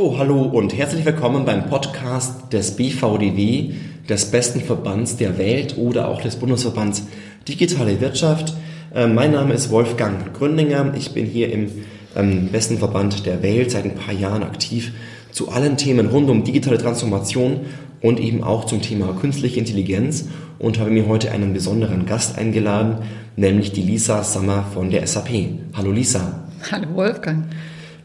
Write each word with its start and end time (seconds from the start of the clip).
So, 0.00 0.16
hallo 0.16 0.44
und 0.44 0.74
herzlich 0.74 1.04
willkommen 1.04 1.44
beim 1.44 1.68
Podcast 1.68 2.54
des 2.54 2.74
BVDW, 2.74 3.74
des 4.08 4.30
besten 4.30 4.62
Verbands 4.62 5.18
der 5.18 5.36
Welt 5.36 5.76
oder 5.76 6.08
auch 6.08 6.22
des 6.22 6.36
Bundesverbands 6.36 7.02
Digitale 7.46 8.00
Wirtschaft. 8.00 8.54
Äh, 8.94 9.08
mein 9.08 9.32
Name 9.32 9.52
ist 9.52 9.68
Wolfgang 9.68 10.32
Gründinger. 10.32 10.94
Ich 10.96 11.12
bin 11.12 11.26
hier 11.26 11.52
im 11.52 11.70
ähm, 12.16 12.48
besten 12.50 12.78
Verband 12.78 13.26
der 13.26 13.42
Welt 13.42 13.72
seit 13.72 13.84
ein 13.84 13.94
paar 13.94 14.14
Jahren 14.14 14.42
aktiv 14.42 14.90
zu 15.32 15.50
allen 15.50 15.76
Themen 15.76 16.06
rund 16.06 16.30
um 16.30 16.44
digitale 16.44 16.78
Transformation 16.78 17.66
und 18.00 18.20
eben 18.20 18.42
auch 18.42 18.64
zum 18.64 18.80
Thema 18.80 19.14
künstliche 19.20 19.58
Intelligenz 19.58 20.28
und 20.58 20.78
habe 20.78 20.92
mir 20.92 21.08
heute 21.08 21.30
einen 21.30 21.52
besonderen 21.52 22.06
Gast 22.06 22.38
eingeladen, 22.38 23.04
nämlich 23.36 23.72
die 23.72 23.82
Lisa 23.82 24.24
Sammer 24.24 24.64
von 24.72 24.88
der 24.88 25.06
SAP. 25.06 25.28
Hallo 25.74 25.92
Lisa. 25.92 26.48
Hallo 26.70 26.86
Wolfgang. 26.94 27.44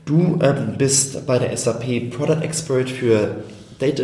Du 0.05 0.37
äh, 0.39 0.53
bist 0.77 1.25
bei 1.25 1.39
der 1.39 1.55
SAP 1.57 2.11
Product 2.11 2.41
Expert 2.43 2.89
für 2.89 3.43
Data, 3.79 4.03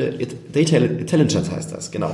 Data 0.52 0.78
Intelligence 0.78 1.50
heißt 1.50 1.72
das, 1.72 1.92
genau. 1.92 2.14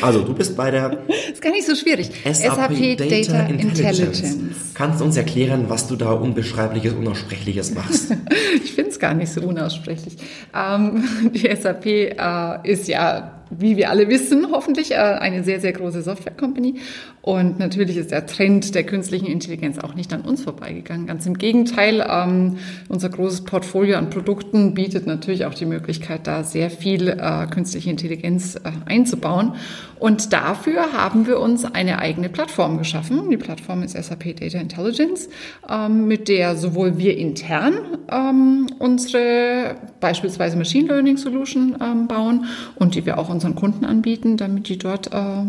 Also 0.00 0.22
du 0.22 0.34
bist 0.34 0.56
bei 0.56 0.70
der 0.70 0.98
ist 1.32 1.42
gar 1.42 1.50
nicht 1.50 1.66
so 1.66 1.74
schwierig. 1.74 2.10
SAP, 2.24 2.54
SAP 2.54 2.96
Data, 2.96 3.04
Data 3.04 3.46
Intelligence. 3.46 4.20
Intelligence. 4.20 4.74
Kannst 4.74 5.00
du 5.00 5.04
uns 5.04 5.16
erklären, 5.16 5.66
was 5.68 5.86
du 5.86 5.96
da 5.96 6.12
unbeschreibliches, 6.12 6.94
unaussprechliches 6.94 7.74
machst? 7.74 8.12
ich 8.64 8.72
finde 8.72 8.90
es 8.90 8.98
gar 8.98 9.14
nicht 9.14 9.30
so 9.30 9.42
unaussprechlich. 9.42 10.16
Ähm, 10.54 11.04
die 11.34 11.54
SAP 11.54 11.86
äh, 11.86 12.70
ist 12.70 12.88
ja 12.88 13.34
wie 13.50 13.76
wir 13.76 13.90
alle 13.90 14.08
wissen, 14.08 14.48
hoffentlich 14.50 14.92
äh, 14.92 14.96
eine 14.96 15.44
sehr, 15.44 15.60
sehr 15.60 15.72
große 15.72 16.02
Software-Company. 16.02 16.76
Und 17.22 17.58
natürlich 17.58 17.96
ist 17.96 18.10
der 18.10 18.26
Trend 18.26 18.74
der 18.74 18.84
künstlichen 18.84 19.26
Intelligenz 19.26 19.78
auch 19.78 19.94
nicht 19.94 20.12
an 20.12 20.22
uns 20.22 20.42
vorbeigegangen. 20.42 21.06
Ganz 21.06 21.26
im 21.26 21.38
Gegenteil, 21.38 22.04
ähm, 22.08 22.58
unser 22.88 23.08
großes 23.08 23.44
Portfolio 23.44 23.96
an 23.96 24.10
Produkten 24.10 24.74
bietet 24.74 25.06
natürlich 25.06 25.46
auch 25.46 25.54
die 25.54 25.66
Möglichkeit, 25.66 26.26
da 26.26 26.44
sehr 26.44 26.70
viel 26.70 27.08
äh, 27.08 27.46
künstliche 27.46 27.90
Intelligenz 27.90 28.56
äh, 28.56 28.60
einzubauen. 28.86 29.54
Und 29.98 30.32
dafür 30.32 30.92
haben 30.92 31.26
wir 31.26 31.40
uns 31.40 31.64
eine 31.64 31.98
eigene 31.98 32.28
Plattform 32.28 32.78
geschaffen. 32.78 33.30
Die 33.30 33.36
Plattform 33.36 33.82
ist 33.82 33.92
SAP 33.92 34.36
Data 34.36 34.58
Intelligence, 34.58 35.28
ähm, 35.68 36.06
mit 36.06 36.28
der 36.28 36.56
sowohl 36.56 36.98
wir 36.98 37.16
intern 37.16 37.74
ähm, 38.10 38.66
unsere 38.78 39.76
beispielsweise 40.00 40.56
Machine 40.56 40.88
Learning 40.88 41.16
Solution 41.16 41.76
ähm, 41.80 42.06
bauen 42.06 42.46
und 42.76 42.94
die 42.94 43.06
wir 43.06 43.18
auch 43.18 43.28
unseren 43.28 43.54
Kunden 43.54 43.84
anbieten, 43.84 44.36
damit 44.36 44.68
die 44.68 44.78
dort 44.78 45.12
äh, 45.12 45.44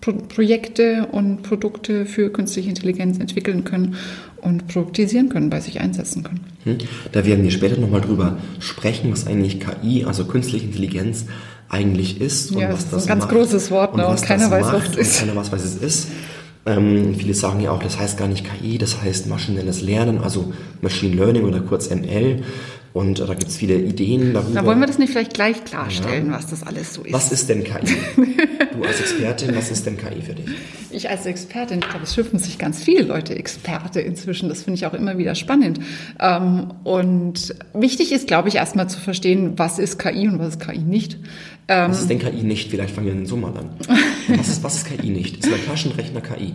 Pro 0.00 0.12
Projekte 0.12 1.08
und 1.10 1.42
Produkte 1.42 2.06
für 2.06 2.30
künstliche 2.30 2.68
Intelligenz 2.68 3.18
entwickeln 3.18 3.64
können 3.64 3.96
und 4.40 4.68
produktisieren 4.68 5.28
können, 5.28 5.50
bei 5.50 5.60
sich 5.60 5.80
einsetzen 5.80 6.22
können. 6.22 6.40
Hm. 6.64 6.78
Da 7.10 7.26
werden 7.26 7.42
wir 7.42 7.50
später 7.50 7.80
nochmal 7.80 8.00
drüber 8.00 8.38
sprechen, 8.60 9.10
was 9.10 9.26
eigentlich 9.26 9.58
KI, 9.60 10.04
also 10.04 10.24
künstliche 10.24 10.66
Intelligenz, 10.66 11.26
eigentlich 11.68 12.20
ist 12.20 12.52
und 12.52 12.60
ja, 12.60 12.68
was 12.68 12.84
das, 12.84 12.90
das 12.90 13.02
ist 13.04 13.10
ein 13.10 13.18
ganz 13.18 13.30
großes 13.30 13.70
Wort 13.70 13.92
und, 13.92 14.00
ne? 14.00 14.06
und 14.06 14.22
keiner 14.22 14.50
weiß, 14.50 14.66
was 14.72 14.88
es 14.88 14.96
ist. 14.96 15.20
Keiner 15.20 15.36
weiß, 15.36 15.52
was 15.52 15.64
es 15.64 15.76
ist. 15.76 16.08
Ähm, 16.66 17.14
viele 17.14 17.34
sagen 17.34 17.60
ja 17.60 17.70
auch, 17.70 17.82
das 17.82 17.98
heißt 17.98 18.18
gar 18.18 18.28
nicht 18.28 18.44
KI, 18.44 18.78
das 18.78 19.00
heißt 19.00 19.26
maschinelles 19.26 19.80
Lernen, 19.80 20.18
also 20.18 20.52
Machine 20.80 21.16
Learning 21.16 21.44
oder 21.44 21.60
kurz 21.60 21.88
ML. 21.90 22.42
Und 22.94 23.20
da 23.20 23.26
gibt 23.34 23.48
es 23.48 23.56
viele 23.56 23.76
Ideen 23.76 24.32
darüber. 24.32 24.54
Da 24.54 24.66
wollen 24.66 24.80
wir 24.80 24.86
das 24.86 24.98
nicht 24.98 25.10
vielleicht 25.10 25.34
gleich 25.34 25.64
klarstellen, 25.64 26.28
ja. 26.28 26.32
was 26.32 26.46
das 26.46 26.62
alles 26.62 26.94
so 26.94 27.02
ist. 27.02 27.12
Was 27.12 27.30
ist 27.30 27.48
denn 27.48 27.62
KI? 27.62 27.94
du 28.72 28.82
als 28.82 29.00
Expertin, 29.00 29.54
was 29.54 29.70
ist 29.70 29.86
denn 29.86 29.98
KI 29.98 30.22
für 30.22 30.34
dich? 30.34 30.46
Ich 30.90 31.10
als 31.10 31.26
Expertin, 31.26 31.80
ich 31.80 31.88
glaube, 31.88 32.04
es 32.04 32.14
schimpfen 32.14 32.38
sich 32.38 32.58
ganz 32.58 32.82
viele 32.82 33.02
Leute 33.02 33.34
Experte 33.34 34.00
inzwischen. 34.00 34.48
Das 34.48 34.62
finde 34.62 34.78
ich 34.78 34.86
auch 34.86 34.94
immer 34.94 35.18
wieder 35.18 35.34
spannend. 35.34 35.80
Ähm, 36.18 36.72
und 36.84 37.54
wichtig 37.74 38.10
ist, 38.12 38.26
glaube 38.26 38.48
ich, 38.48 38.56
erstmal 38.56 38.88
zu 38.88 38.98
verstehen, 38.98 39.58
was 39.58 39.78
ist 39.78 39.98
KI 39.98 40.26
und 40.26 40.38
was 40.38 40.56
ist 40.56 40.60
KI 40.60 40.78
nicht. 40.78 41.18
Ähm, 41.68 41.90
was 41.90 42.00
ist 42.00 42.10
denn 42.10 42.18
KI 42.18 42.42
nicht? 42.42 42.70
Vielleicht 42.70 42.94
fangen 42.94 43.06
wir 43.06 43.12
in 43.12 43.20
den 43.20 43.26
Sommer 43.26 43.48
an. 43.48 43.70
was, 44.28 44.48
ist, 44.48 44.62
was 44.64 44.76
ist 44.76 44.86
KI 44.86 45.10
nicht? 45.10 45.44
Ist 45.44 45.50
mein 45.50 45.64
Taschenrechner 45.64 46.22
KI? 46.22 46.54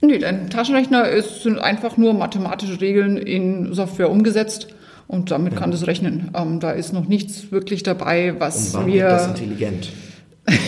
Nee, 0.00 0.18
dein 0.18 0.48
Taschenrechner 0.48 1.08
ist, 1.08 1.42
sind 1.42 1.58
einfach 1.58 1.96
nur 1.96 2.14
mathematische 2.14 2.80
Regeln 2.80 3.18
in 3.18 3.74
Software 3.74 4.10
umgesetzt 4.10 4.68
und 5.08 5.30
damit 5.30 5.54
ja. 5.54 5.58
kann 5.58 5.72
das 5.72 5.86
rechnen. 5.86 6.30
Ähm, 6.34 6.60
da 6.60 6.70
ist 6.70 6.92
noch 6.92 7.08
nichts 7.08 7.50
wirklich 7.50 7.82
dabei, 7.82 8.38
was 8.38 8.68
und 8.68 8.82
wann 8.82 8.86
wir. 8.86 9.02
Wird 9.02 9.12
das 9.12 9.26
intelligent? 9.28 9.92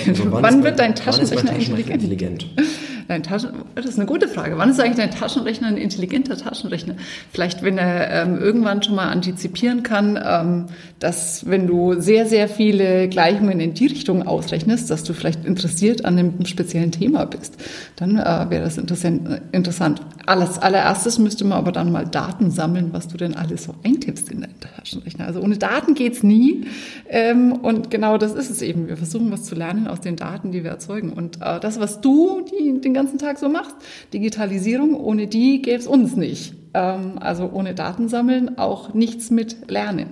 Also 0.06 0.30
wann, 0.30 0.42
wann 0.42 0.62
wird 0.62 0.78
dein 0.78 0.94
Taschenrechner, 0.94 1.54
Taschenrechner 1.54 1.94
intelligent? 1.94 2.42
intelligent? 2.42 2.80
Dein 3.10 3.24
Taschen, 3.24 3.50
das 3.74 3.86
ist 3.86 3.98
eine 3.98 4.06
gute 4.06 4.28
Frage. 4.28 4.56
Wann 4.56 4.70
ist 4.70 4.78
eigentlich 4.78 4.98
dein 4.98 5.10
Taschenrechner 5.10 5.66
ein 5.66 5.76
intelligenter 5.76 6.36
Taschenrechner? 6.36 6.94
Vielleicht, 7.32 7.64
wenn 7.64 7.76
er 7.76 8.08
ähm, 8.08 8.38
irgendwann 8.38 8.84
schon 8.84 8.94
mal 8.94 9.08
antizipieren 9.08 9.82
kann, 9.82 10.16
ähm, 10.24 10.66
dass 11.00 11.50
wenn 11.50 11.66
du 11.66 12.00
sehr, 12.00 12.26
sehr 12.26 12.48
viele 12.48 13.08
Gleichungen 13.08 13.58
in 13.58 13.74
die 13.74 13.88
Richtung 13.88 14.24
ausrechnest, 14.24 14.90
dass 14.90 15.02
du 15.02 15.12
vielleicht 15.12 15.44
interessiert 15.44 16.04
an 16.04 16.20
einem 16.20 16.46
speziellen 16.46 16.92
Thema 16.92 17.24
bist, 17.24 17.56
dann 17.96 18.16
äh, 18.16 18.46
wäre 18.48 18.62
das 18.62 18.78
interessant. 18.78 20.02
Alles, 20.26 20.58
allererstes 20.60 21.18
müsste 21.18 21.44
man 21.44 21.58
aber 21.58 21.72
dann 21.72 21.90
mal 21.90 22.06
Daten 22.06 22.52
sammeln, 22.52 22.90
was 22.92 23.08
du 23.08 23.16
denn 23.16 23.34
alles 23.34 23.64
so 23.64 23.74
eintippst 23.82 24.30
in 24.30 24.42
deinen 24.42 24.54
Taschenrechner. 24.60 25.26
Also 25.26 25.40
ohne 25.40 25.58
Daten 25.58 25.94
geht's 25.94 26.22
nie. 26.22 26.66
Ähm, 27.08 27.54
und 27.54 27.90
genau 27.90 28.18
das 28.18 28.34
ist 28.34 28.50
es 28.50 28.62
eben. 28.62 28.86
Wir 28.86 28.96
versuchen 28.96 29.32
was 29.32 29.42
zu 29.42 29.56
lernen 29.56 29.88
aus 29.88 30.00
den 30.00 30.14
Daten, 30.14 30.52
die 30.52 30.62
wir 30.62 30.70
erzeugen. 30.70 31.12
Und 31.12 31.38
äh, 31.40 31.58
das, 31.58 31.80
was 31.80 32.00
du 32.00 32.42
die, 32.42 32.80
den 32.80 32.94
ganzen 32.94 32.99
Tag 33.18 33.38
so 33.38 33.48
machst. 33.48 33.74
Digitalisierung, 34.12 34.94
ohne 34.94 35.26
die 35.26 35.62
gäbe 35.62 35.78
es 35.78 35.86
uns 35.86 36.16
nicht. 36.16 36.54
Ähm, 36.72 37.18
also 37.20 37.50
ohne 37.52 37.74
Datensammeln 37.74 38.58
auch 38.58 38.94
nichts 38.94 39.30
mit 39.30 39.70
Lernen. 39.70 40.10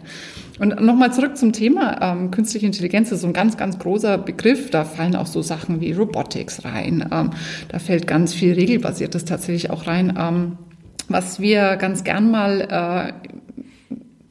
Und 0.59 0.81
nochmal 0.81 1.13
zurück 1.13 1.37
zum 1.37 1.53
Thema. 1.53 1.99
Ähm, 2.01 2.31
künstliche 2.31 2.67
Intelligenz 2.67 3.13
ist 3.13 3.21
so 3.21 3.27
ein 3.27 3.33
ganz, 3.33 3.57
ganz 3.57 3.79
großer 3.79 4.19
Begriff. 4.19 4.71
Da 4.71 4.85
fallen 4.85 5.15
auch 5.15 5.27
so 5.27 5.43
Sachen 5.43 5.81
wie 5.81 5.93
Robotics 5.93 6.65
rein. 6.65 7.09
Ähm, 7.13 7.31
da 7.69 7.79
fällt 7.79 8.07
ganz 8.07 8.35
viel 8.35 8.55
Regelbasiertes 8.55 9.25
tatsächlich 9.25 9.71
auch 9.71 9.87
rein. 9.87 10.19
Ähm, 10.19 10.59
was 11.09 11.41
wir 11.41 11.77
ganz 11.77 12.05
gern 12.05 12.31
mal 12.31 12.61
äh, 12.61 13.29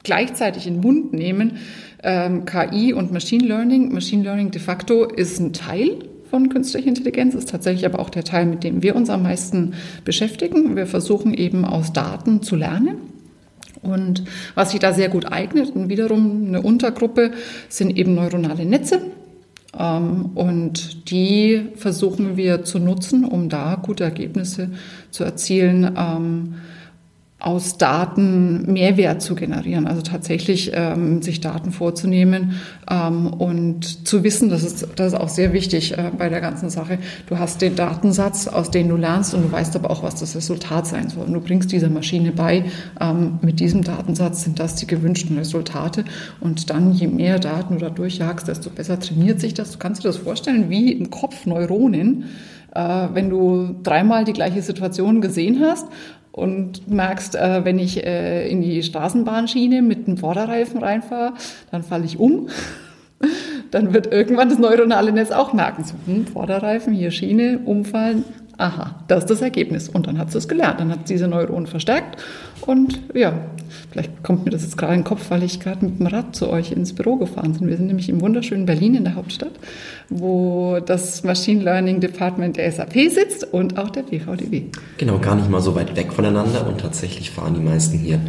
gleichzeitig 0.03 0.67
in 0.67 0.75
den 0.75 0.81
Mund 0.81 1.13
nehmen, 1.13 1.57
ähm, 2.03 2.45
KI 2.45 2.93
und 2.93 3.11
Machine 3.11 3.45
Learning. 3.45 3.93
Machine 3.93 4.23
Learning 4.23 4.51
de 4.51 4.61
facto 4.61 5.05
ist 5.05 5.39
ein 5.39 5.53
Teil 5.53 5.99
von 6.29 6.49
künstlicher 6.49 6.87
Intelligenz, 6.87 7.35
ist 7.35 7.49
tatsächlich 7.49 7.85
aber 7.85 7.99
auch 7.99 8.09
der 8.09 8.23
Teil, 8.23 8.45
mit 8.45 8.63
dem 8.63 8.83
wir 8.83 8.95
uns 8.95 9.09
am 9.09 9.23
meisten 9.23 9.73
beschäftigen. 10.03 10.75
Wir 10.75 10.87
versuchen 10.87 11.33
eben 11.33 11.65
aus 11.65 11.93
Daten 11.93 12.41
zu 12.41 12.55
lernen. 12.55 12.97
Und 13.81 14.23
was 14.55 14.71
sich 14.71 14.79
da 14.79 14.93
sehr 14.93 15.09
gut 15.09 15.31
eignet, 15.31 15.75
und 15.75 15.89
wiederum 15.89 16.47
eine 16.47 16.61
Untergruppe, 16.61 17.31
sind 17.69 17.97
eben 17.97 18.15
neuronale 18.15 18.65
Netze. 18.65 19.01
Ähm, 19.77 20.31
und 20.35 21.09
die 21.11 21.67
versuchen 21.75 22.37
wir 22.37 22.63
zu 22.63 22.79
nutzen, 22.79 23.23
um 23.23 23.49
da 23.49 23.75
gute 23.75 24.03
Ergebnisse 24.03 24.71
zu 25.11 25.23
erzielen 25.23 25.95
ähm, 25.97 26.55
aus 27.39 27.77
Daten 27.77 28.71
Mehrwert 28.71 29.21
zu 29.21 29.35
generieren, 29.35 29.85
also 29.85 30.01
tatsächlich 30.01 30.71
ähm, 30.73 31.21
sich 31.21 31.39
Daten 31.39 31.71
vorzunehmen 31.71 32.53
ähm, 32.89 33.27
und 33.27 34.07
zu 34.07 34.23
wissen, 34.23 34.49
das 34.49 34.63
ist, 34.63 34.87
das 34.95 35.13
ist 35.13 35.19
auch 35.19 35.29
sehr 35.29 35.53
wichtig 35.53 35.95
äh, 35.95 36.11
bei 36.17 36.29
der 36.29 36.41
ganzen 36.41 36.71
Sache. 36.71 36.97
Du 37.27 37.37
hast 37.37 37.61
den 37.61 37.75
Datensatz, 37.75 38.47
aus 38.47 38.71
dem 38.71 38.89
du 38.89 38.95
lernst 38.95 39.35
und 39.35 39.43
du 39.43 39.51
weißt 39.51 39.75
aber 39.75 39.91
auch, 39.91 40.01
was 40.01 40.15
das 40.15 40.35
Resultat 40.35 40.87
sein 40.87 41.09
soll. 41.09 41.25
Und 41.25 41.33
du 41.33 41.39
bringst 41.39 41.71
dieser 41.71 41.89
Maschine 41.89 42.31
bei, 42.31 42.65
ähm, 42.99 43.37
mit 43.43 43.59
diesem 43.59 43.83
Datensatz 43.83 44.43
sind 44.43 44.59
das 44.59 44.73
die 44.73 44.87
gewünschten 44.87 45.37
Resultate 45.37 46.05
und 46.39 46.71
dann, 46.71 46.91
je 46.91 47.07
mehr 47.07 47.37
Daten 47.37 47.75
du 47.75 47.81
da 47.81 47.91
durchjagst, 47.91 48.47
desto 48.47 48.71
besser 48.71 48.99
trainiert 48.99 49.39
sich 49.39 49.53
das. 49.53 49.73
Du 49.73 49.77
kannst 49.77 50.03
dir 50.03 50.07
das 50.07 50.17
vorstellen, 50.17 50.71
wie 50.71 50.91
im 50.91 51.11
Kopf 51.11 51.45
Neuronen, 51.45 52.25
äh, 52.73 53.07
wenn 53.13 53.29
du 53.29 53.75
dreimal 53.83 54.23
die 54.23 54.33
gleiche 54.33 54.63
Situation 54.63 55.21
gesehen 55.21 55.59
hast 55.61 55.87
und 56.37 56.87
merkst, 56.87 57.35
äh, 57.35 57.65
wenn 57.65 57.79
ich 57.79 58.05
äh, 58.05 58.47
in 58.47 58.61
die 58.61 58.83
Straßenbahnschiene 58.83 59.81
mit 59.81 60.07
einem 60.07 60.17
Vorderreifen 60.17 60.83
reinfahre, 60.83 61.33
dann 61.71 61.81
falle 61.81 62.05
ich 62.05 62.19
um. 62.19 62.47
dann 63.71 63.91
wird 63.91 64.13
irgendwann 64.13 64.47
das 64.47 64.59
neuronale 64.59 65.11
Netz 65.11 65.31
auch 65.31 65.51
merken, 65.51 65.83
so, 65.83 65.95
hm, 66.05 66.27
Vorderreifen, 66.27 66.93
hier 66.93 67.09
Schiene, 67.09 67.59
umfallen, 67.65 68.23
aha, 68.57 68.95
das 69.07 69.19
ist 69.23 69.29
das 69.29 69.41
Ergebnis. 69.41 69.89
Und 69.89 70.07
dann 70.07 70.17
hat 70.17 70.31
sie 70.31 70.37
es 70.37 70.47
gelernt, 70.47 70.79
dann 70.79 70.91
hat 70.91 71.09
diese 71.09 71.27
Neuronen 71.27 71.67
verstärkt 71.67 72.17
und 72.61 72.99
ja, 73.13 73.33
vielleicht 73.91 74.23
kommt 74.23 74.45
mir 74.45 74.51
das 74.51 74.63
jetzt 74.63 74.77
gerade 74.77 74.93
in 74.93 74.99
den 74.99 75.05
Kopf, 75.05 75.29
weil 75.29 75.43
ich 75.43 75.59
gerade 75.59 75.85
mit 75.85 75.99
dem 75.99 76.07
Rad 76.07 76.35
zu 76.35 76.49
euch 76.49 76.71
ins 76.71 76.93
Büro 76.93 77.17
gefahren 77.17 77.53
bin. 77.53 77.67
Wir 77.67 77.77
sind 77.77 77.87
nämlich 77.87 78.09
im 78.09 78.19
wunderschönen 78.21 78.65
Berlin 78.65 78.95
in 78.95 79.03
der 79.03 79.15
Hauptstadt, 79.15 79.53
wo 80.09 80.79
das 80.85 81.23
Machine 81.23 81.63
Learning 81.63 81.99
Department 81.99 82.57
der 82.57 82.71
SAP 82.71 82.93
sitzt 83.09 83.43
und 83.53 83.77
auch 83.77 83.89
der 83.89 84.03
BVDW. 84.03 84.63
Genau, 84.97 85.19
gar 85.19 85.35
nicht 85.35 85.49
mal 85.49 85.61
so 85.61 85.75
weit 85.75 85.95
weg 85.95 86.11
voneinander 86.11 86.67
und 86.67 86.81
tatsächlich 86.81 87.31
fahren 87.31 87.53
die 87.53 87.61
meisten 87.61 87.99
hier 87.99 88.19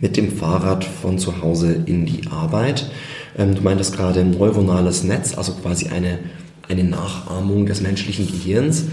mit 0.00 0.16
dem 0.16 0.30
Fahrrad 0.30 0.84
von 0.84 1.18
zu 1.18 1.42
Hause 1.42 1.76
in 1.86 2.06
die 2.06 2.26
Arbeit. 2.30 2.90
Ähm, 3.36 3.54
du 3.54 3.62
meintest 3.62 3.96
gerade 3.96 4.24
neuronales 4.24 5.04
Netz, 5.04 5.36
also 5.36 5.52
quasi 5.52 5.88
eine, 5.88 6.18
eine 6.68 6.84
Nachahmung 6.84 7.66
des 7.66 7.80
menschlichen 7.80 8.26
Gehirns 8.26 8.86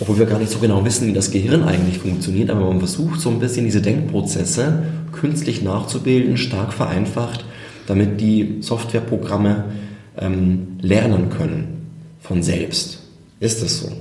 obwohl 0.00 0.18
wir 0.18 0.26
gar 0.26 0.38
nicht 0.38 0.50
so 0.50 0.58
genau 0.58 0.84
wissen, 0.84 1.06
wie 1.06 1.12
das 1.12 1.30
Gehirn 1.30 1.62
eigentlich 1.62 1.98
funktioniert, 1.98 2.50
aber 2.50 2.66
man 2.66 2.78
versucht 2.78 3.20
so 3.20 3.30
ein 3.30 3.38
bisschen 3.38 3.64
diese 3.64 3.80
Denkprozesse 3.80 4.82
künstlich 5.12 5.62
nachzubilden, 5.62 6.36
stark 6.36 6.72
vereinfacht, 6.72 7.44
damit 7.86 8.20
die 8.20 8.58
Softwareprogramme 8.60 9.64
ähm, 10.18 10.78
lernen 10.80 11.30
können 11.30 11.86
von 12.20 12.42
selbst. 12.42 13.00
Ist 13.40 13.62
das 13.62 13.80
so? 13.80 13.92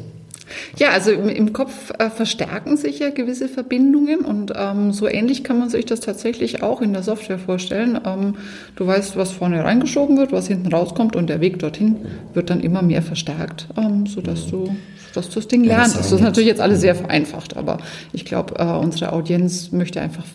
Ja, 0.77 0.89
also 0.89 1.11
im, 1.11 1.29
im 1.29 1.53
Kopf 1.53 1.91
äh, 1.99 2.09
verstärken 2.09 2.77
sich 2.77 2.99
ja 2.99 3.09
gewisse 3.09 3.47
Verbindungen 3.47 4.21
und 4.21 4.53
ähm, 4.55 4.91
so 4.91 5.07
ähnlich 5.07 5.43
kann 5.43 5.59
man 5.59 5.69
sich 5.69 5.85
das 5.85 5.99
tatsächlich 5.99 6.63
auch 6.63 6.81
in 6.81 6.93
der 6.93 7.03
Software 7.03 7.39
vorstellen. 7.39 7.99
Ähm, 8.05 8.35
du 8.75 8.85
weißt, 8.87 9.15
was 9.17 9.31
vorne 9.31 9.63
reingeschoben 9.63 10.17
wird, 10.17 10.31
was 10.31 10.47
hinten 10.47 10.71
rauskommt 10.71 11.15
und 11.15 11.27
der 11.27 11.41
Weg 11.41 11.59
dorthin 11.59 11.97
wird 12.33 12.49
dann 12.49 12.61
immer 12.61 12.81
mehr 12.81 13.01
verstärkt, 13.01 13.67
ähm, 13.77 14.05
sodass 14.05 14.47
du 14.47 14.75
dass 15.13 15.29
du 15.29 15.35
das 15.35 15.47
Ding 15.47 15.63
lernst. 15.63 15.95
Das 15.95 16.11
ist 16.11 16.21
natürlich 16.21 16.47
jetzt 16.47 16.61
alles 16.61 16.81
sehr 16.81 16.95
vereinfacht, 16.95 17.55
aber 17.55 17.77
ich 18.13 18.25
glaube, 18.25 18.55
äh, 18.57 18.63
unsere 18.63 19.13
Audienz 19.13 19.71
möchte 19.71 20.01
einfach 20.01 20.25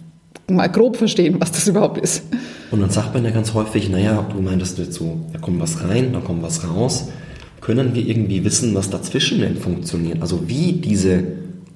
mal 0.49 0.69
grob 0.69 0.97
verstehen, 0.97 1.37
was 1.41 1.53
das 1.53 1.67
überhaupt 1.67 1.99
ist. 1.99 2.23
Und 2.71 2.81
dann 2.81 2.91
sagt 2.91 3.13
man 3.13 3.25
ja 3.25 3.31
ganz 3.31 3.55
häufig, 3.55 3.89
naja, 3.91 4.25
du 4.33 4.41
meintest 4.41 4.79
jetzt 4.79 4.95
so, 4.95 5.21
da 5.33 5.39
kommt 5.41 5.61
was 5.61 5.83
rein, 5.83 6.13
da 6.13 6.21
kommt 6.21 6.43
was 6.43 6.69
raus 6.69 7.09
können 7.61 7.95
wir 7.95 8.07
irgendwie 8.07 8.45
wissen, 8.45 8.75
was 8.75 8.91
dazwischen 8.91 9.41
denn 9.41 9.57
funktioniert? 9.57 10.23
Also 10.23 10.49
wie 10.49 10.73
diese 10.73 11.25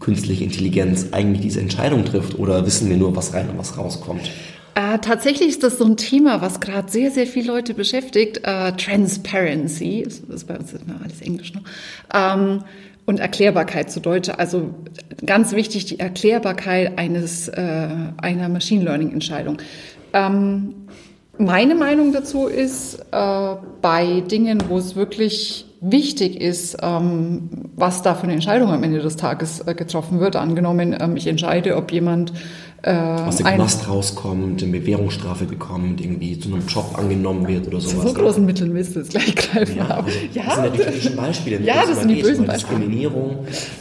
künstliche 0.00 0.44
Intelligenz 0.44 1.08
eigentlich 1.12 1.42
diese 1.42 1.60
Entscheidung 1.60 2.04
trifft 2.04 2.38
oder 2.38 2.66
wissen 2.66 2.88
wir 2.90 2.96
nur, 2.96 3.14
was 3.16 3.32
rein 3.32 3.48
und 3.48 3.58
was 3.58 3.78
rauskommt? 3.78 4.30
Äh, 4.74 4.98
tatsächlich 4.98 5.50
ist 5.50 5.62
das 5.62 5.78
so 5.78 5.84
ein 5.84 5.96
Thema, 5.96 6.40
was 6.40 6.60
gerade 6.60 6.90
sehr, 6.90 7.10
sehr 7.10 7.26
viele 7.26 7.48
Leute 7.48 7.74
beschäftigt. 7.74 8.40
Äh, 8.42 8.72
Transparency, 8.72 10.02
das 10.02 10.20
ist 10.20 10.46
bei 10.46 10.56
uns 10.56 10.72
immer 10.72 11.00
alles 11.02 11.20
Englisch, 11.20 11.52
ne? 11.52 11.60
Ähm, 12.14 12.64
und 13.04 13.18
Erklärbarkeit 13.18 13.90
zu 13.90 14.00
Deutsch. 14.00 14.30
Also 14.30 14.74
ganz 15.26 15.52
wichtig, 15.52 15.86
die 15.86 15.98
Erklärbarkeit 15.98 16.98
eines, 16.98 17.48
äh, 17.48 17.88
einer 18.16 18.48
Machine 18.48 18.84
Learning 18.84 19.12
Entscheidung. 19.12 19.58
Ähm, 20.12 20.74
meine 21.36 21.74
Meinung 21.74 22.12
dazu 22.12 22.46
ist, 22.46 23.00
äh, 23.10 23.54
bei 23.82 24.20
Dingen, 24.20 24.62
wo 24.68 24.78
es 24.78 24.94
wirklich 24.94 25.66
wichtig 25.82 26.40
ist, 26.40 26.76
ähm, 26.80 27.50
was 27.74 28.02
da 28.02 28.14
für 28.14 28.24
eine 28.24 28.34
Entscheidung 28.34 28.70
am 28.70 28.82
Ende 28.82 29.00
des 29.00 29.16
Tages 29.16 29.60
äh, 29.66 29.74
getroffen 29.74 30.20
wird. 30.20 30.36
Angenommen, 30.36 30.96
ähm, 30.98 31.16
ich 31.16 31.26
entscheide, 31.26 31.76
ob 31.76 31.90
jemand 31.92 32.32
äh, 32.82 32.94
aus 32.94 33.36
dem 33.36 33.46
Knast 33.46 33.88
rauskommt, 33.88 34.62
eine 34.62 34.72
Bewährungsstrafe 34.72 35.44
bekommt, 35.44 36.00
irgendwie 36.00 36.38
zu 36.38 36.52
einem 36.52 36.66
Job 36.66 36.96
angenommen 36.96 37.46
wird 37.48 37.66
oder 37.66 37.80
sowas. 37.80 38.06
So 38.06 38.14
großen 38.14 38.46
Mitteln 38.46 38.74
willst 38.74 38.94
du 38.94 39.00
jetzt 39.00 39.10
gleich 39.10 39.34
greifen 39.34 39.78
ja, 39.78 39.88
haben. 39.88 40.12
Ja, 40.32 40.44
das 40.44 40.54
sind 40.54 40.64
ja 40.64 40.70
die 40.70 40.78
typischen 40.78 41.16
Beispiele. 41.16 41.60
Ja, 41.62 41.84
das 41.86 41.98
sind 41.98 42.08
die 42.08 42.22
bösen 42.22 42.46
Beispiele. 42.46 42.78
Diskriminierung, 42.78 43.38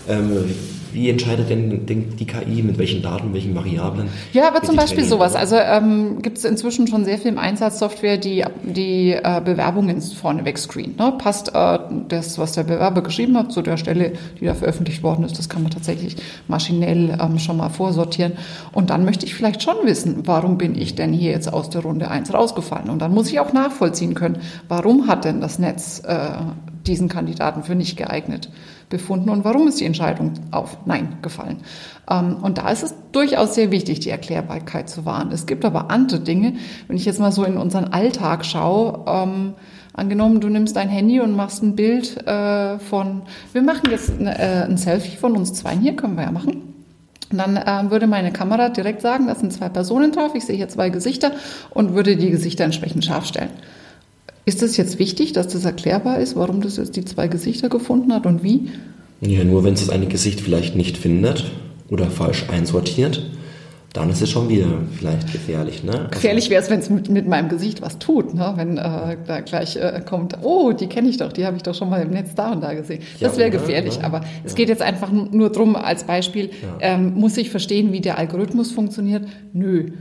ähm, 0.10 0.46
wie 0.94 1.10
entscheidet 1.10 1.50
denn 1.50 1.86
die 1.88 2.26
KI, 2.26 2.64
mit 2.64 2.78
welchen 2.78 3.02
Daten, 3.02 3.34
welchen 3.34 3.56
Variablen? 3.56 4.10
Ja, 4.34 4.48
aber 4.48 4.62
zum 4.64 4.76
Beispiel 4.76 5.04
sowas. 5.04 5.36
Also 5.36 5.56
ähm, 5.56 6.22
gibt 6.22 6.38
es 6.38 6.46
inzwischen 6.46 6.88
schon 6.88 7.06
sehr 7.06 7.18
viel 7.18 7.32
im 7.32 7.38
Einsatz 7.38 7.80
Software, 7.80 8.18
die 8.18 8.44
die 8.64 9.12
äh, 9.12 9.42
Bewerbungen 9.44 10.02
vorneweg 10.02 10.58
screent. 10.58 10.98
Ne? 10.98 11.14
Passt 11.18 11.54
äh, 11.54 11.80
das, 12.08 12.38
was 12.38 12.54
der 12.54 12.64
Bewerber 12.64 13.02
geschrieben 13.02 13.38
hat, 13.38 13.52
zu 13.52 13.62
der 13.62 13.78
Stelle, 13.78 14.14
die 14.40 14.46
da 14.46 14.54
veröffentlicht 14.54 15.04
worden 15.04 15.24
ist, 15.26 15.38
das 15.38 15.50
kann 15.50 15.64
man 15.64 15.72
tatsächlich 15.72 16.16
maschinell 16.48 17.18
ähm, 17.22 17.40
schon 17.40 17.58
mal 17.58 17.70
vorsortieren. 17.70 18.34
Und 18.72 18.90
dann 18.90 19.06
möchte 19.06 19.26
ich 19.26 19.36
vielleicht 19.36 19.64
schon 19.64 19.76
wissen, 19.84 20.24
warum 20.26 20.58
bin 20.58 20.78
ich 20.78 20.96
denn 20.96 21.14
hier 21.14 21.32
jetzt 21.32 21.52
aus 21.52 21.70
der 21.70 21.82
Runde 21.82 22.10
1 22.10 22.34
rausgefallen? 22.34 22.90
Und 22.90 23.00
dann 23.00 23.14
muss 23.14 23.30
ich 23.30 23.40
auch 23.40 23.54
nachvollziehen 23.54 24.14
können, 24.14 24.40
warum 24.68 25.08
hat 25.08 25.26
denn 25.26 25.42
das 25.42 25.60
Netz 25.60 26.02
äh, 26.06 26.30
diesen 26.86 27.10
Kandidaten 27.10 27.64
für 27.64 27.76
nicht 27.76 27.98
geeignet 27.98 28.50
befunden 28.92 29.32
und 29.32 29.44
warum 29.44 29.68
ist 29.68 29.80
die 29.80 29.86
Entscheidung 29.86 30.34
auf 30.52 30.78
Nein 30.86 31.18
gefallen. 31.24 31.58
Ähm, 32.08 32.38
und 32.44 32.60
da 32.60 32.70
ist 32.70 32.84
es 32.84 32.94
durchaus 33.12 33.56
sehr 33.56 33.72
wichtig, 33.72 34.02
die 34.02 34.12
Erklärbarkeit 34.12 34.88
zu 34.88 35.06
wahren. 35.06 35.32
Es 35.32 35.48
gibt 35.48 35.66
aber 35.66 35.90
andere 35.90 36.20
Dinge, 36.20 36.54
wenn 36.88 36.96
ich 36.96 37.06
jetzt 37.06 37.20
mal 37.20 37.32
so 37.32 37.44
in 37.44 37.58
unseren 37.58 37.86
Alltag 37.86 38.46
schaue, 38.46 39.04
ähm, 39.08 39.54
Angenommen, 39.94 40.40
du 40.40 40.48
nimmst 40.48 40.78
dein 40.78 40.88
Handy 40.88 41.20
und 41.20 41.36
machst 41.36 41.62
ein 41.64 41.76
Bild 41.76 42.26
äh, 42.26 42.80
von, 42.80 43.24
wir 43.52 43.62
machen 43.62 43.92
jetzt 43.92 44.12
eine, 44.20 44.40
äh, 44.40 44.64
ein 44.64 44.78
Selfie 44.78 45.18
von 45.18 45.36
uns 45.36 45.54
zwei 45.54 45.76
hier, 45.76 45.98
können 45.98 46.16
wir 46.16 46.24
ja 46.24 46.32
machen. 46.32 46.72
Und 47.30 47.38
dann 47.38 47.58
äh, 47.58 47.92
würde 47.92 48.08
meine 48.08 48.32
Kamera 48.32 48.70
direkt 48.70 49.02
sagen, 49.02 49.28
das 49.28 49.42
sind 49.42 49.52
zwei 49.52 49.68
Personen 49.68 50.14
drauf, 50.14 50.32
ich 50.34 50.46
sehe 50.46 50.56
hier 50.56 50.70
zwei 50.70 50.90
Gesichter 50.90 51.32
und 51.72 51.94
würde 51.94 52.16
die 52.16 52.30
Gesichter 52.30 52.64
entsprechend 52.64 53.04
scharf 53.04 53.26
stellen. 53.26 53.50
Ist 54.46 54.64
es 54.64 54.78
jetzt 54.78 54.98
wichtig, 54.98 55.34
dass 55.34 55.48
das 55.50 55.66
erklärbar 55.66 56.20
ist, 56.20 56.36
warum 56.36 56.62
das 56.62 56.78
jetzt 56.78 56.96
die 56.96 57.06
zwei 57.06 57.28
Gesichter 57.28 57.70
gefunden 57.70 58.14
hat 58.14 58.26
und 58.26 58.44
wie? 58.44 58.70
Ja, 59.22 59.44
nur 59.44 59.64
wenn 59.64 59.76
es 59.76 59.82
das 59.82 59.90
eine 59.90 60.08
Gesicht 60.08 60.42
vielleicht 60.42 60.76
nicht 60.76 60.98
findet 60.98 61.52
oder 61.90 62.10
falsch 62.10 62.46
einsortiert, 62.50 63.24
dann 63.94 64.10
ist 64.10 64.22
es 64.22 64.30
schon 64.30 64.48
wieder 64.48 64.68
vielleicht 64.98 65.32
gefährlich. 65.32 65.84
Ne? 65.84 65.92
Also 65.92 66.08
gefährlich 66.12 66.50
wäre 66.50 66.64
es, 66.64 66.70
wenn 66.70 66.80
es 66.80 66.90
mit, 66.90 67.10
mit, 67.10 67.28
meinem 67.28 67.50
Gesicht 67.50 67.82
was 67.82 68.00
tut. 68.00 68.34
Ne? 68.34 68.54
Wenn 68.56 68.78
äh, 68.78 69.18
da 69.28 69.42
gleich 69.42 69.76
äh, 69.76 70.02
kommt, 70.04 70.38
oh, 70.42 70.72
die 70.72 70.88
kenne 70.88 71.10
ich 71.10 71.18
doch, 71.18 71.34
die 71.34 71.46
habe 71.46 71.58
ich 71.58 71.64
doch 71.64 71.76
schon 71.76 71.90
mal 71.90 72.02
im 72.02 72.10
Netz 72.10 72.34
da 72.34 72.54
und 72.54 72.62
da 72.62 72.74
gesehen. 72.74 73.04
Das 73.20 73.38
wäre 73.38 73.52
gefährlich. 73.52 73.98
Ja, 73.98 74.06
aber 74.06 74.20
ja. 74.20 74.26
es 74.46 74.56
geht 74.56 74.70
jetzt 74.70 74.82
einfach 74.82 75.12
nur 75.12 75.52
darum, 75.52 75.76
als 75.76 76.06
Beispiel, 76.06 76.52
ähm, 76.80 77.14
muss 77.16 77.36
ich 77.36 77.50
verstehen, 77.50 77.92
wie 77.92 78.00
der 78.00 78.18
Algorithmus 78.18 78.72
funktioniert? 78.72 79.28
Nö. 79.52 79.92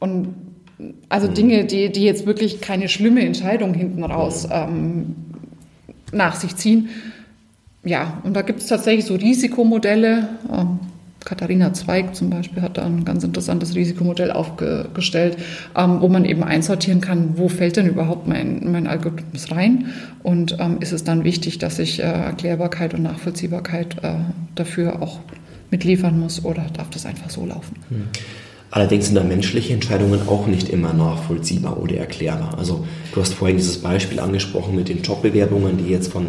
Und 0.00 0.34
also 1.08 1.28
mhm. 1.28 1.34
Dinge, 1.34 1.64
die, 1.64 1.90
die 1.90 2.02
jetzt 2.02 2.26
wirklich 2.26 2.60
keine 2.60 2.88
schlimme 2.88 3.24
Entscheidung 3.24 3.74
hinten 3.74 4.04
raus 4.04 4.48
ähm, 4.50 5.16
nach 6.12 6.36
sich 6.36 6.56
ziehen. 6.56 6.88
Ja, 7.84 8.20
und 8.24 8.34
da 8.34 8.42
gibt 8.42 8.60
es 8.60 8.66
tatsächlich 8.66 9.04
so 9.04 9.14
Risikomodelle. 9.14 10.28
Ähm, 10.52 10.80
Katharina 11.24 11.72
Zweig 11.74 12.14
zum 12.14 12.30
Beispiel 12.30 12.62
hat 12.62 12.78
da 12.78 12.86
ein 12.86 13.04
ganz 13.04 13.24
interessantes 13.24 13.74
Risikomodell 13.74 14.30
aufgestellt, 14.30 15.36
ähm, 15.76 16.00
wo 16.00 16.08
man 16.08 16.24
eben 16.24 16.44
einsortieren 16.44 17.00
kann, 17.00 17.36
wo 17.36 17.48
fällt 17.48 17.76
denn 17.76 17.88
überhaupt 17.88 18.26
mein, 18.26 18.70
mein 18.70 18.86
Algorithmus 18.86 19.50
rein 19.50 19.86
und 20.22 20.56
ähm, 20.60 20.78
ist 20.80 20.92
es 20.92 21.04
dann 21.04 21.24
wichtig, 21.24 21.58
dass 21.58 21.78
ich 21.80 22.00
äh, 22.00 22.04
Erklärbarkeit 22.04 22.94
und 22.94 23.02
Nachvollziehbarkeit 23.02 23.96
äh, 24.02 24.14
dafür 24.54 25.02
auch 25.02 25.18
mitliefern 25.70 26.18
muss 26.18 26.44
oder 26.44 26.66
darf 26.72 26.88
das 26.90 27.04
einfach 27.04 27.30
so 27.30 27.44
laufen? 27.44 27.76
Mhm. 27.90 28.04
Allerdings 28.70 29.06
sind 29.06 29.14
da 29.14 29.24
menschliche 29.24 29.72
Entscheidungen 29.72 30.28
auch 30.28 30.46
nicht 30.46 30.68
immer 30.68 30.92
nachvollziehbar 30.92 31.80
oder 31.80 31.96
erklärbar. 31.96 32.58
Also 32.58 32.86
du 33.12 33.20
hast 33.20 33.34
vorhin 33.34 33.56
dieses 33.56 33.78
Beispiel 33.78 34.20
angesprochen 34.20 34.74
mit 34.74 34.88
den 34.88 35.02
Jobbewerbungen, 35.02 35.78
die 35.78 35.90
jetzt 35.90 36.12
von 36.12 36.26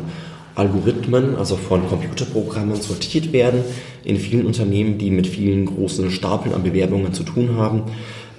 Algorithmen, 0.55 1.35
also 1.35 1.55
von 1.55 1.87
Computerprogrammen 1.87 2.81
sortiert 2.81 3.33
werden 3.33 3.63
in 4.03 4.17
vielen 4.17 4.45
Unternehmen, 4.45 4.97
die 4.97 5.11
mit 5.11 5.27
vielen 5.27 5.65
großen 5.65 6.11
Stapeln 6.11 6.53
an 6.55 6.63
Bewerbungen 6.63 7.13
zu 7.13 7.23
tun 7.23 7.55
haben, 7.55 7.83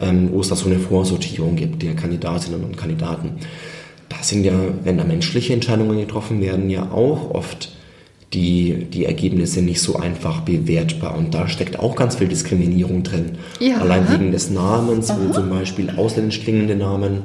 ähm, 0.01 0.31
wo 0.33 0.41
es 0.41 0.49
da 0.49 0.57
so 0.57 0.67
eine 0.67 0.79
Vorsortierung 0.79 1.57
gibt 1.57 1.83
der 1.83 1.95
Kandidatinnen 1.95 2.65
und 2.65 2.77
Kandidaten. 2.77 3.33
Da 4.09 4.17
sind 4.23 4.45
ja, 4.45 4.55
wenn 4.83 4.99
da 4.99 5.05
menschliche 5.05 5.53
Entscheidungen 5.53 5.99
getroffen 5.99 6.41
werden, 6.41 6.69
ja 6.69 6.91
auch 6.91 7.31
oft 7.31 7.71
die, 8.33 8.85
die 8.85 9.07
Ergebnisse 9.07 9.61
nicht 9.61 9.81
so 9.81 9.97
einfach 9.97 10.43
bewertbar. 10.43 11.19
Und 11.19 11.35
da 11.35 11.49
steckt 11.49 11.79
auch 11.79 11.97
ganz 11.97 12.17
viel 12.17 12.29
Diskriminierung 12.29 13.03
drin. 13.03 13.33
Ja. 13.59 13.79
Allein 13.79 14.11
wegen 14.11 14.33
des 14.33 14.51
Namens, 14.51 15.11
Aha. 15.11 15.19
wo 15.21 15.33
zum 15.33 15.51
Beispiel 15.51 15.91
ausländisch 15.97 16.43
klingende 16.43 16.77
Namen 16.77 17.25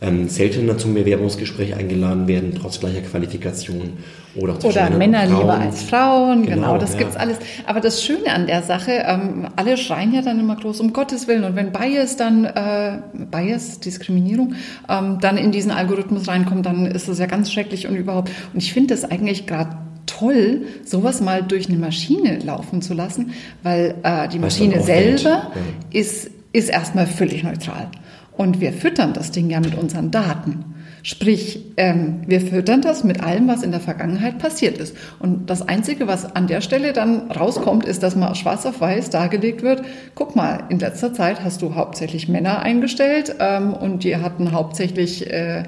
ähm, 0.00 0.28
seltener 0.28 0.76
zum 0.78 0.94
Bewerbungsgespräch 0.94 1.74
eingeladen 1.74 2.28
werden, 2.28 2.54
trotz 2.60 2.78
gleicher 2.78 3.00
Qualifikation. 3.00 3.94
Oder, 4.36 4.64
oder 4.64 4.90
Männer 4.90 5.26
lieber 5.26 5.54
als 5.54 5.84
Frauen, 5.84 6.42
genau, 6.42 6.56
genau 6.56 6.78
das 6.78 6.92
ja. 6.92 6.98
gibt's 6.98 7.16
alles. 7.16 7.38
Aber 7.66 7.80
das 7.80 8.02
Schöne 8.02 8.32
an 8.32 8.46
der 8.46 8.62
Sache, 8.62 9.04
ähm, 9.06 9.48
alle 9.56 9.76
schreien 9.76 10.12
ja 10.12 10.22
dann 10.22 10.40
immer 10.40 10.56
groß, 10.56 10.80
um 10.80 10.92
Gottes 10.92 11.28
Willen. 11.28 11.44
Und 11.44 11.56
wenn 11.56 11.72
Bias 11.72 12.16
dann, 12.16 12.44
äh, 12.44 12.98
Bias, 13.30 13.80
Diskriminierung, 13.80 14.54
ähm, 14.88 15.18
dann 15.20 15.36
in 15.36 15.52
diesen 15.52 15.70
Algorithmus 15.70 16.28
reinkommt, 16.28 16.66
dann 16.66 16.86
ist 16.86 17.08
das 17.08 17.18
ja 17.18 17.26
ganz 17.26 17.52
schrecklich 17.52 17.86
und 17.86 17.96
überhaupt. 17.96 18.30
Und 18.52 18.62
ich 18.62 18.72
finde 18.72 18.94
das 18.94 19.04
eigentlich 19.04 19.46
gerade 19.46 19.76
toll, 20.18 20.62
sowas 20.84 21.20
mal 21.20 21.42
durch 21.42 21.68
eine 21.68 21.78
Maschine 21.78 22.38
laufen 22.38 22.82
zu 22.82 22.94
lassen, 22.94 23.32
weil 23.62 23.94
äh, 24.02 24.28
die 24.28 24.38
Maschine 24.38 24.82
selber 24.82 25.28
ja. 25.28 25.50
ist, 25.90 26.30
ist 26.52 26.68
erstmal 26.68 27.06
völlig 27.06 27.42
neutral. 27.42 27.88
Und 28.36 28.60
wir 28.60 28.72
füttern 28.72 29.12
das 29.12 29.30
Ding 29.30 29.48
ja 29.48 29.60
mit 29.60 29.76
unseren 29.76 30.10
Daten. 30.10 30.64
Sprich, 31.04 31.60
ähm, 31.76 32.22
wir 32.26 32.40
füttern 32.40 32.80
das 32.80 33.04
mit 33.04 33.22
allem, 33.22 33.46
was 33.46 33.62
in 33.62 33.70
der 33.70 33.80
Vergangenheit 33.80 34.38
passiert 34.38 34.78
ist. 34.78 34.96
Und 35.18 35.50
das 35.50 35.60
Einzige, 35.60 36.06
was 36.08 36.34
an 36.34 36.46
der 36.46 36.62
Stelle 36.62 36.94
dann 36.94 37.30
rauskommt, 37.30 37.84
ist, 37.84 38.02
dass 38.02 38.16
mal 38.16 38.34
schwarz 38.34 38.64
auf 38.64 38.80
weiß 38.80 39.10
dargelegt 39.10 39.62
wird, 39.62 39.82
guck 40.14 40.34
mal, 40.34 40.64
in 40.70 40.78
letzter 40.78 41.12
Zeit 41.12 41.44
hast 41.44 41.60
du 41.60 41.74
hauptsächlich 41.74 42.28
Männer 42.28 42.60
eingestellt 42.60 43.36
ähm, 43.38 43.74
und 43.74 44.02
die 44.02 44.16
hatten 44.16 44.52
hauptsächlich 44.52 45.30
äh, 45.30 45.64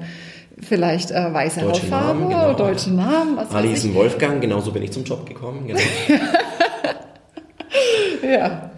vielleicht 0.59 1.11
äh, 1.11 1.33
weiße 1.33 1.61
deutsche 1.61 1.83
Hautfarbe, 1.83 2.19
Namen, 2.19 2.29
genau. 2.29 2.53
deutsche 2.53 2.91
Namen. 2.91 3.37
Was 3.37 3.51
Ali 3.51 3.73
ist 3.73 3.85
ein 3.85 3.93
Wolfgang, 3.93 4.41
genauso 4.41 4.71
bin 4.71 4.83
ich 4.83 4.91
zum 4.91 5.03
Job 5.03 5.25
gekommen. 5.25 5.67
Genau. 5.67 5.79
ja, 8.31 8.71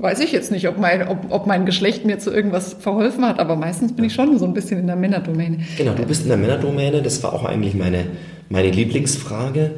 weiß 0.00 0.20
ich 0.20 0.32
jetzt 0.32 0.50
nicht, 0.50 0.66
ob 0.68 0.78
mein, 0.78 1.06
ob, 1.06 1.30
ob 1.30 1.46
mein 1.46 1.66
Geschlecht 1.66 2.04
mir 2.04 2.18
zu 2.18 2.32
irgendwas 2.32 2.76
verholfen 2.78 3.24
hat, 3.24 3.38
aber 3.38 3.56
meistens 3.56 3.94
bin 3.94 4.06
ich 4.06 4.14
schon 4.14 4.38
so 4.38 4.44
ein 4.44 4.54
bisschen 4.54 4.80
in 4.80 4.86
der 4.86 4.96
Männerdomäne. 4.96 5.58
Genau, 5.76 5.92
du 5.92 6.04
bist 6.04 6.22
in 6.22 6.28
der 6.28 6.38
Männerdomäne, 6.38 7.02
das 7.02 7.22
war 7.22 7.32
auch 7.32 7.44
eigentlich 7.44 7.74
meine, 7.74 8.06
meine 8.48 8.70
Lieblingsfrage. 8.70 9.72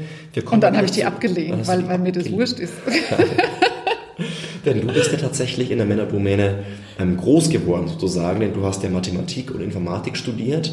Und 0.51 0.63
dann 0.63 0.77
habe 0.77 0.87
ich 0.87 0.93
die 0.93 1.05
abgelehnt, 1.05 1.67
weil, 1.67 1.87
weil 1.89 1.99
mir 1.99 2.13
das 2.13 2.31
wurscht 2.31 2.59
ist. 2.59 2.73
denn 4.65 4.81
du 4.81 4.93
bist 4.93 5.13
ja 5.13 5.19
tatsächlich 5.19 5.71
in 5.71 5.79
der 5.79 5.87
Männerdomäne 5.87 6.61
ähm, 6.99 7.17
groß 7.17 7.51
geworden 7.51 7.89
sozusagen, 7.89 8.41
denn 8.41 8.55
du 8.55 8.65
hast 8.65 8.83
ja 8.83 8.91
Mathematik 8.91 9.55
und 9.55 9.61
Informatik 9.61 10.17
studiert. 10.17 10.73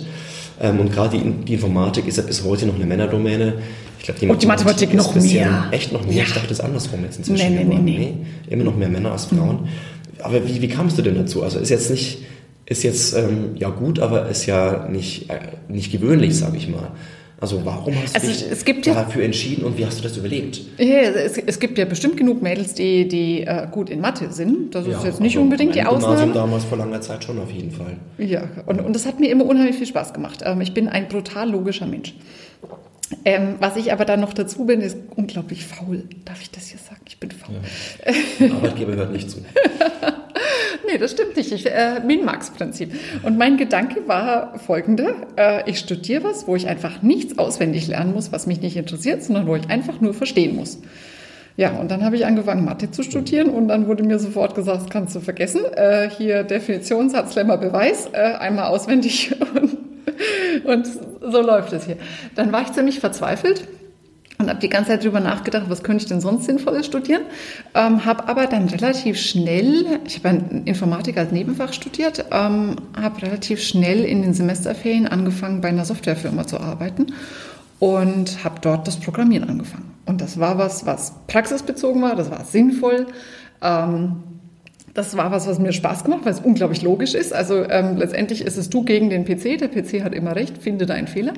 Ähm, 0.61 0.79
und 0.79 0.91
gerade 0.91 1.17
die, 1.17 1.31
die, 1.45 1.53
Informatik 1.53 2.07
ist 2.07 2.17
ja 2.17 2.23
bis 2.23 2.43
heute 2.43 2.65
noch 2.65 2.75
eine 2.75 2.85
Männerdomäne. 2.85 3.53
Ich 3.99 4.05
glaube, 4.05 4.19
die, 4.19 4.27
oh, 4.27 4.35
die 4.35 4.45
Mathematik, 4.45 4.93
noch 4.93 5.15
mehr. 5.15 5.67
Echt 5.71 5.91
noch 5.91 6.05
mehr. 6.05 6.15
Ja. 6.15 6.23
Ich 6.23 6.33
dachte, 6.33 6.47
das 6.47 6.59
ist 6.59 6.65
andersrum 6.65 7.03
jetzt 7.03 7.17
inzwischen. 7.17 7.55
Nee, 7.55 7.63
nee, 7.63 7.75
nee, 7.75 7.97
nee. 7.97 8.13
Immer 8.49 8.65
noch 8.65 8.75
mehr 8.75 8.89
Männer 8.89 9.11
als 9.11 9.25
Frauen. 9.25 9.61
Mhm. 9.61 9.67
Aber 10.21 10.47
wie, 10.47 10.61
wie 10.61 10.67
kamst 10.67 10.97
du 10.97 11.01
denn 11.01 11.15
dazu? 11.15 11.43
Also 11.43 11.59
ist 11.59 11.69
jetzt 11.69 11.89
nicht, 11.89 12.19
ist 12.65 12.83
jetzt 12.83 13.15
ähm, 13.15 13.55
ja 13.55 13.69
gut, 13.69 13.99
aber 13.99 14.27
ist 14.27 14.45
ja 14.45 14.87
nicht, 14.89 15.29
äh, 15.29 15.39
nicht 15.69 15.91
gewöhnlich, 15.91 16.37
sage 16.37 16.57
ich 16.57 16.67
mal. 16.67 16.91
Also 17.41 17.63
warum 17.63 17.95
hast 17.95 18.15
du 18.15 18.19
also 18.19 18.71
dich 18.71 18.81
dafür 18.83 19.21
ja, 19.21 19.25
entschieden 19.25 19.63
und 19.63 19.77
wie 19.77 19.85
hast 19.85 19.99
du 19.99 20.03
das 20.03 20.17
überlebt? 20.17 20.61
Ja, 20.77 20.99
es, 20.99 21.37
es 21.37 21.59
gibt 21.59 21.77
ja 21.77 21.85
bestimmt 21.85 22.17
genug 22.17 22.41
Mädels, 22.41 22.73
die, 22.73 23.07
die 23.07 23.43
äh, 23.43 23.67
gut 23.71 23.89
in 23.89 24.01
Mathe 24.01 24.31
sind. 24.31 24.75
Das 24.75 24.85
ist 24.85 25.03
jetzt 25.03 25.21
nicht 25.21 25.35
also 25.35 25.43
unbedingt 25.43 25.75
die 25.75 25.83
Ausnahme. 25.83 26.15
Gymnasium 26.15 26.33
damals 26.33 26.65
vor 26.65 26.77
langer 26.77 26.99
Zeit 26.99 27.23
schon 27.23 27.39
auf 27.39 27.49
jeden 27.51 27.71
Fall. 27.71 27.95
Ja, 28.17 28.43
und, 28.65 28.81
und 28.81 28.93
das 28.93 29.05
hat 29.05 29.19
mir 29.19 29.29
immer 29.29 29.45
unheimlich 29.45 29.77
viel 29.77 29.87
Spaß 29.87 30.13
gemacht. 30.13 30.41
Ähm, 30.43 30.59
ich 30.59 30.73
bin 30.73 30.89
ein 30.89 31.07
brutal 31.07 31.49
logischer 31.49 31.85
Mensch. 31.85 32.13
Ähm, 33.25 33.55
was 33.59 33.77
ich 33.77 33.91
aber 33.91 34.05
dann 34.05 34.19
noch 34.19 34.33
dazu 34.33 34.65
bin, 34.65 34.81
ist 34.81 34.97
unglaublich 35.15 35.65
faul. 35.65 36.03
Darf 36.25 36.41
ich 36.41 36.51
das 36.51 36.67
hier 36.67 36.79
sagen? 36.79 36.98
Ich 37.21 37.27
bin 37.27 37.31
faul. 37.31 37.55
Ja. 38.39 38.55
Arbeitgeber 38.55 38.95
hört 38.95 39.11
nicht 39.11 39.29
zu. 39.29 39.39
nee, 40.87 40.97
das 40.97 41.11
stimmt 41.11 41.35
nicht. 41.35 41.51
Ich, 41.51 41.69
äh, 41.69 41.99
Min-Max-Prinzip. 41.99 42.93
Und 43.23 43.37
mein 43.37 43.57
Gedanke 43.57 44.07
war 44.07 44.57
folgender. 44.57 45.15
Äh, 45.35 45.69
ich 45.69 45.79
studiere 45.79 46.23
was, 46.23 46.47
wo 46.47 46.55
ich 46.55 46.69
einfach 46.69 47.01
nichts 47.01 47.37
auswendig 47.37 47.87
lernen 47.87 48.13
muss, 48.13 48.31
was 48.31 48.47
mich 48.47 48.61
nicht 48.61 48.77
interessiert, 48.77 49.21
sondern 49.21 49.47
wo 49.47 49.55
ich 49.57 49.69
einfach 49.69 49.99
nur 49.99 50.13
verstehen 50.13 50.55
muss. 50.55 50.79
Ja, 51.57 51.71
und 51.71 51.91
dann 51.91 52.05
habe 52.05 52.15
ich 52.15 52.25
angefangen, 52.25 52.63
Mathe 52.63 52.89
zu 52.89 53.03
studieren 53.03 53.49
und 53.49 53.67
dann 53.67 53.87
wurde 53.87 54.03
mir 54.03 54.17
sofort 54.17 54.55
gesagt, 54.55 54.83
das 54.83 54.89
kannst 54.89 55.13
du 55.13 55.19
vergessen. 55.19 55.65
Äh, 55.75 56.09
hier 56.09 56.43
Definitionssatz, 56.43 57.35
Lemmer, 57.35 57.57
Beweis, 57.57 58.07
äh, 58.13 58.17
einmal 58.17 58.67
auswendig 58.67 59.35
und, 59.55 59.77
und 60.63 60.87
so 61.19 61.41
läuft 61.41 61.73
es 61.73 61.85
hier. 61.85 61.97
Dann 62.35 62.53
war 62.53 62.61
ich 62.61 62.71
ziemlich 62.71 63.01
verzweifelt 63.01 63.67
und 64.39 64.49
habe 64.49 64.59
die 64.59 64.69
ganze 64.69 64.91
Zeit 64.91 65.03
darüber 65.03 65.19
nachgedacht, 65.19 65.65
was 65.67 65.83
könnte 65.83 66.03
ich 66.03 66.09
denn 66.09 66.21
sonst 66.21 66.45
Sinnvolles 66.45 66.85
studieren. 66.85 67.23
Ähm, 67.75 68.05
habe 68.05 68.27
aber 68.29 68.47
dann 68.47 68.69
relativ 68.69 69.19
schnell, 69.19 69.99
ich 70.05 70.23
habe 70.23 70.41
Informatik 70.63 71.17
als 71.17 71.31
Nebenfach 71.33 71.73
studiert, 71.73 72.25
ähm, 72.31 72.77
habe 72.99 73.21
relativ 73.21 73.61
schnell 73.61 74.05
in 74.05 74.21
den 74.21 74.33
Semesterferien 74.33 75.07
angefangen, 75.07 75.59
bei 75.59 75.67
einer 75.67 75.83
Softwarefirma 75.83 76.47
zu 76.47 76.57
arbeiten 76.57 77.07
und 77.79 78.41
habe 78.45 78.61
dort 78.61 78.87
das 78.87 78.97
Programmieren 78.97 79.49
angefangen. 79.49 79.91
Und 80.05 80.21
das 80.21 80.39
war 80.39 80.57
was, 80.57 80.85
was 80.85 81.13
praxisbezogen 81.27 82.01
war, 82.01 82.15
das 82.15 82.31
war 82.31 82.45
sinnvoll. 82.45 83.07
Ähm, 83.61 84.23
das 84.99 85.15
war 85.15 85.31
was, 85.31 85.47
was 85.47 85.59
mir 85.59 85.71
Spaß 85.71 86.03
gemacht, 86.03 86.21
weil 86.25 86.33
es 86.33 86.41
unglaublich 86.41 86.81
logisch 86.81 87.13
ist. 87.13 87.33
Also 87.33 87.63
ähm, 87.69 87.95
letztendlich 87.95 88.41
ist 88.41 88.57
es 88.57 88.69
du 88.69 88.83
gegen 88.83 89.09
den 89.09 89.23
PC. 89.23 89.57
Der 89.57 89.69
PC 89.69 90.03
hat 90.03 90.13
immer 90.13 90.35
recht, 90.35 90.57
finde 90.57 90.85
deinen 90.85 91.07
Fehler. 91.07 91.33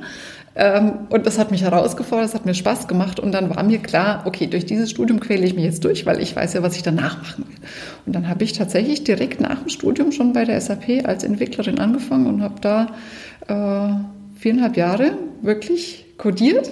Ähm, 0.55 0.93
und 1.09 1.27
das 1.27 1.37
hat 1.37 1.51
mich 1.51 1.61
herausgefordert, 1.61 2.25
das 2.25 2.33
hat 2.33 2.47
mir 2.47 2.55
Spaß 2.55 2.87
gemacht. 2.87 3.19
Und 3.19 3.33
dann 3.33 3.55
war 3.55 3.61
mir 3.61 3.77
klar, 3.77 4.23
okay, 4.25 4.47
durch 4.47 4.65
dieses 4.65 4.89
Studium 4.89 5.19
quäle 5.19 5.45
ich 5.45 5.53
mich 5.53 5.63
jetzt 5.63 5.83
durch, 5.83 6.07
weil 6.07 6.19
ich 6.21 6.35
weiß 6.35 6.53
ja, 6.53 6.63
was 6.63 6.75
ich 6.75 6.81
danach 6.81 7.21
machen 7.21 7.45
will. 7.47 7.67
Und 8.07 8.15
dann 8.15 8.27
habe 8.27 8.43
ich 8.43 8.53
tatsächlich 8.53 9.03
direkt 9.03 9.39
nach 9.41 9.59
dem 9.59 9.69
Studium 9.69 10.11
schon 10.11 10.33
bei 10.33 10.43
der 10.43 10.59
SAP 10.59 11.05
als 11.05 11.23
Entwicklerin 11.23 11.77
angefangen 11.77 12.25
und 12.25 12.41
habe 12.41 12.55
da 12.61 12.87
äh, 13.47 14.39
viereinhalb 14.39 14.75
Jahre 14.75 15.11
wirklich 15.43 16.05
codiert. 16.17 16.71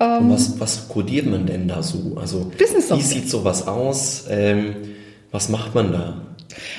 Ähm, 0.00 0.28
was, 0.28 0.58
was 0.58 0.88
codiert 0.88 1.26
man 1.26 1.46
denn 1.46 1.68
da 1.68 1.84
so? 1.84 2.16
Also, 2.20 2.50
wie 2.58 3.00
sieht 3.00 3.30
sowas 3.30 3.68
aus? 3.68 4.24
Ähm, 4.28 4.74
was 5.32 5.48
macht 5.48 5.74
man 5.74 5.92
da? 5.92 6.14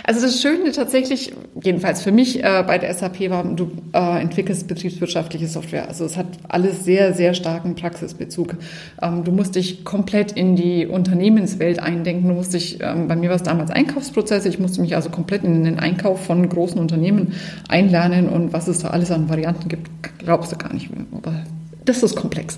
Also 0.04 0.22
das 0.22 0.42
Schöne 0.42 0.72
tatsächlich, 0.72 1.34
jedenfalls 1.62 2.02
für 2.02 2.12
mich 2.12 2.44
äh, 2.44 2.64
bei 2.66 2.78
der 2.78 2.94
SAP 2.94 3.30
war, 3.30 3.44
du 3.44 3.72
äh, 3.94 4.22
entwickelst 4.22 4.68
betriebswirtschaftliche 4.68 5.48
Software. 5.48 5.88
Also 5.88 6.06
es 6.06 6.18
hat 6.18 6.28
alles 6.48 6.84
sehr, 6.84 7.14
sehr 7.14 7.34
starken 7.34 7.76
Praxisbezug. 7.76 8.56
Ähm, 9.02 9.24
du 9.24 9.32
musst 9.32 9.56
dich 9.56 9.84
komplett 9.84 10.34
in 10.34 10.56
die 10.56 10.86
Unternehmenswelt 10.88 11.80
eindenken. 11.80 12.28
Du 12.28 12.34
musst 12.34 12.54
dich, 12.54 12.80
ähm, 12.82 13.08
bei 13.08 13.16
mir 13.16 13.30
war 13.30 13.36
es 13.36 13.44
damals 13.44 13.72
Einkaufsprozesse, 13.72 14.50
ich 14.50 14.60
musste 14.60 14.82
mich 14.82 14.96
also 14.96 15.10
komplett 15.10 15.44
in 15.44 15.64
den 15.64 15.80
Einkauf 15.80 16.26
von 16.26 16.48
großen 16.48 16.80
Unternehmen 16.80 17.34
einlernen 17.70 18.30
und 18.30 18.54
was 18.54 18.68
es 18.68 18.80
da 18.80 18.90
alles 18.90 19.12
an 19.12 19.30
Varianten 19.30 19.70
gibt, 19.70 19.90
glaubst 20.20 20.52
du 20.52 20.58
gar 20.58 20.74
nicht. 20.74 20.90
Aber 21.14 21.44
das 21.86 22.04
ist 22.04 22.16
komplex. 22.16 22.58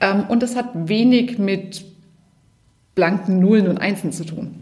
Ähm, 0.00 0.24
und 0.28 0.42
das 0.42 0.56
hat 0.56 0.70
wenig 0.74 1.38
mit 1.38 1.84
blanken 2.94 3.38
Nullen 3.38 3.68
und 3.68 3.78
Einsen 3.78 4.12
zu 4.12 4.24
tun. 4.24 4.56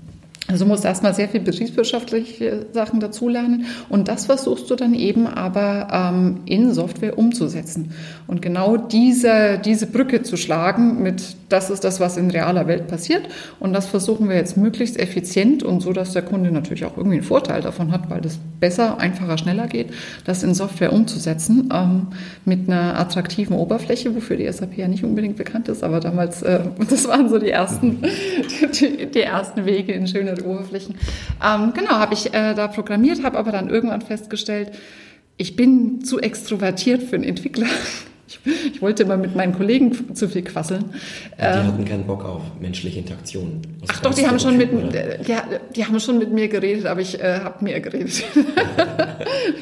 Also 0.48 0.64
du 0.64 0.68
musst 0.68 0.84
erstmal 0.84 1.12
sehr 1.12 1.28
viel 1.28 1.40
betriebswirtschaftliche 1.40 2.66
Sachen 2.72 3.00
dazulernen 3.00 3.66
und 3.88 4.06
das 4.06 4.26
versuchst 4.26 4.70
du 4.70 4.76
dann 4.76 4.94
eben 4.94 5.26
aber 5.26 5.88
ähm, 5.92 6.42
in 6.44 6.72
Software 6.72 7.18
umzusetzen. 7.18 7.92
Und 8.28 8.42
genau 8.42 8.76
diese, 8.76 9.58
diese 9.64 9.86
Brücke 9.86 10.22
zu 10.22 10.36
schlagen 10.36 11.02
mit, 11.02 11.36
das 11.48 11.70
ist 11.70 11.82
das, 11.82 11.98
was 11.98 12.16
in 12.16 12.30
realer 12.30 12.68
Welt 12.68 12.86
passiert 12.86 13.22
und 13.58 13.72
das 13.72 13.86
versuchen 13.86 14.28
wir 14.28 14.36
jetzt 14.36 14.56
möglichst 14.56 14.98
effizient 14.98 15.64
und 15.64 15.80
so, 15.80 15.92
dass 15.92 16.12
der 16.12 16.22
Kunde 16.22 16.52
natürlich 16.52 16.84
auch 16.84 16.96
irgendwie 16.96 17.16
einen 17.16 17.26
Vorteil 17.26 17.60
davon 17.60 17.90
hat, 17.90 18.08
weil 18.08 18.20
das 18.20 18.38
besser, 18.60 18.98
einfacher, 18.98 19.38
schneller 19.38 19.66
geht, 19.66 19.88
das 20.24 20.44
in 20.44 20.54
Software 20.54 20.92
umzusetzen 20.92 21.70
ähm, 21.72 22.06
mit 22.44 22.68
einer 22.68 22.98
attraktiven 23.00 23.56
Oberfläche, 23.56 24.14
wofür 24.14 24.36
die 24.36 24.50
SAP 24.50 24.76
ja 24.76 24.86
nicht 24.86 25.02
unbedingt 25.02 25.36
bekannt 25.36 25.68
ist, 25.68 25.82
aber 25.82 25.98
damals, 25.98 26.42
äh, 26.42 26.60
das 26.88 27.08
waren 27.08 27.28
so 27.28 27.38
die 27.38 27.50
ersten, 27.50 28.00
die, 28.80 29.06
die 29.06 29.22
ersten 29.22 29.66
Wege 29.66 29.92
in 29.92 30.06
schöne 30.06 30.35
Oberflächen. 30.42 30.96
Ähm, 31.44 31.72
genau, 31.74 31.92
habe 31.92 32.14
ich 32.14 32.34
äh, 32.34 32.54
da 32.54 32.68
programmiert, 32.68 33.22
habe 33.22 33.38
aber 33.38 33.52
dann 33.52 33.68
irgendwann 33.68 34.02
festgestellt, 34.02 34.72
ich 35.36 35.56
bin 35.56 36.04
zu 36.04 36.18
extrovertiert 36.18 37.02
für 37.02 37.16
einen 37.16 37.24
Entwickler. 37.24 37.68
Ich, 38.28 38.40
ich, 38.44 38.82
wollte 38.82 39.04
immer 39.04 39.16
mit 39.16 39.36
meinen 39.36 39.54
Kollegen 39.54 40.16
zu 40.16 40.28
viel 40.28 40.42
quasseln. 40.42 40.86
Ja, 41.38 41.52
die 41.52 41.58
ähm, 41.60 41.66
hatten 41.68 41.84
keinen 41.84 42.06
Bock 42.08 42.24
auf 42.24 42.42
menschliche 42.60 42.98
Interaktion. 42.98 43.62
Also 43.82 43.92
ach 43.92 44.00
doch, 44.00 44.14
die 44.14 44.26
haben, 44.26 44.40
schon 44.40 44.56
mit, 44.56 44.72
die, 44.72 45.36
die, 45.76 45.84
haben 45.84 46.00
schon 46.00 46.18
mit 46.18 46.32
mir 46.32 46.48
geredet, 46.48 46.86
aber 46.86 47.00
ich 47.00 47.22
äh, 47.22 47.38
habe 47.44 47.62
mehr 47.62 47.80
geredet. 47.80 48.24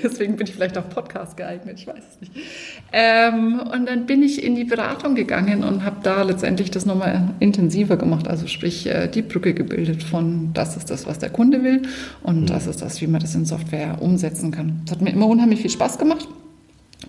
Deswegen 0.05 0.37
bin 0.37 0.47
ich 0.47 0.53
vielleicht 0.53 0.77
auch 0.77 0.89
Podcast 0.89 1.37
geeignet, 1.39 1.79
ich 1.79 1.87
weiß 1.87 1.97
es 1.97 2.21
nicht. 2.21 2.33
Ähm, 2.93 3.59
und 3.61 3.89
dann 3.89 4.05
bin 4.05 4.23
ich 4.23 4.45
in 4.45 4.55
die 4.55 4.65
Beratung 4.65 5.15
gegangen 5.15 5.65
und 5.65 5.83
habe 5.83 5.97
da 6.03 6.23
letztendlich 6.23 6.71
das 6.71 6.85
nochmal 6.85 7.31
intensiver 7.41 7.97
gemacht, 7.97 8.29
also 8.29 8.47
sprich 8.47 8.87
äh, 8.87 9.09
die 9.09 9.23
Brücke 9.23 9.55
gebildet 9.55 10.03
von 10.03 10.51
das 10.53 10.77
ist 10.77 10.91
das, 10.91 11.07
was 11.07 11.19
der 11.19 11.31
Kunde 11.31 11.65
will 11.65 11.83
und 12.23 12.43
mhm. 12.43 12.47
das 12.47 12.67
ist 12.67 12.83
das, 12.83 13.01
wie 13.01 13.07
man 13.07 13.23
das 13.23 13.35
in 13.35 13.47
Software 13.47 14.03
umsetzen 14.03 14.51
kann. 14.51 14.83
Das 14.85 14.97
hat 14.97 15.03
mir 15.03 15.11
immer 15.11 15.27
unheimlich 15.27 15.63
viel 15.63 15.71
Spaß 15.71 15.99
gemacht. 15.99 16.29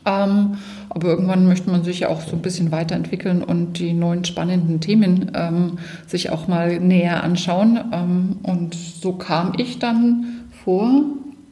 Ähm, 0.05 0.57
aber 0.89 1.07
irgendwann 1.07 1.47
möchte 1.47 1.69
man 1.69 1.83
sich 1.83 2.01
ja 2.01 2.09
auch 2.09 2.21
so 2.21 2.35
ein 2.35 2.41
bisschen 2.41 2.71
weiterentwickeln 2.71 3.43
und 3.43 3.79
die 3.79 3.93
neuen 3.93 4.23
spannenden 4.23 4.79
Themen 4.79 5.31
ähm, 5.33 5.79
sich 6.07 6.29
auch 6.29 6.47
mal 6.47 6.79
näher 6.79 7.23
anschauen. 7.23 7.79
Ähm, 7.91 8.37
und 8.43 8.75
so 8.75 9.13
kam 9.13 9.53
ich 9.57 9.79
dann 9.79 10.45
vor, 10.63 11.03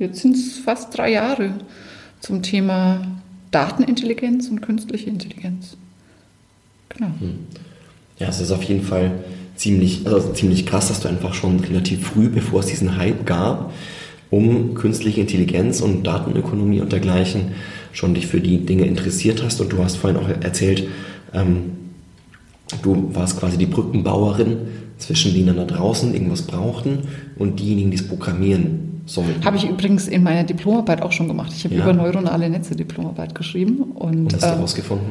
jetzt 0.03 0.21
sind 0.21 0.35
es 0.35 0.59
fast 0.59 0.95
drei 0.95 1.11
Jahre, 1.11 1.53
zum 2.19 2.41
Thema 2.41 3.01
Datenintelligenz 3.51 4.47
und 4.47 4.61
künstliche 4.61 5.09
Intelligenz. 5.09 5.77
Genau. 6.89 7.11
Hm. 7.19 7.39
Ja, 8.19 8.27
es 8.27 8.39
ist 8.39 8.51
auf 8.51 8.63
jeden 8.63 8.83
Fall 8.83 9.11
ziemlich, 9.55 10.05
also 10.05 10.31
ziemlich 10.33 10.65
krass, 10.65 10.87
dass 10.87 11.01
du 11.01 11.07
einfach 11.07 11.33
schon 11.33 11.59
relativ 11.59 12.07
früh, 12.07 12.29
bevor 12.29 12.61
es 12.61 12.67
diesen 12.67 12.97
Hype 12.97 13.25
gab, 13.25 13.73
um 14.29 14.73
künstliche 14.73 15.21
Intelligenz 15.21 15.81
und 15.81 16.03
Datenökonomie 16.03 16.81
und 16.81 16.91
dergleichen 16.91 17.51
schon 17.91 18.13
dich 18.13 18.27
für 18.27 18.41
die 18.41 18.65
Dinge 18.65 18.85
interessiert 18.85 19.43
hast. 19.43 19.61
Und 19.61 19.71
du 19.71 19.83
hast 19.83 19.97
vorhin 19.97 20.19
auch 20.19 20.27
erzählt, 20.27 20.87
ähm, 21.33 21.71
du 22.81 23.13
warst 23.13 23.39
quasi 23.39 23.57
die 23.57 23.65
Brückenbauerin 23.65 24.57
zwischen 24.97 25.33
denen 25.33 25.57
da 25.57 25.65
draußen 25.65 26.13
irgendwas 26.13 26.43
brauchten 26.43 26.99
und 27.37 27.59
diejenigen, 27.59 27.91
die 27.91 27.97
es 27.97 28.07
programmieren 28.07 28.92
sollten. 29.05 29.43
Habe 29.43 29.57
ich 29.57 29.67
übrigens 29.67 30.07
in 30.07 30.23
meiner 30.23 30.43
Diplomarbeit 30.43 31.01
auch 31.01 31.11
schon 31.11 31.27
gemacht. 31.27 31.51
Ich 31.55 31.63
habe 31.65 31.75
ja. 31.75 31.83
über 31.83 31.93
neuronale 31.93 32.49
Netze 32.49 32.75
Diplomarbeit 32.75 33.35
geschrieben. 33.35 33.83
Und, 33.95 34.25
und 34.25 34.33
hast 34.33 34.43
du 34.43 34.47
ähm, 34.47 34.55
herausgefunden? 34.55 35.07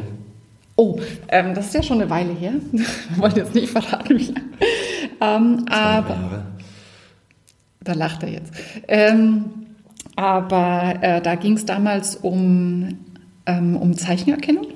Oh, 0.76 0.98
ähm, 1.28 1.54
das 1.54 1.66
ist 1.66 1.74
ja 1.74 1.82
schon 1.82 2.00
eine 2.00 2.10
Weile 2.10 2.32
her. 2.32 2.52
Wir 2.72 2.86
wollen 3.18 3.36
jetzt 3.36 3.54
nicht 3.54 3.70
verraten, 3.70 4.18
wie 4.18 4.24
lange. 4.24 4.46
Ähm, 5.20 5.64
aber 5.68 6.14
Jahre. 6.14 6.46
da 7.80 7.92
lacht 7.92 8.22
er 8.22 8.30
jetzt. 8.30 8.52
Ähm, 8.88 9.44
aber 10.16 10.94
äh, 11.00 11.20
da 11.20 11.34
ging 11.34 11.54
es 11.54 11.64
damals 11.64 12.16
um, 12.16 12.98
ähm, 13.46 13.76
um 13.76 13.96
Zeichenerkennung. 13.96 14.66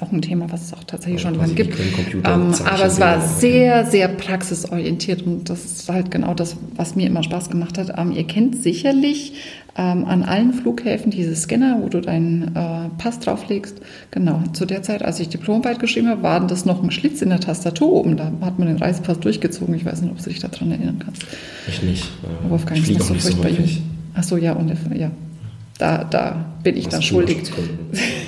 Auch 0.00 0.12
ein 0.12 0.22
Thema, 0.22 0.50
was 0.50 0.62
es 0.62 0.72
auch 0.72 0.84
tatsächlich 0.84 1.22
schon 1.22 1.34
lange 1.34 1.54
gibt. 1.54 1.78
Ähm, 1.78 2.22
aber 2.64 2.84
es 2.84 3.00
war 3.00 3.20
sehr, 3.20 3.86
sehr 3.86 4.08
praxisorientiert 4.08 5.22
und 5.22 5.48
das 5.48 5.64
ist 5.64 5.88
halt 5.88 6.10
genau 6.10 6.34
das, 6.34 6.56
was 6.74 6.96
mir 6.96 7.06
immer 7.06 7.22
Spaß 7.22 7.50
gemacht 7.50 7.78
hat. 7.78 7.92
Ähm, 7.96 8.12
ihr 8.12 8.24
kennt 8.24 8.62
sicherlich 8.62 9.34
ähm, 9.78 10.04
an 10.04 10.22
allen 10.22 10.52
Flughäfen 10.52 11.10
diese 11.10 11.34
Scanner, 11.36 11.78
wo 11.82 11.88
du 11.88 12.00
deinen 12.00 12.54
äh, 12.54 12.88
Pass 12.98 13.20
drauflegst. 13.20 13.80
Genau, 14.10 14.42
zu 14.52 14.66
der 14.66 14.82
Zeit, 14.82 15.02
als 15.02 15.20
ich 15.20 15.28
Diplomarbeit 15.28 15.78
geschrieben 15.78 16.08
habe, 16.08 16.22
war 16.22 16.46
das 16.46 16.64
noch 16.64 16.82
ein 16.82 16.90
Schlitz 16.90 17.22
in 17.22 17.30
der 17.30 17.40
Tastatur 17.40 17.92
oben. 17.92 18.16
Da 18.16 18.32
hat 18.42 18.58
man 18.58 18.68
den 18.68 18.78
Reisepass 18.78 19.20
durchgezogen. 19.20 19.74
Ich 19.74 19.84
weiß 19.84 20.02
nicht, 20.02 20.10
ob 20.10 20.18
du 20.18 20.30
dich 20.30 20.40
daran 20.40 20.70
erinnern 20.70 20.98
kannst. 21.04 21.24
Ich 21.68 21.82
nicht. 21.82 22.04
Äh, 22.04 22.50
Wolfgang 22.50 22.80
ich 22.80 22.90
ist 22.90 23.06
so 23.06 23.14
furchtbar 23.14 23.50
so 23.50 23.80
Ach 24.14 24.22
so, 24.22 24.36
ja, 24.38 24.54
und 24.54 24.72
ja, 24.94 25.10
da, 25.78 26.04
da 26.04 26.46
bin 26.62 26.76
ich 26.76 26.86
Was 26.86 26.94
dann 26.94 27.02
schuldig. 27.02 27.38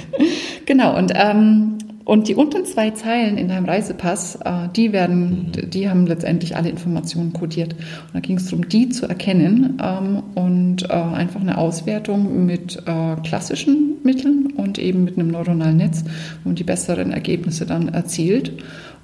genau, 0.68 0.96
und, 0.96 1.12
ähm, 1.16 1.78
und 2.04 2.28
die 2.28 2.37
unteren 2.37 2.64
zwei 2.64 2.90
Zeilen 2.90 3.37
in 3.37 3.48
deinem 3.48 3.64
Reisepass, 3.64 4.37
äh, 4.37 4.68
die 4.76 4.92
werden, 4.92 5.50
mhm. 5.56 5.70
die 5.70 5.90
haben 5.90 6.06
letztendlich 6.06 6.56
alle 6.56 6.68
Informationen 6.68 7.32
kodiert. 7.32 7.72
Und 7.72 8.14
da 8.14 8.20
ging 8.20 8.37
es 8.37 8.44
darum, 8.46 8.68
die 8.68 8.88
zu 8.88 9.06
erkennen 9.06 9.78
ähm, 9.82 10.22
und 10.37 10.88
äh, 10.88 10.92
einfach 10.92 11.40
eine 11.40 11.58
Auswertung 11.58 12.46
mit 12.46 12.76
äh, 12.87 13.16
klassischen 13.25 13.96
Mitteln 14.04 14.52
und 14.56 14.78
eben 14.78 15.04
mit 15.04 15.18
einem 15.18 15.28
neuronalen 15.28 15.76
Netz, 15.76 16.04
man 16.44 16.54
die 16.54 16.64
besseren 16.64 17.10
Ergebnisse 17.10 17.66
dann 17.66 17.88
erzielt. 17.88 18.52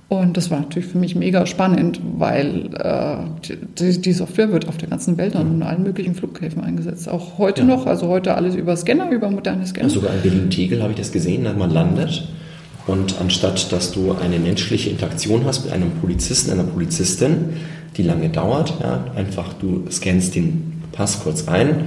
Und 0.08 0.36
das 0.36 0.50
war 0.50 0.60
natürlich 0.60 0.88
für 0.88 0.98
mich 0.98 1.16
mega 1.16 1.46
spannend, 1.46 1.98
weil 2.18 2.70
äh, 2.74 3.16
die, 3.78 4.00
die, 4.00 4.12
Software 4.12 4.52
wird 4.52 4.68
auf 4.68 4.76
der 4.76 4.88
ganzen 4.88 5.16
Welt 5.16 5.34
an 5.34 5.62
allen 5.62 5.82
möglichen 5.82 6.14
Flughäfen 6.14 6.62
eingesetzt. 6.62 7.08
Auch 7.08 7.38
heute 7.38 7.62
ja. 7.62 7.66
noch, 7.66 7.86
also 7.86 8.08
heute 8.08 8.34
alles 8.34 8.54
über 8.54 8.76
Scanner, 8.76 9.10
über 9.10 9.30
moderne 9.30 9.66
Scanner. 9.66 9.88
Ja, 9.88 9.94
sogar 9.94 10.14
in 10.14 10.20
Berlin-Tegel 10.20 10.82
habe 10.82 10.92
ich 10.92 10.98
das 10.98 11.10
gesehen, 11.10 11.46
man 11.58 11.70
landet 11.70 12.28
und 12.86 13.20
anstatt 13.20 13.72
dass 13.72 13.92
du 13.92 14.12
eine 14.12 14.38
menschliche 14.38 14.90
Interaktion 14.90 15.44
hast 15.46 15.64
mit 15.64 15.72
einem 15.72 15.90
Polizisten, 15.92 16.52
einer 16.52 16.64
Polizistin, 16.64 17.54
die 17.96 18.02
lange 18.02 18.28
dauert, 18.28 18.74
ja, 18.80 19.04
einfach 19.16 19.54
du 19.54 19.84
scannst 19.90 20.34
den 20.34 20.82
Pass 20.92 21.20
kurz 21.22 21.48
ein, 21.48 21.84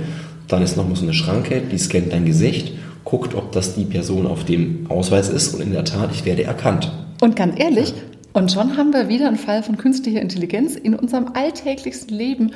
dann 0.48 0.64
ist 0.64 0.76
nochmal 0.76 0.96
so 0.96 1.04
eine 1.04 1.14
Schranke, 1.14 1.62
die 1.62 1.78
scannt 1.78 2.14
dein 2.14 2.26
Gesicht, 2.26 2.74
guckt, 3.04 3.36
ob 3.36 3.52
das 3.52 3.76
die 3.76 3.86
Person 3.86 4.26
auf 4.26 4.44
dem 4.44 4.88
Ausweis 4.90 5.30
ist 5.30 5.54
und 5.54 5.62
in 5.62 5.72
der 5.72 5.86
Tat, 5.86 6.10
ich 6.14 6.26
werde 6.26 6.44
erkannt. 6.44 6.92
Und 7.22 7.36
ganz 7.36 7.60
ehrlich, 7.60 7.94
und 8.38 8.52
schon 8.52 8.78
haben 8.78 8.94
wir 8.94 9.10
wieder 9.10 9.28
einen 9.28 9.38
Fall 9.38 9.64
von 9.64 9.78
künstlicher 9.78 10.22
Intelligenz 10.22 10.76
in 10.76 10.94
unserem 10.94 11.30
alltäglichsten 11.34 12.16
Leben, 12.16 12.52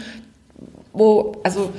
wo, 0.94 1.38
also 1.44 1.72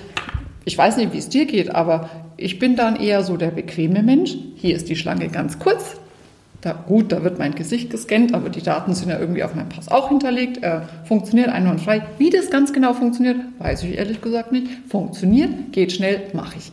ich 0.64 0.76
weiß 0.76 0.97
nicht, 0.97 1.12
wie 1.12 1.18
es 1.18 1.28
dir 1.28 1.47
geht, 1.47 1.73
aber 1.73 2.11
ich 2.37 2.59
bin 2.59 2.75
dann 2.75 2.97
eher 2.97 3.23
so 3.23 3.37
der 3.37 3.52
bequeme 3.52 4.02
Mensch. 4.02 4.35
Hier 4.56 4.75
ist 4.75 4.88
die 4.88 4.97
Schlange 4.97 5.28
ganz 5.28 5.61
kurz. 5.61 5.94
Da, 6.62 6.73
gut, 6.73 7.12
da 7.12 7.23
wird 7.23 7.38
mein 7.38 7.54
Gesicht 7.54 7.90
gescannt, 7.90 8.35
aber 8.35 8.49
die 8.49 8.62
Daten 8.62 8.92
sind 8.92 9.09
ja 9.09 9.21
irgendwie 9.21 9.44
auf 9.44 9.54
meinem 9.54 9.68
Pass 9.68 9.88
auch 9.88 10.09
hinterlegt. 10.09 10.64
Er 10.64 10.88
funktioniert 11.04 11.50
einwandfrei. 11.50 12.04
Wie 12.18 12.30
das 12.30 12.50
ganz 12.50 12.73
genau 12.73 12.94
funktioniert, 12.94 13.37
weiß 13.61 13.85
ich 13.85 13.97
ehrlich 13.99 14.21
gesagt 14.21 14.50
nicht. 14.50 14.66
Funktioniert, 14.88 15.73
geht 15.73 15.92
schnell, 15.92 16.23
mache 16.32 16.56
ich. 16.59 16.73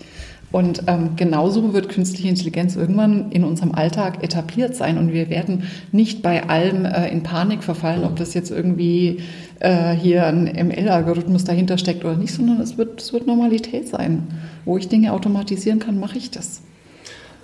Und 0.51 0.83
ähm, 0.87 1.11
genauso 1.15 1.73
wird 1.73 1.89
künstliche 1.89 2.27
Intelligenz 2.27 2.75
irgendwann 2.75 3.31
in 3.31 3.43
unserem 3.43 3.71
Alltag 3.71 4.23
etabliert 4.23 4.75
sein 4.75 4.97
und 4.97 5.13
wir 5.13 5.29
werden 5.29 5.63
nicht 5.91 6.23
bei 6.23 6.49
allem 6.49 6.85
äh, 6.85 7.09
in 7.09 7.21
Panik 7.21 7.63
verfallen, 7.63 8.03
ob 8.03 8.15
das 8.15 8.33
jetzt 8.33 8.49
irgendwie 8.49 9.19
äh, 9.59 9.91
hier 9.91 10.25
ein 10.25 10.45
ML-Algorithmus 10.45 11.43
dahinter 11.43 11.77
steckt 11.77 12.03
oder 12.03 12.15
nicht, 12.15 12.33
sondern 12.33 12.59
es 12.61 12.79
wird, 12.79 12.99
es 12.99 13.13
wird 13.13 13.27
Normalität 13.27 13.87
sein. 13.87 14.27
Wo 14.65 14.77
ich 14.77 14.87
Dinge 14.87 15.13
automatisieren 15.13 15.77
kann, 15.77 15.99
mache 15.99 16.17
ich 16.17 16.31
das. 16.31 16.61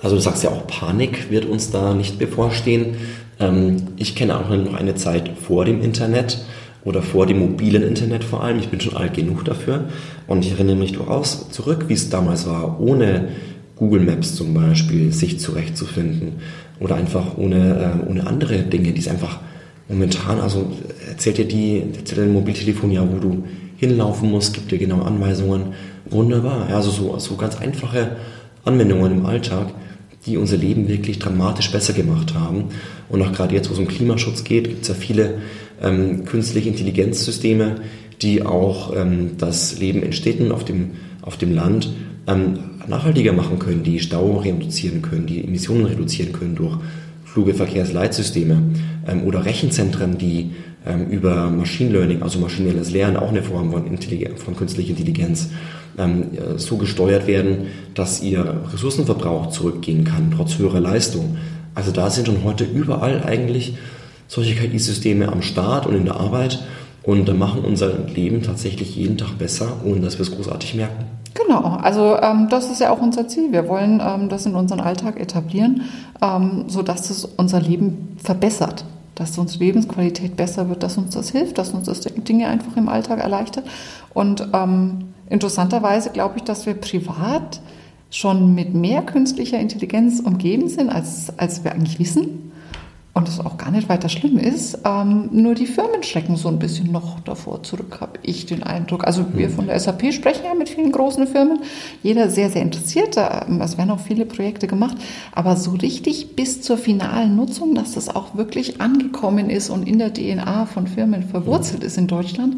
Also 0.01 0.15
du 0.15 0.21
sagst 0.21 0.43
ja 0.43 0.49
auch, 0.49 0.65
Panik 0.65 1.29
wird 1.29 1.45
uns 1.45 1.69
da 1.69 1.93
nicht 1.93 2.17
bevorstehen. 2.17 2.95
Ähm, 3.39 3.77
ich 3.97 4.15
kenne 4.15 4.37
auch 4.39 4.49
noch 4.49 4.73
eine 4.73 4.95
Zeit 4.95 5.29
vor 5.37 5.65
dem 5.65 5.81
Internet 5.81 6.39
oder 6.83 7.01
vor 7.01 7.25
dem 7.25 7.39
mobilen 7.39 7.83
Internet 7.83 8.23
vor 8.23 8.43
allem. 8.43 8.59
Ich 8.59 8.69
bin 8.69 8.79
schon 8.79 8.95
alt 8.95 9.13
genug 9.13 9.43
dafür. 9.45 9.85
Und 10.27 10.43
ich 10.43 10.51
erinnere 10.51 10.75
mich 10.75 10.93
durchaus 10.93 11.49
zurück, 11.49 11.85
wie 11.87 11.93
es 11.93 12.09
damals 12.09 12.47
war, 12.47 12.79
ohne 12.79 13.29
Google 13.75 14.01
Maps 14.01 14.35
zum 14.35 14.53
Beispiel 14.53 15.11
sich 15.11 15.39
zurechtzufinden 15.39 16.33
oder 16.79 16.95
einfach 16.95 17.37
ohne, 17.37 18.01
äh, 18.05 18.09
ohne 18.09 18.25
andere 18.25 18.59
Dinge, 18.59 18.91
die 18.91 18.99
es 18.99 19.07
einfach 19.07 19.39
momentan, 19.87 20.39
also 20.39 20.71
erzählt 21.09 21.37
dir 21.37 21.45
die, 21.45 21.83
erzählt 21.95 22.21
dir 22.21 22.31
Mobiltelefon 22.31 22.91
ja, 22.91 23.07
wo 23.09 23.19
du 23.19 23.43
hinlaufen 23.77 24.31
musst, 24.31 24.53
gibt 24.53 24.71
dir 24.71 24.77
genaue 24.77 25.05
Anweisungen. 25.05 25.73
Wunderbar. 26.09 26.67
Also 26.69 26.91
so, 26.91 27.17
so 27.19 27.35
ganz 27.35 27.57
einfache 27.57 28.15
Anwendungen 28.63 29.11
im 29.11 29.25
Alltag, 29.25 29.67
die 30.25 30.37
unser 30.37 30.57
Leben 30.57 30.87
wirklich 30.87 31.19
dramatisch 31.19 31.71
besser 31.71 31.93
gemacht 31.93 32.33
haben. 32.33 32.65
Und 33.09 33.21
auch 33.21 33.31
gerade 33.31 33.53
jetzt, 33.53 33.69
wo 33.69 33.73
es 33.73 33.79
um 33.79 33.87
Klimaschutz 33.87 34.43
geht, 34.43 34.69
gibt 34.69 34.81
es 34.83 34.87
ja 34.87 34.95
viele 34.95 35.35
ähm, 35.81 36.25
künstliche 36.25 36.69
Intelligenzsysteme, 36.69 37.75
die 38.21 38.43
auch 38.43 38.95
ähm, 38.95 39.31
das 39.37 39.79
Leben 39.79 40.01
in 40.03 40.13
Städten 40.13 40.51
auf 40.51 40.63
dem, 40.63 40.91
auf 41.21 41.37
dem 41.37 41.53
Land 41.53 41.89
ähm, 42.27 42.59
nachhaltiger 42.87 43.33
machen 43.33 43.59
können, 43.59 43.83
die 43.83 43.99
Stau 43.99 44.37
reduzieren 44.37 45.01
können, 45.01 45.25
die 45.25 45.43
Emissionen 45.43 45.85
reduzieren 45.85 46.33
können 46.33 46.55
durch 46.55 46.77
Flugeverkehrsleitsysteme 47.25 48.61
ähm, 49.07 49.23
oder 49.23 49.45
Rechenzentren, 49.45 50.17
die 50.17 50.51
ähm, 50.85 51.07
über 51.07 51.49
Machine 51.49 51.91
Learning, 51.91 52.21
also 52.21 52.39
maschinelles 52.39 52.91
Lernen, 52.91 53.17
auch 53.17 53.29
eine 53.29 53.43
Form 53.43 53.71
von, 53.71 53.87
Intelligenz, 53.87 54.41
von 54.41 54.55
künstlicher 54.55 54.91
Intelligenz, 54.91 55.49
ähm, 55.97 56.25
so 56.57 56.77
gesteuert 56.77 57.27
werden, 57.27 57.67
dass 57.93 58.21
ihr 58.21 58.61
Ressourcenverbrauch 58.73 59.49
zurückgehen 59.49 60.03
kann, 60.03 60.31
trotz 60.35 60.57
höherer 60.57 60.79
Leistung. 60.79 61.37
Also 61.73 61.91
da 61.91 62.09
sind 62.09 62.27
schon 62.27 62.43
heute 62.43 62.63
überall 62.63 63.23
eigentlich 63.23 63.77
solche 64.27 64.55
KI-Systeme 64.55 65.31
am 65.31 65.41
Start 65.41 65.85
und 65.85 65.95
in 65.95 66.05
der 66.05 66.15
Arbeit 66.15 66.63
und 67.05 67.37
machen 67.37 67.63
unser 67.63 67.93
Leben 68.07 68.41
tatsächlich 68.41 68.95
jeden 68.95 69.17
Tag 69.17 69.37
besser, 69.37 69.67
ohne 69.85 70.01
dass 70.01 70.17
wir 70.17 70.21
es 70.23 70.31
großartig 70.31 70.75
merken. 70.75 71.05
Genau, 71.35 71.77
also 71.81 72.17
ähm, 72.21 72.47
das 72.49 72.71
ist 72.71 72.79
ja 72.79 72.91
auch 72.91 73.01
unser 73.01 73.27
Ziel. 73.27 73.51
Wir 73.51 73.67
wollen 73.67 74.01
ähm, 74.03 74.29
das 74.29 74.45
in 74.45 74.55
unseren 74.55 74.79
Alltag 74.79 75.19
etablieren, 75.19 75.81
ähm, 76.21 76.65
sodass 76.67 77.09
es 77.09 77.25
unser 77.25 77.59
Leben 77.59 78.17
verbessert, 78.23 78.85
dass 79.15 79.37
unsere 79.37 79.65
Lebensqualität 79.65 80.35
besser 80.35 80.69
wird, 80.69 80.81
dass 80.81 80.97
uns 80.97 81.13
das 81.13 81.29
hilft, 81.29 81.57
dass 81.57 81.71
uns 81.71 81.87
das 81.87 82.01
Dinge 82.01 82.47
einfach 82.47 82.75
im 82.77 82.89
Alltag 82.89 83.19
erleichtert. 83.19 83.65
Und 84.13 84.47
ähm, 84.53 85.09
interessanterweise 85.29 86.09
glaube 86.09 86.37
ich, 86.37 86.43
dass 86.43 86.65
wir 86.65 86.73
privat 86.73 87.61
schon 88.09 88.55
mit 88.55 88.73
mehr 88.73 89.01
künstlicher 89.01 89.59
Intelligenz 89.59 90.21
umgeben 90.21 90.69
sind, 90.69 90.89
als, 90.89 91.37
als 91.37 91.63
wir 91.63 91.73
eigentlich 91.73 91.99
wissen 91.99 92.44
und 93.15 93.29
es 93.29 93.39
auch 93.39 93.57
gar 93.57 93.71
nicht 93.71 93.87
weiter 93.87 94.09
schlimm 94.09 94.37
ist. 94.37 94.79
Ähm, 94.83 95.29
nur 95.31 95.55
die 95.55 95.67
Firmen 95.67 96.03
schrecken 96.03 96.35
so 96.35 96.49
ein 96.49 96.59
bisschen 96.59 96.91
noch 96.91 97.21
davor 97.21 97.63
zurück, 97.63 97.99
habe 98.01 98.19
ich 98.23 98.45
den 98.45 98.61
Eindruck. 98.61 99.07
Also 99.07 99.25
wir 99.33 99.49
von 99.49 99.67
der 99.67 99.79
SAP 99.79 100.13
sprechen 100.13 100.43
ja 100.43 100.53
mit 100.53 100.67
vielen 100.67 100.91
großen 100.91 101.25
Firmen. 101.25 101.59
Jeder 102.03 102.29
sehr, 102.29 102.49
sehr 102.49 102.61
interessiert. 102.61 103.15
Ähm, 103.15 103.61
es 103.61 103.77
werden 103.77 103.91
auch 103.91 104.01
viele 104.01 104.25
Projekte 104.25 104.67
gemacht. 104.67 104.97
Aber 105.31 105.55
so 105.55 105.71
richtig 105.71 106.35
bis 106.35 106.61
zur 106.61 106.77
finalen 106.77 107.37
Nutzung, 107.37 107.73
dass 107.73 107.93
das 107.93 108.13
auch 108.13 108.35
wirklich 108.35 108.81
angekommen 108.81 109.49
ist 109.49 109.69
und 109.69 109.87
in 109.87 109.97
der 109.97 110.13
DNA 110.13 110.65
von 110.65 110.85
Firmen 110.85 111.23
verwurzelt 111.23 111.85
ist 111.85 111.97
in 111.97 112.07
Deutschland, 112.07 112.57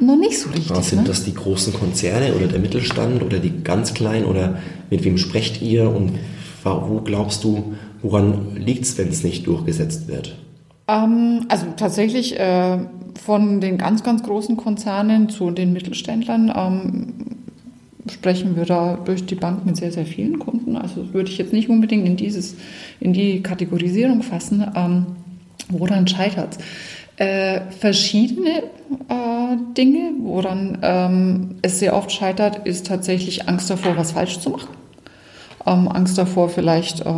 noch 0.00 0.16
nicht 0.16 0.38
so 0.38 0.48
richtig. 0.48 0.74
sind 0.82 1.02
ne? 1.02 1.08
das 1.08 1.24
die 1.24 1.34
großen 1.34 1.74
Konzerne 1.74 2.34
oder 2.34 2.46
der 2.46 2.58
Mittelstand 2.58 3.22
oder 3.22 3.38
die 3.38 3.62
ganz 3.62 3.92
kleinen 3.92 4.24
oder 4.24 4.58
mit 4.88 5.04
wem 5.04 5.18
sprecht 5.18 5.60
ihr 5.60 5.90
und 5.90 6.18
wo 6.64 7.02
glaubst 7.04 7.44
du, 7.44 7.74
Woran 8.04 8.54
liegt 8.54 8.84
es, 8.84 8.98
wenn 8.98 9.08
es 9.08 9.24
nicht 9.24 9.46
durchgesetzt 9.46 10.08
wird? 10.08 10.36
Ähm, 10.88 11.46
also 11.48 11.64
tatsächlich 11.74 12.38
äh, 12.38 12.78
von 13.14 13.62
den 13.62 13.78
ganz, 13.78 14.02
ganz 14.02 14.22
großen 14.22 14.58
Konzernen 14.58 15.30
zu 15.30 15.50
den 15.50 15.72
Mittelständlern 15.72 16.52
ähm, 16.54 17.14
sprechen 18.12 18.56
wir 18.56 18.66
da 18.66 18.98
durch 19.02 19.24
die 19.24 19.36
Bank 19.36 19.64
mit 19.64 19.78
sehr, 19.78 19.90
sehr 19.90 20.04
vielen 20.04 20.38
Kunden. 20.38 20.76
Also 20.76 21.14
würde 21.14 21.30
ich 21.30 21.38
jetzt 21.38 21.54
nicht 21.54 21.70
unbedingt 21.70 22.06
in, 22.06 22.16
dieses, 22.16 22.56
in 23.00 23.14
die 23.14 23.42
Kategorisierung 23.42 24.22
fassen. 24.22 24.70
Ähm, 24.76 25.06
woran 25.70 26.06
scheitert 26.06 26.58
es? 26.58 27.26
Äh, 27.26 27.62
verschiedene 27.70 28.64
äh, 29.08 29.56
Dinge, 29.78 30.12
woran 30.18 30.76
ähm, 30.82 31.54
es 31.62 31.78
sehr 31.78 31.96
oft 31.96 32.12
scheitert, 32.12 32.66
ist 32.66 32.86
tatsächlich 32.86 33.48
Angst 33.48 33.70
davor, 33.70 33.96
was 33.96 34.12
falsch 34.12 34.40
zu 34.40 34.50
machen 34.50 34.83
ähm, 35.66 35.88
Angst 35.88 36.18
davor, 36.18 36.48
vielleicht 36.48 37.00
äh, 37.00 37.12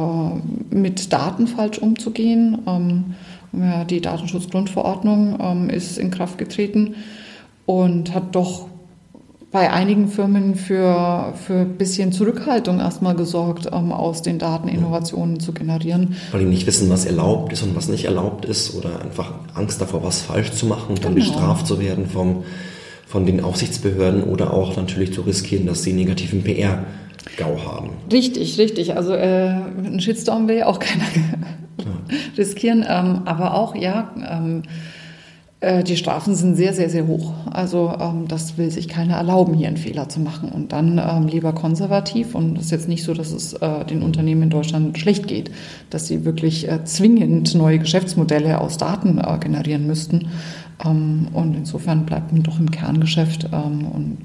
mit 0.71 1.13
Daten 1.13 1.47
falsch 1.47 1.79
umzugehen. 1.79 2.59
Ähm, 2.67 3.15
die 3.89 4.01
Datenschutzgrundverordnung 4.03 5.39
ähm, 5.41 5.71
ist 5.71 5.97
in 5.97 6.11
Kraft 6.11 6.37
getreten 6.37 6.95
und 7.65 8.15
hat 8.15 8.35
doch 8.35 8.67
bei 9.57 9.73
einigen 9.73 10.09
Firmen 10.09 10.55
für, 10.55 11.33
für 11.47 11.61
ein 11.61 11.79
bisschen 11.79 12.13
Zurückhaltung 12.13 12.79
erstmal 12.79 13.15
gesorgt, 13.15 13.71
ähm, 13.73 13.93
aus 13.93 14.21
den 14.21 14.39
Daten 14.39 14.69
Innovationen 14.69 15.41
zu 15.41 15.53
generieren. 15.53 16.17
Weil 16.33 16.41
die 16.41 16.47
nicht 16.47 16.67
wissen, 16.67 16.91
was 16.91 17.07
erlaubt 17.07 17.53
ist 17.53 17.63
und 17.63 17.75
was 17.75 17.89
nicht 17.89 18.05
erlaubt 18.05 18.45
ist 18.45 18.75
oder 18.75 19.01
einfach 19.01 19.33
Angst 19.55 19.81
davor, 19.81 20.03
was 20.03 20.21
falsch 20.21 20.53
zu 20.53 20.67
machen 20.67 20.91
und 20.91 21.05
dann 21.05 21.15
genau. 21.15 21.27
bestraft 21.27 21.67
zu 21.67 21.81
werden 21.81 22.07
vom, 22.07 22.45
von 23.07 23.25
den 23.25 23.43
Aufsichtsbehörden 23.43 24.25
oder 24.25 24.53
auch 24.53 24.77
natürlich 24.77 25.15
zu 25.15 25.23
riskieren, 25.23 25.67
dass 25.67 25.83
sie 25.83 25.95
negativen 25.95 26.43
PR 26.43 26.85
GAU 27.37 27.59
haben. 27.65 27.91
Richtig, 28.13 28.59
richtig. 28.59 28.97
Also 28.97 29.15
äh, 29.15 29.49
einen 29.49 30.01
Shitstorm 30.01 30.49
will 30.49 30.59
ja 30.59 30.67
auch 30.67 30.79
keiner 30.79 31.05
riskieren. 32.37 32.85
Ähm, 32.89 33.23
aber 33.25 33.55
auch, 33.55 33.75
ja, 33.75 34.11
ähm, 34.29 34.63
äh, 35.61 35.83
die 35.83 35.97
Strafen 35.97 36.35
sind 36.35 36.55
sehr, 36.55 36.73
sehr, 36.73 36.91
sehr 36.91 37.07
hoch. 37.07 37.33
Also 37.51 37.93
ähm, 37.99 38.29
das 38.29 38.59
will 38.59 38.71
sich 38.71 38.89
keiner 38.89 39.17
erlauben, 39.17 39.55
hier 39.55 39.69
einen 39.69 39.77
Fehler 39.77 40.09
zu 40.09 40.21
machen. 40.21 40.51
Und 40.51 40.73
dann 40.73 40.99
ähm, 40.99 41.27
lieber 41.27 41.53
konservativ. 41.53 42.35
Und 42.35 42.59
es 42.59 42.67
ist 42.67 42.71
jetzt 42.71 42.89
nicht 42.89 43.05
so, 43.05 43.15
dass 43.15 43.33
es 43.33 43.55
äh, 43.55 43.85
den 43.85 44.03
Unternehmen 44.03 44.43
in 44.43 44.51
Deutschland 44.51 44.99
schlecht 44.99 45.27
geht, 45.27 45.51
dass 45.91 46.07
sie 46.07 46.25
wirklich 46.25 46.69
äh, 46.69 46.85
zwingend 46.85 47.55
neue 47.55 47.79
Geschäftsmodelle 47.79 48.61
aus 48.61 48.77
Daten 48.77 49.19
äh, 49.19 49.39
generieren 49.39 49.87
müssten. 49.87 50.29
Ähm, 50.85 51.29
und 51.33 51.55
insofern 51.55 52.07
bleibt 52.07 52.33
man 52.33 52.43
doch 52.43 52.59
im 52.61 52.71
Kerngeschäft 52.71 53.49
ähm, 53.53 53.87
und 53.87 54.19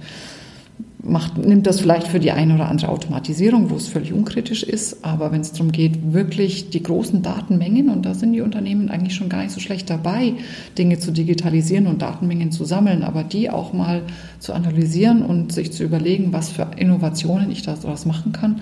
macht, 1.03 1.37
nimmt 1.37 1.65
das 1.65 1.79
vielleicht 1.79 2.07
für 2.07 2.19
die 2.19 2.31
eine 2.31 2.55
oder 2.55 2.69
andere 2.69 2.89
Automatisierung, 2.89 3.69
wo 3.69 3.75
es 3.75 3.87
völlig 3.87 4.13
unkritisch 4.13 4.63
ist. 4.63 5.03
Aber 5.03 5.31
wenn 5.31 5.41
es 5.41 5.51
darum 5.51 5.71
geht, 5.71 6.13
wirklich 6.13 6.69
die 6.69 6.83
großen 6.83 7.21
Datenmengen, 7.23 7.89
und 7.89 8.05
da 8.05 8.13
sind 8.13 8.33
die 8.33 8.41
Unternehmen 8.41 8.89
eigentlich 8.89 9.15
schon 9.15 9.29
gar 9.29 9.41
nicht 9.41 9.51
so 9.51 9.59
schlecht 9.59 9.89
dabei, 9.89 10.33
Dinge 10.77 10.99
zu 10.99 11.11
digitalisieren 11.11 11.87
und 11.87 12.01
Datenmengen 12.01 12.51
zu 12.51 12.65
sammeln, 12.65 13.03
aber 13.03 13.23
die 13.23 13.49
auch 13.49 13.73
mal 13.73 14.03
zu 14.39 14.53
analysieren 14.53 15.23
und 15.23 15.51
sich 15.51 15.71
zu 15.71 15.83
überlegen, 15.83 16.33
was 16.33 16.49
für 16.49 16.67
Innovationen 16.77 17.51
ich 17.51 17.63
daraus 17.63 18.05
machen 18.05 18.31
kann, 18.31 18.61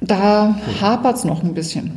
da 0.00 0.58
hapert 0.80 1.16
es 1.16 1.24
noch 1.24 1.42
ein 1.42 1.54
bisschen. 1.54 1.92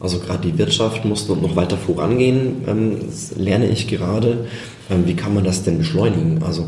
Also 0.00 0.18
gerade 0.18 0.48
die 0.48 0.56
Wirtschaft 0.58 1.04
muss 1.04 1.28
noch 1.28 1.56
weiter 1.56 1.76
vorangehen, 1.76 2.64
ähm, 2.66 2.96
das 3.04 3.36
lerne 3.36 3.68
ich 3.68 3.86
gerade. 3.86 4.46
Ähm, 4.90 5.06
wie 5.06 5.14
kann 5.14 5.34
man 5.34 5.44
das 5.44 5.62
denn 5.62 5.78
beschleunigen? 5.78 6.42
Also 6.42 6.66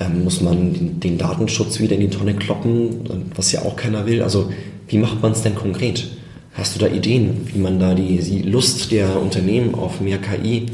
ähm, 0.00 0.24
muss 0.24 0.40
man 0.40 1.00
den, 1.00 1.18
Datenschutz 1.18 1.80
wieder 1.80 1.94
in 1.94 2.00
die 2.00 2.10
Tonne 2.10 2.34
kloppen, 2.34 3.30
was 3.34 3.52
ja 3.52 3.62
auch 3.62 3.76
keiner 3.76 4.06
will. 4.06 4.22
Also 4.22 4.50
wie 4.88 4.98
macht 4.98 5.22
man 5.22 5.32
es 5.32 5.42
denn 5.42 5.54
konkret? 5.54 6.08
Hast 6.54 6.74
du 6.74 6.80
da 6.80 6.86
Ideen, 6.86 7.48
wie 7.52 7.58
man 7.58 7.78
da 7.78 7.94
die, 7.94 8.18
die 8.18 8.42
Lust 8.42 8.92
der 8.92 9.20
Unternehmen 9.20 9.74
auf 9.74 10.00
mehr 10.00 10.18
KI 10.18 10.66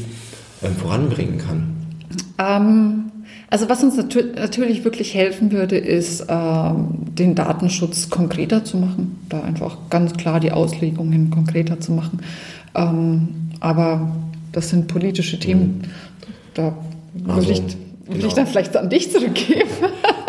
ähm, 0.62 0.76
voranbringen 0.76 1.38
kann? 1.38 1.74
Ähm, 2.38 3.10
also 3.48 3.68
was 3.68 3.82
uns 3.82 3.96
natür 3.96 4.24
natürlich 4.36 4.84
wirklich 4.84 5.14
helfen 5.14 5.52
würde, 5.52 5.76
ist, 5.76 6.26
ähm, 6.28 6.88
den 7.18 7.34
Datenschutz 7.34 8.08
konkreter 8.08 8.64
zu 8.64 8.76
machen, 8.76 9.18
da 9.28 9.40
einfach 9.42 9.76
ganz 9.90 10.14
klar 10.14 10.38
die 10.38 10.52
Auslegungen 10.52 11.30
konkreter 11.30 11.80
zu 11.80 11.92
machen. 11.92 12.20
Ähm, 12.74 13.28
aber 13.60 14.12
das 14.52 14.70
sind 14.70 14.88
politische 14.88 15.38
Themen. 15.38 15.82
Mhm. 15.82 15.90
Da 16.54 16.74
würde 17.14 17.34
also, 17.34 17.62
Will 18.10 18.16
genau. 18.16 18.28
ich 18.28 18.34
dann 18.34 18.46
vielleicht 18.48 18.76
an 18.76 18.90
dich 18.90 19.12
zurückgeben? 19.12 19.70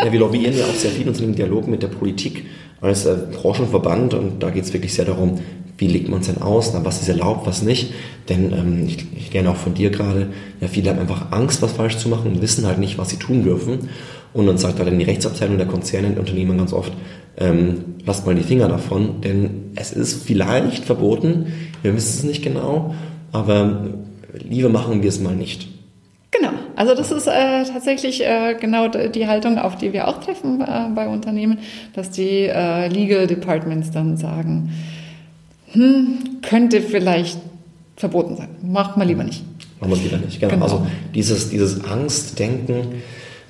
ja, 0.03 0.11
wir 0.11 0.19
lobbyieren 0.19 0.55
ja 0.55 0.65
auch 0.65 0.75
sehr 0.75 0.91
viel 0.91 1.07
und 1.07 1.15
sind 1.15 1.25
im 1.25 1.35
Dialog 1.35 1.67
mit 1.67 1.81
der 1.81 1.87
Politik 1.87 2.45
als 2.79 3.05
äh, 3.05 3.15
Branchenverband 3.31 4.13
und 4.13 4.43
da 4.43 4.51
geht 4.51 4.65
es 4.65 4.73
wirklich 4.73 4.93
sehr 4.93 5.05
darum, 5.05 5.39
wie 5.79 5.87
legt 5.87 6.07
man 6.07 6.21
es 6.21 6.27
denn 6.27 6.43
aus, 6.43 6.71
na, 6.75 6.85
was 6.85 7.01
ist 7.01 7.09
erlaubt, 7.09 7.47
was 7.47 7.63
nicht. 7.63 7.91
Denn 8.29 8.53
ähm, 8.53 8.85
ich, 8.85 9.07
ich 9.17 9.31
gerne 9.31 9.49
auch 9.49 9.55
von 9.55 9.73
dir 9.73 9.89
gerade, 9.89 10.27
ja, 10.59 10.67
viele 10.67 10.91
haben 10.91 10.99
einfach 10.99 11.31
Angst, 11.31 11.63
was 11.63 11.71
falsch 11.71 11.97
zu 11.97 12.07
machen 12.07 12.33
und 12.33 12.41
wissen 12.43 12.67
halt 12.67 12.77
nicht, 12.77 12.99
was 12.99 13.09
sie 13.09 13.17
tun 13.17 13.43
dürfen. 13.43 13.89
Und 14.31 14.45
dann 14.45 14.59
sagt 14.59 14.77
dann 14.77 14.99
die 14.99 15.03
Rechtsabteilung 15.03 15.57
der 15.57 15.65
Konzerne 15.65 16.09
und 16.09 16.19
Unternehmen 16.19 16.59
ganz 16.59 16.71
oft, 16.71 16.93
ähm, 17.37 17.95
lasst 18.05 18.27
mal 18.27 18.35
die 18.35 18.43
Finger 18.43 18.67
davon, 18.67 19.21
denn 19.21 19.71
es 19.75 19.91
ist 19.91 20.23
vielleicht 20.23 20.85
verboten, 20.85 21.47
wir 21.81 21.95
wissen 21.95 22.19
es 22.19 22.23
nicht 22.23 22.43
genau, 22.43 22.93
aber 23.31 23.87
lieber 24.47 24.69
machen 24.69 25.01
wir 25.01 25.09
es 25.09 25.19
mal 25.19 25.35
nicht. 25.35 25.67
Genau, 26.31 26.51
also 26.77 26.95
das 26.95 27.11
ist 27.11 27.27
äh, 27.27 27.65
tatsächlich 27.65 28.23
äh, 28.25 28.55
genau 28.59 28.87
die 28.87 29.27
Haltung, 29.27 29.57
auf 29.57 29.77
die 29.77 29.91
wir 29.91 30.07
auch 30.07 30.21
treffen 30.21 30.61
äh, 30.61 30.87
bei 30.95 31.09
Unternehmen, 31.09 31.59
dass 31.93 32.09
die 32.09 32.47
äh, 32.47 32.87
Legal 32.87 33.27
Departments 33.27 33.91
dann 33.91 34.15
sagen, 34.15 34.71
hm, 35.73 36.39
könnte 36.41 36.81
vielleicht 36.81 37.37
verboten 37.97 38.37
sein, 38.37 38.47
macht 38.63 38.95
man 38.95 39.09
lieber 39.09 39.25
nicht. 39.25 39.43
Machen 39.81 39.91
wir 39.91 39.97
es 39.97 40.03
lieber 40.03 40.17
nicht, 40.17 40.39
genau. 40.39 40.53
genau. 40.53 40.63
Also 40.63 40.87
dieses, 41.13 41.49
dieses 41.49 41.83
Angstdenken 41.83 43.01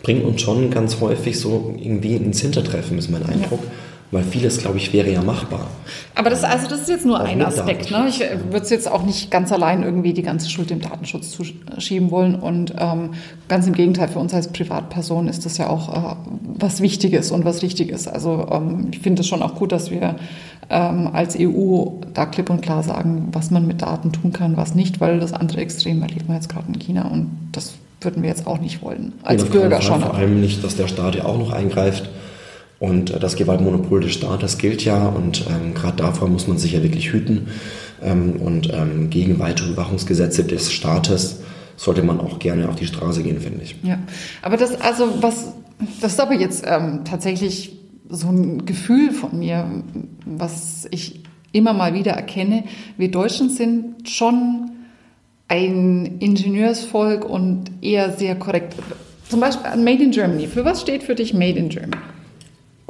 bringt 0.02 0.26
uns 0.26 0.42
schon 0.42 0.72
ganz 0.72 1.00
häufig 1.02 1.40
so 1.40 1.76
irgendwie 1.78 2.16
ins 2.16 2.42
Hintertreffen, 2.42 2.98
ist 2.98 3.12
mein 3.12 3.24
Eindruck. 3.24 3.60
Ja 3.64 3.70
weil 4.12 4.24
vieles, 4.24 4.58
glaube 4.58 4.78
ich, 4.78 4.92
wäre 4.92 5.10
ja 5.10 5.22
machbar. 5.22 5.68
Aber 6.16 6.30
das, 6.30 6.44
also 6.44 6.68
das 6.68 6.82
ist 6.82 6.90
jetzt 6.90 7.06
nur 7.06 7.22
auch 7.22 7.26
ein 7.26 7.42
Aspekt. 7.42 7.92
Ne? 7.92 8.08
Ich 8.10 8.20
würde 8.20 8.64
es 8.64 8.70
jetzt 8.70 8.92
auch 8.92 9.04
nicht 9.04 9.32
ganz 9.32 9.54
allein 9.54 9.84
irgendwie 9.84 10.12
die 10.14 10.22
ganze 10.22 10.50
Schuld 10.50 10.70
dem 10.70 10.82
Datenschutz 10.82 11.32
zuschieben 11.32 12.12
wollen. 12.12 12.36
Und 12.36 12.74
ähm, 12.78 13.12
ganz 13.48 13.68
im 13.68 13.74
Gegenteil, 13.74 14.10
für 14.10 14.20
uns 14.20 14.34
als 14.34 14.50
Privatperson 14.50 15.30
ist 15.30 15.46
das 15.46 15.58
ja 15.58 15.70
auch 15.70 16.14
äh, 16.14 16.16
was 16.44 16.82
Wichtiges 16.82 17.32
und 17.32 17.46
was 17.46 17.62
Richtiges. 17.62 18.10
Also 18.10 18.48
ähm, 18.52 18.90
ich 18.92 19.00
finde 19.00 19.22
es 19.22 19.28
schon 19.28 19.42
auch 19.42 19.56
gut, 19.56 19.72
dass 19.72 19.92
wir 19.92 20.18
ähm, 20.70 21.10
als 21.14 21.38
EU 21.40 21.86
da 22.14 22.26
klipp 22.26 22.50
und 22.50 22.62
klar 22.62 22.84
sagen, 22.84 23.30
was 23.32 23.50
man 23.50 23.66
mit 23.66 23.82
Daten 23.82 24.12
tun 24.12 24.34
kann, 24.34 24.58
was 24.58 24.76
nicht, 24.76 25.00
weil 25.00 25.22
das 25.22 25.32
andere 25.32 25.62
Extrem 25.62 26.02
erlebt 26.02 26.28
man 26.28 26.36
jetzt 26.36 26.50
gerade 26.50 26.68
in 26.68 26.80
China 26.80 27.08
und 27.08 27.30
das 27.54 27.76
würden 28.02 28.24
wir 28.24 28.30
jetzt 28.30 28.48
auch 28.48 28.60
nicht 28.60 28.82
wollen. 28.82 29.14
Als 29.24 29.46
Bürger 29.46 29.82
schon. 29.82 30.02
Vor 30.02 30.16
allem 30.16 30.42
nicht, 30.42 30.64
dass 30.64 30.76
der 30.76 30.88
Staat 30.88 31.16
ja 31.16 31.26
auch 31.26 31.38
noch 31.38 31.52
eingreift 31.52 32.10
und 32.82 33.12
äh, 33.12 33.20
das 33.20 33.36
Gewaltmonopol 33.36 34.02
des 34.02 34.14
Staates 34.14 34.58
gilt 34.58 34.84
ja 34.84 35.08
und 35.08 35.46
ähm, 35.48 35.76
gerade 35.76 35.98
davor 35.98 36.28
muss 36.28 36.48
man 36.48 36.58
sich 36.58 36.74
ja 36.74 36.82
wirklich 36.82 37.14
hüten. 37.14 37.48
Ähm, 38.02 38.38
und 38.42 38.74
ähm, 38.74 39.12
gegen 39.12 39.38
weitere 39.38 39.70
Überwachungsgesetze 39.70 40.44
des 40.44 40.72
Staates 40.72 41.42
sollte 41.78 42.02
man 42.02 42.20
auch 42.20 42.40
gerne 42.40 42.68
auf 42.68 42.76
die 42.76 42.88
Straße 42.88 43.22
gehen, 43.22 43.40
finde 43.40 43.64
ich. 43.64 43.76
Ja, 43.84 44.00
aber 44.42 44.58
das, 44.58 44.82
also 44.82 45.22
was, 45.22 45.54
das 46.02 46.14
ist 46.14 46.20
aber 46.20 46.34
jetzt 46.34 46.66
ähm, 46.68 47.02
tatsächlich 47.06 47.78
so 48.10 48.30
ein 48.30 48.66
Gefühl 48.66 49.12
von 49.12 49.38
mir, 49.38 49.84
was 50.26 50.88
ich 50.90 51.22
immer 51.52 51.74
mal 51.74 51.94
wieder 51.94 52.14
erkenne. 52.14 52.64
Wir 52.98 53.12
Deutschen 53.12 53.52
sind 53.52 54.10
schon 54.10 54.72
ein 55.48 56.18
Ingenieursvolk 56.18 57.26
und 57.26 57.66
eher 57.82 58.18
sehr 58.18 58.34
korrekt. 58.36 58.74
Zum 59.30 59.40
Beispiel 59.40 59.70
Made 59.78 60.04
in 60.04 60.10
Germany. 60.10 60.48
Für 60.48 60.66
was 60.66 60.82
steht 60.82 61.04
für 61.04 61.14
dich 61.14 61.36
Made 61.36 61.60
in 61.60 61.70
Germany? 61.70 62.02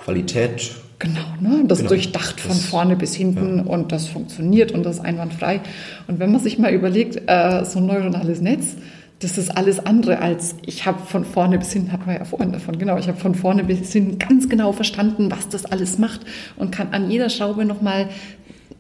Qualität. 0.04 0.72
Genau, 1.00 1.20
ne? 1.40 1.64
das 1.66 1.80
genau. 1.80 1.90
durchdacht 1.90 2.40
von 2.40 2.52
das, 2.52 2.66
vorne 2.66 2.96
bis 2.96 3.16
hinten 3.16 3.58
ja. 3.58 3.64
und 3.64 3.92
das 3.92 4.08
funktioniert 4.08 4.72
und 4.72 4.84
das 4.84 5.00
einwandfrei. 5.00 5.62
Und 6.08 6.20
wenn 6.20 6.32
man 6.32 6.40
sich 6.40 6.60
mal 6.60 6.72
überlegt, 6.72 7.22
äh, 7.28 7.66
so 7.66 7.80
ein 7.80 7.88
neuronales 7.88 8.40
Netz, 8.40 8.76
das 9.20 9.38
ist 9.38 9.56
alles 9.56 9.84
andere 9.84 10.20
als, 10.20 10.56
ich 10.66 10.86
habe 10.86 11.00
von 11.06 11.26
vorne 11.26 11.58
bis 11.58 11.74
hinten, 11.74 11.92
hatten 11.92 12.08
wir 12.08 12.18
ja 12.18 12.26
vorhin 12.26 12.52
davon, 12.52 12.78
genau, 12.78 12.98
ich 12.98 13.08
habe 13.08 13.18
von 13.18 13.36
vorne 13.36 13.64
bis 13.64 13.92
hinten 13.92 14.20
ganz 14.20 14.50
genau 14.50 14.74
verstanden, 14.74 15.32
was 15.32 15.50
das 15.50 15.66
alles 15.66 15.98
macht 15.98 16.22
und 16.56 16.72
kann 16.72 16.90
an 16.92 17.10
jeder 17.10 17.30
Schraube 17.30 17.66
nochmal 17.66 18.10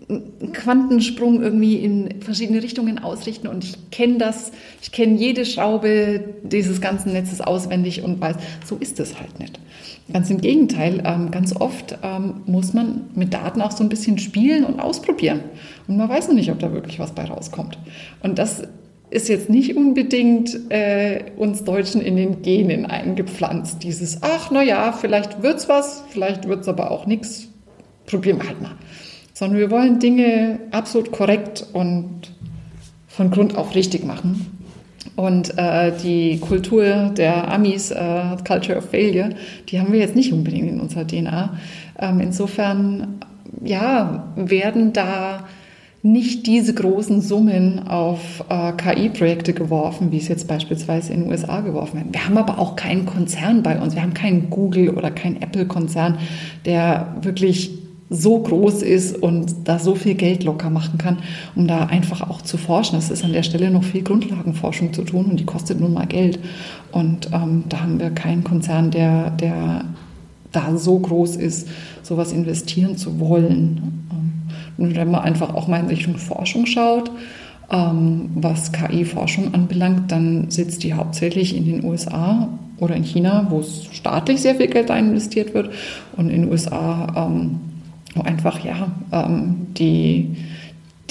einen 0.09 0.51
Quantensprung 0.51 1.41
irgendwie 1.41 1.77
in 1.77 2.21
verschiedene 2.21 2.61
Richtungen 2.61 2.99
ausrichten 2.99 3.47
und 3.47 3.63
ich 3.63 3.91
kenne 3.91 4.17
das, 4.17 4.51
ich 4.81 4.91
kenne 4.91 5.15
jede 5.15 5.45
Schraube 5.45 6.23
dieses 6.43 6.81
ganzen 6.81 7.13
Netzes 7.13 7.41
auswendig 7.41 8.03
und 8.03 8.19
weiß, 8.19 8.35
so 8.65 8.77
ist 8.77 8.99
es 8.99 9.19
halt 9.19 9.39
nicht. 9.39 9.59
Ganz 10.13 10.29
im 10.29 10.41
Gegenteil, 10.41 11.01
ähm, 11.05 11.31
ganz 11.31 11.55
oft 11.55 11.97
ähm, 12.03 12.41
muss 12.45 12.73
man 12.73 13.09
mit 13.15 13.33
Daten 13.33 13.61
auch 13.61 13.71
so 13.71 13.83
ein 13.83 13.89
bisschen 13.89 14.17
spielen 14.17 14.63
und 14.65 14.79
ausprobieren. 14.79 15.41
Und 15.87 15.97
man 15.97 16.09
weiß 16.09 16.27
noch 16.27 16.35
nicht, 16.35 16.51
ob 16.51 16.59
da 16.59 16.73
wirklich 16.73 16.99
was 16.99 17.11
bei 17.11 17.25
rauskommt. 17.25 17.77
Und 18.21 18.39
das 18.39 18.63
ist 19.11 19.27
jetzt 19.27 19.49
nicht 19.49 19.75
unbedingt 19.75 20.71
äh, 20.71 21.25
uns 21.35 21.63
Deutschen 21.63 22.01
in 22.01 22.15
den 22.15 22.41
Genen 22.41 22.85
eingepflanzt. 22.85 23.83
Dieses, 23.83 24.23
ach, 24.23 24.49
na 24.51 24.63
ja, 24.63 24.93
vielleicht 24.93 25.43
wird's 25.43 25.69
was, 25.69 26.03
vielleicht 26.09 26.47
wird's 26.47 26.67
aber 26.67 26.91
auch 26.91 27.05
nichts. 27.05 27.49
Probieren 28.05 28.39
wir 28.41 28.47
halt 28.47 28.61
mal. 28.61 28.75
Sondern 29.33 29.59
wir 29.59 29.69
wollen 29.69 29.99
Dinge 29.99 30.59
absolut 30.71 31.11
korrekt 31.11 31.65
und 31.73 32.31
von 33.07 33.31
Grund 33.31 33.57
auf 33.57 33.75
richtig 33.75 34.05
machen. 34.05 34.60
Und 35.15 35.57
äh, 35.57 35.91
die 36.03 36.39
Kultur 36.39 37.11
der 37.15 37.51
Amis, 37.51 37.91
äh, 37.91 38.37
Culture 38.47 38.77
of 38.77 38.89
Failure, 38.89 39.29
die 39.69 39.79
haben 39.79 39.91
wir 39.91 39.99
jetzt 39.99 40.15
nicht 40.15 40.31
unbedingt 40.31 40.69
in 40.69 40.79
unserer 40.79 41.05
DNA. 41.05 41.57
Ähm, 41.99 42.19
insofern, 42.19 43.19
ja, 43.63 44.31
werden 44.35 44.93
da 44.93 45.45
nicht 46.03 46.47
diese 46.47 46.73
großen 46.73 47.21
Summen 47.21 47.87
auf 47.87 48.43
äh, 48.49 48.71
KI-Projekte 48.73 49.53
geworfen, 49.53 50.11
wie 50.11 50.17
es 50.17 50.27
jetzt 50.27 50.47
beispielsweise 50.47 51.13
in 51.13 51.21
den 51.21 51.29
USA 51.29 51.61
geworfen 51.61 51.99
wird. 51.99 52.13
Wir 52.13 52.25
haben 52.25 52.37
aber 52.37 52.57
auch 52.57 52.75
keinen 52.75 53.05
Konzern 53.05 53.61
bei 53.61 53.79
uns. 53.79 53.93
Wir 53.93 54.01
haben 54.01 54.15
keinen 54.15 54.49
Google 54.49 54.89
oder 54.89 55.11
keinen 55.11 55.41
Apple-Konzern, 55.41 56.17
der 56.65 57.17
wirklich 57.21 57.80
so 58.13 58.39
groß 58.39 58.81
ist 58.81 59.17
und 59.17 59.55
da 59.63 59.79
so 59.79 59.95
viel 59.95 60.15
Geld 60.15 60.43
locker 60.43 60.69
machen 60.69 60.97
kann, 60.97 61.19
um 61.55 61.65
da 61.65 61.85
einfach 61.85 62.29
auch 62.29 62.41
zu 62.41 62.57
forschen. 62.57 62.99
Es 62.99 63.09
ist 63.09 63.23
an 63.23 63.31
der 63.31 63.41
Stelle 63.41 63.71
noch 63.71 63.85
viel 63.85 64.03
Grundlagenforschung 64.03 64.91
zu 64.91 65.03
tun 65.03 65.27
und 65.27 65.39
die 65.39 65.45
kostet 65.45 65.79
nun 65.79 65.93
mal 65.93 66.07
Geld. 66.07 66.37
Und 66.91 67.29
ähm, 67.31 67.63
da 67.69 67.79
haben 67.79 68.01
wir 68.01 68.09
keinen 68.09 68.43
Konzern, 68.43 68.91
der, 68.91 69.29
der 69.29 69.85
da 70.51 70.75
so 70.75 70.99
groß 70.99 71.37
ist, 71.37 71.69
sowas 72.03 72.33
investieren 72.33 72.97
zu 72.97 73.21
wollen. 73.21 74.05
Ähm, 74.11 74.31
und 74.77 74.95
wenn 74.97 75.09
man 75.09 75.21
einfach 75.21 75.53
auch 75.53 75.69
mal 75.69 75.79
in 75.79 75.87
Richtung 75.87 76.17
Forschung 76.17 76.65
schaut, 76.65 77.09
ähm, 77.71 78.29
was 78.35 78.73
KI-Forschung 78.73 79.53
anbelangt, 79.53 80.11
dann 80.11 80.51
sitzt 80.51 80.83
die 80.83 80.93
hauptsächlich 80.93 81.55
in 81.55 81.65
den 81.65 81.85
USA 81.85 82.49
oder 82.77 82.95
in 82.95 83.03
China, 83.03 83.47
wo 83.49 83.61
es 83.61 83.85
staatlich 83.93 84.41
sehr 84.41 84.55
viel 84.55 84.67
Geld 84.67 84.89
investiert 84.89 85.53
wird 85.53 85.69
und 86.17 86.29
in 86.29 86.41
den 86.41 86.51
USA, 86.51 87.07
ähm, 87.15 87.70
wo 88.15 88.21
einfach 88.21 88.63
ja 88.63 88.91
ähm, 89.11 89.67
die 89.77 90.35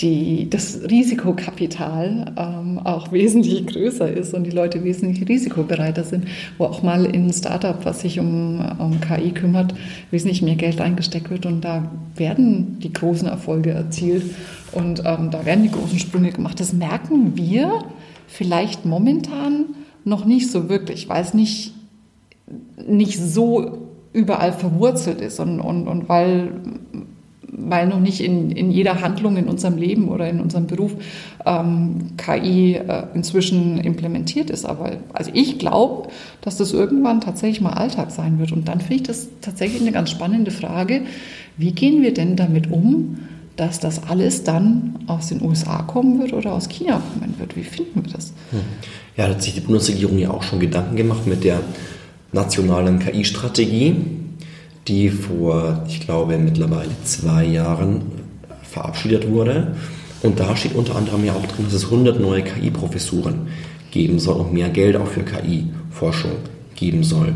die, 0.00 0.48
das 0.48 0.80
Risikokapital 0.90 2.32
ähm, 2.36 2.78
auch 2.78 3.12
wesentlich 3.12 3.66
größer 3.66 4.10
ist 4.10 4.34
und 4.34 4.44
die 4.44 4.50
Leute 4.50 4.82
wesentlich 4.84 5.28
risikobereiter 5.28 6.04
sind, 6.04 6.26
wo 6.58 6.64
auch 6.64 6.82
mal 6.82 7.04
in 7.04 7.26
ein 7.26 7.32
Startup, 7.32 7.84
was 7.84 8.00
sich 8.00 8.18
um, 8.18 8.60
um 8.78 9.00
KI 9.00 9.32
kümmert, 9.32 9.74
wesentlich 10.10 10.42
mehr 10.42 10.56
Geld 10.56 10.80
eingesteckt 10.80 11.30
wird 11.30 11.46
und 11.46 11.62
da 11.62 11.90
werden 12.16 12.78
die 12.80 12.92
großen 12.92 13.28
Erfolge 13.28 13.70
erzielt 13.70 14.24
und 14.72 15.02
ähm, 15.04 15.30
da 15.30 15.44
werden 15.44 15.64
die 15.64 15.70
großen 15.70 15.98
Sprünge 15.98 16.32
gemacht. 16.32 16.60
Das 16.60 16.72
merken 16.72 17.36
wir 17.36 17.84
vielleicht 18.26 18.84
momentan 18.84 19.66
noch 20.04 20.24
nicht 20.24 20.50
so 20.50 20.68
wirklich, 20.68 21.08
weil 21.08 21.22
es 21.22 21.34
nicht, 21.34 21.74
nicht 22.86 23.18
so 23.18 23.88
überall 24.12 24.52
verwurzelt 24.52 25.20
ist 25.20 25.38
und, 25.38 25.60
und, 25.60 25.86
und 25.86 26.08
weil 26.08 26.52
weil 27.68 27.86
noch 27.88 28.00
nicht 28.00 28.20
in, 28.20 28.50
in 28.50 28.70
jeder 28.70 29.00
Handlung 29.00 29.36
in 29.36 29.46
unserem 29.46 29.76
Leben 29.76 30.08
oder 30.08 30.28
in 30.28 30.40
unserem 30.40 30.66
Beruf 30.66 30.94
ähm, 31.44 32.12
KI 32.16 32.74
äh, 32.74 33.04
inzwischen 33.14 33.78
implementiert 33.78 34.50
ist. 34.50 34.64
Aber 34.64 34.92
also 35.12 35.30
ich 35.34 35.58
glaube, 35.58 36.08
dass 36.40 36.56
das 36.56 36.72
irgendwann 36.72 37.20
tatsächlich 37.20 37.60
mal 37.60 37.72
Alltag 37.72 38.10
sein 38.10 38.38
wird. 38.38 38.52
Und 38.52 38.68
dann 38.68 38.80
finde 38.80 38.94
ich 38.94 39.02
das 39.02 39.28
tatsächlich 39.40 39.82
eine 39.82 39.92
ganz 39.92 40.10
spannende 40.10 40.50
Frage. 40.50 41.02
Wie 41.56 41.72
gehen 41.72 42.02
wir 42.02 42.14
denn 42.14 42.36
damit 42.36 42.70
um, 42.70 43.18
dass 43.56 43.80
das 43.80 44.08
alles 44.08 44.44
dann 44.44 44.98
aus 45.06 45.28
den 45.28 45.42
USA 45.42 45.82
kommen 45.82 46.20
wird 46.20 46.32
oder 46.32 46.54
aus 46.54 46.68
China 46.68 47.02
kommen 47.12 47.34
wird? 47.38 47.56
Wie 47.56 47.64
finden 47.64 48.04
wir 48.04 48.12
das? 48.12 48.32
Hm. 48.50 48.60
Ja, 49.16 49.26
da 49.26 49.34
hat 49.34 49.42
sich 49.42 49.54
die 49.54 49.60
Bundesregierung 49.60 50.18
ja 50.18 50.30
auch 50.30 50.42
schon 50.42 50.60
Gedanken 50.60 50.96
gemacht 50.96 51.26
mit 51.26 51.44
der 51.44 51.60
nationalen 52.32 53.00
KI-Strategie 53.00 53.96
die 54.88 55.08
vor, 55.08 55.84
ich 55.88 56.00
glaube, 56.00 56.38
mittlerweile 56.38 56.90
zwei 57.04 57.44
Jahren 57.44 58.02
verabschiedet 58.62 59.30
wurde. 59.30 59.76
Und 60.22 60.38
da 60.38 60.56
steht 60.56 60.74
unter 60.74 60.96
anderem 60.96 61.24
ja 61.24 61.32
auch 61.32 61.46
drin, 61.46 61.64
dass 61.64 61.74
es 61.74 61.84
100 61.84 62.20
neue 62.20 62.42
KI-Professuren 62.42 63.48
geben 63.90 64.18
soll 64.18 64.40
und 64.40 64.52
mehr 64.52 64.68
Geld 64.68 64.96
auch 64.96 65.06
für 65.06 65.22
KI-Forschung 65.22 66.32
geben 66.74 67.02
soll. 67.02 67.34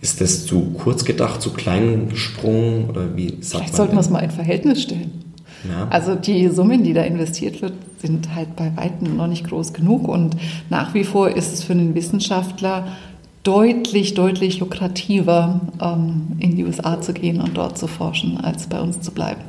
Ist 0.00 0.20
das 0.20 0.46
zu 0.46 0.72
kurz 0.78 1.04
gedacht, 1.04 1.42
zu 1.42 1.52
klein 1.52 2.08
gesprungen 2.08 2.88
oder 2.88 3.16
wie 3.16 3.36
sagt 3.40 3.64
Vielleicht 3.64 3.76
sollten 3.76 3.92
wir 3.94 4.00
es 4.00 4.10
mal 4.10 4.20
in 4.20 4.30
Verhältnis 4.30 4.82
stellen. 4.82 5.10
Ja. 5.68 5.88
Also 5.90 6.14
die 6.14 6.48
Summen, 6.48 6.84
die 6.84 6.94
da 6.94 7.02
investiert 7.02 7.60
wird, 7.60 7.74
sind 7.98 8.34
halt 8.34 8.56
bei 8.56 8.72
weitem 8.76 9.16
noch 9.16 9.26
nicht 9.26 9.46
groß 9.46 9.74
genug 9.74 10.08
und 10.08 10.36
nach 10.70 10.94
wie 10.94 11.04
vor 11.04 11.36
ist 11.36 11.52
es 11.52 11.64
für 11.64 11.74
einen 11.74 11.94
Wissenschaftler 11.94 12.86
deutlich, 13.42 14.14
deutlich 14.14 14.60
lukrativer, 14.60 15.60
ähm, 15.80 16.36
in 16.38 16.56
die 16.56 16.64
USA 16.64 17.00
zu 17.00 17.12
gehen 17.12 17.40
und 17.40 17.56
dort 17.56 17.78
zu 17.78 17.86
forschen, 17.86 18.38
als 18.38 18.66
bei 18.66 18.80
uns 18.80 19.00
zu 19.00 19.12
bleiben. 19.12 19.40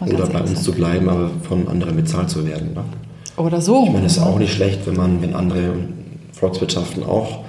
Oder 0.00 0.26
bei 0.26 0.40
uns 0.40 0.62
zu 0.62 0.72
bleiben, 0.72 1.08
aber 1.08 1.30
von 1.42 1.68
anderen 1.68 1.96
bezahlt 1.96 2.28
zu 2.28 2.46
werden. 2.46 2.74
Ne? 2.74 2.84
Oder 3.36 3.60
so. 3.60 3.84
Ich 3.86 3.92
meine, 3.92 4.06
es 4.06 4.16
ist 4.16 4.22
auch 4.22 4.38
nicht 4.38 4.52
schlecht, 4.52 4.86
wenn 4.86 4.96
man, 4.96 5.22
wenn 5.22 5.34
andere 5.34 5.74
Volkswirtschaften 6.32 7.04
auch 7.04 7.44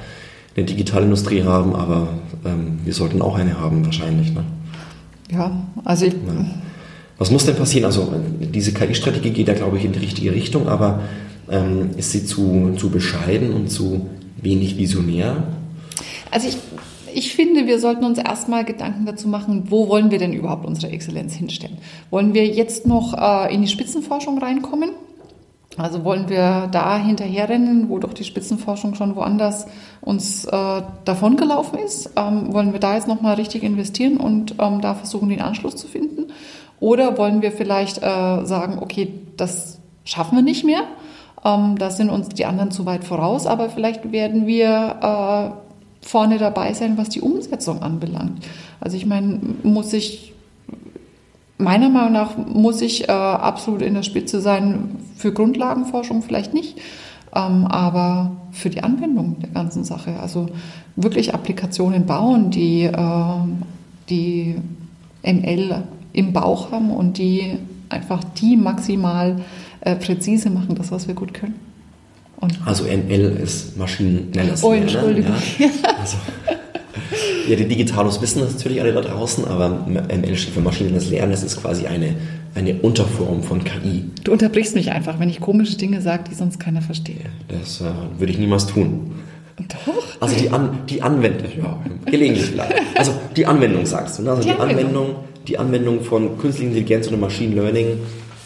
eine 0.56 0.66
Digitalindustrie 0.66 1.44
haben, 1.44 1.76
aber 1.76 2.10
ähm, 2.46 2.80
wir 2.84 2.94
sollten 2.94 3.22
auch 3.22 3.36
eine 3.36 3.60
haben 3.60 3.86
wahrscheinlich. 3.86 4.34
Ne? 4.34 4.44
Ja, 5.32 5.52
also 5.84 6.06
ich. 6.06 6.14
Ja. 6.14 6.46
Was 7.18 7.32
muss 7.32 7.46
denn 7.46 7.56
passieren? 7.56 7.86
Also 7.86 8.14
diese 8.40 8.74
KI-Strategie 8.74 9.32
geht 9.32 9.48
ja, 9.48 9.54
glaube 9.54 9.78
ich, 9.78 9.86
in 9.86 9.94
die 9.94 10.00
richtige 10.00 10.34
Richtung, 10.34 10.68
aber 10.68 11.02
ähm, 11.50 11.92
ist 11.98 12.12
sie 12.12 12.26
zu, 12.26 12.74
zu 12.78 12.90
bescheiden 12.90 13.54
und 13.54 13.70
zu 13.70 14.10
wenig 14.42 14.78
visionär? 14.78 15.44
Also 16.34 16.48
ich, 16.48 16.58
ich 17.14 17.36
finde, 17.36 17.68
wir 17.68 17.80
sollten 17.80 18.04
uns 18.04 18.18
erstmal 18.18 18.66
Gedanken 18.66 19.06
dazu 19.06 19.28
machen, 19.28 19.66
wo 19.70 19.88
wollen 19.88 20.10
wir 20.10 20.18
denn 20.18 20.34
überhaupt 20.34 20.66
unsere 20.66 20.92
Exzellenz 20.92 21.34
hinstellen? 21.34 21.78
Wollen 22.10 22.34
wir 22.34 22.48
jetzt 22.48 22.88
noch 22.88 23.14
äh, 23.14 23.54
in 23.54 23.62
die 23.62 23.68
Spitzenforschung 23.68 24.40
reinkommen? 24.40 24.90
Also 25.78 26.04
wollen 26.04 26.30
wir 26.30 26.70
da 26.72 26.98
hinterherrennen, 26.98 27.90
wo 27.90 28.00
doch 28.00 28.14
die 28.14 28.24
Spitzenforschung 28.24 28.96
schon 28.96 29.16
woanders 29.16 29.68
uns 30.02 30.46
äh, 30.46 30.82
davongelaufen 31.06 31.80
ist? 31.80 32.12
Ähm, 32.16 32.52
wollen 32.52 32.74
wir 32.74 32.80
da 32.80 32.96
jetzt 32.96 33.08
nochmal 33.08 33.36
richtig 33.36 33.64
investieren 33.64 34.18
und 34.18 34.56
ähm, 34.60 34.82
da 34.82 34.96
versuchen, 34.96 35.30
den 35.30 35.42
Anschluss 35.42 35.76
zu 35.76 35.88
finden? 35.88 36.32
Oder 36.80 37.18
wollen 37.18 37.42
wir 37.42 37.52
vielleicht 37.52 38.00
äh, 38.00 38.02
sagen, 38.46 38.80
okay, 38.82 39.14
das 39.38 39.80
schaffen 40.04 40.38
wir 40.38 40.44
nicht 40.44 40.64
mehr? 40.64 40.82
Ähm, 41.46 41.78
da 41.78 41.90
sind 41.90 42.10
uns 42.10 42.30
die 42.30 42.46
anderen 42.46 42.72
zu 42.72 42.86
weit 42.86 43.04
voraus, 43.04 43.46
aber 43.48 43.70
vielleicht 43.70 44.12
werden 44.12 44.48
wir 44.48 45.54
äh, 45.60 45.64
vorne 46.04 46.38
dabei 46.38 46.74
sein, 46.74 46.98
was 46.98 47.10
die 47.10 47.22
Umsetzung 47.22 47.82
anbelangt. 47.82 48.46
Also 48.80 48.98
ich 48.98 49.06
meine, 49.06 49.40
muss 49.64 49.94
ich, 49.94 50.34
meiner 51.58 51.90
Meinung 51.90 52.12
nach, 52.12 52.38
muss 52.38 52.82
ich 52.82 53.08
äh, 53.08 53.12
absolut 53.12 53.82
in 53.82 53.94
der 53.94 54.04
Spitze 54.04 54.42
sein 54.42 54.98
für 55.16 55.32
Grundlagenforschung, 55.32 56.22
vielleicht 56.22 56.54
nicht, 56.54 56.78
ähm, 57.34 57.66
aber 57.66 58.32
für 58.52 58.70
die 58.70 58.84
Anwendung 58.84 59.40
der 59.40 59.50
ganzen 59.50 59.84
Sache. 59.84 60.20
Also 60.22 60.48
wirklich 60.96 61.34
Applikationen 61.34 62.06
bauen, 62.06 62.52
die, 62.52 62.84
äh, 62.84 63.36
die 64.10 64.56
ML 65.24 65.84
im 66.12 66.34
Bauch 66.34 66.72
haben 66.72 66.92
und 66.92 67.18
die 67.18 67.58
einfach 67.90 68.24
die 68.24 68.58
maximal 68.58 69.38
äh, 69.82 69.96
präzise 69.96 70.50
machen, 70.50 70.76
das, 70.76 70.92
was 70.92 71.08
wir 71.08 71.16
gut 71.16 71.34
können. 71.34 71.73
Und 72.44 72.60
also 72.66 72.84
ML 72.84 73.40
ist 73.42 73.78
maschinelles 73.78 74.64
Oh, 74.64 74.74
Entschuldigung. 74.74 75.34
Ja. 75.60 75.70
Also, 76.02 76.18
ja, 77.48 77.56
die 77.56 77.66
Digitalos 77.68 78.22
wissen 78.22 78.42
das 78.42 78.54
natürlich 78.54 78.82
alle 78.82 78.92
da 78.94 79.02
draußen, 79.02 79.46
aber 79.46 79.86
ML 79.88 80.36
steht 80.36 80.54
für 80.54 80.60
maschinelles 80.62 81.10
Lernen. 81.10 81.32
Das 81.32 81.42
ist 81.44 81.62
quasi 81.62 81.88
eine, 81.88 82.16
eine 82.54 82.76
Unterform 82.82 83.44
von 83.44 83.64
KI. 83.64 84.06
Du 84.24 84.34
unterbrichst 84.34 84.76
mich 84.76 84.92
einfach, 84.92 85.20
wenn 85.20 85.30
ich 85.30 85.40
komische 85.40 85.78
Dinge 85.78 86.02
sage, 86.02 86.26
die 86.30 86.36
sonst 86.36 86.60
keiner 86.60 86.82
versteht. 86.82 87.22
Das 87.48 87.80
äh, 87.82 87.86
würde 88.20 88.34
ich 88.34 88.40
niemals 88.40 88.68
tun. 88.68 89.12
Doch. 89.58 89.94
Also 90.20 90.36
die, 90.36 90.50
An 90.50 90.80
die 90.90 91.02
Anwendung, 91.02 91.52
ja, 91.58 91.80
gelegentlich 92.06 92.46
vielleicht. 92.46 92.74
Also 92.96 93.14
die 93.36 93.46
Anwendung 93.46 93.86
sagst 93.86 94.20
du, 94.20 94.24
ne? 94.24 94.32
Also 94.32 94.44
die, 94.44 94.50
die 94.50 94.60
Anwendung, 94.60 95.16
die 95.48 95.58
Anwendung 95.58 96.02
von 96.02 96.38
künstlicher 96.38 96.70
Intelligenz 96.70 97.08
oder 97.08 97.18
Machine 97.18 97.56
Learning 97.56 98.00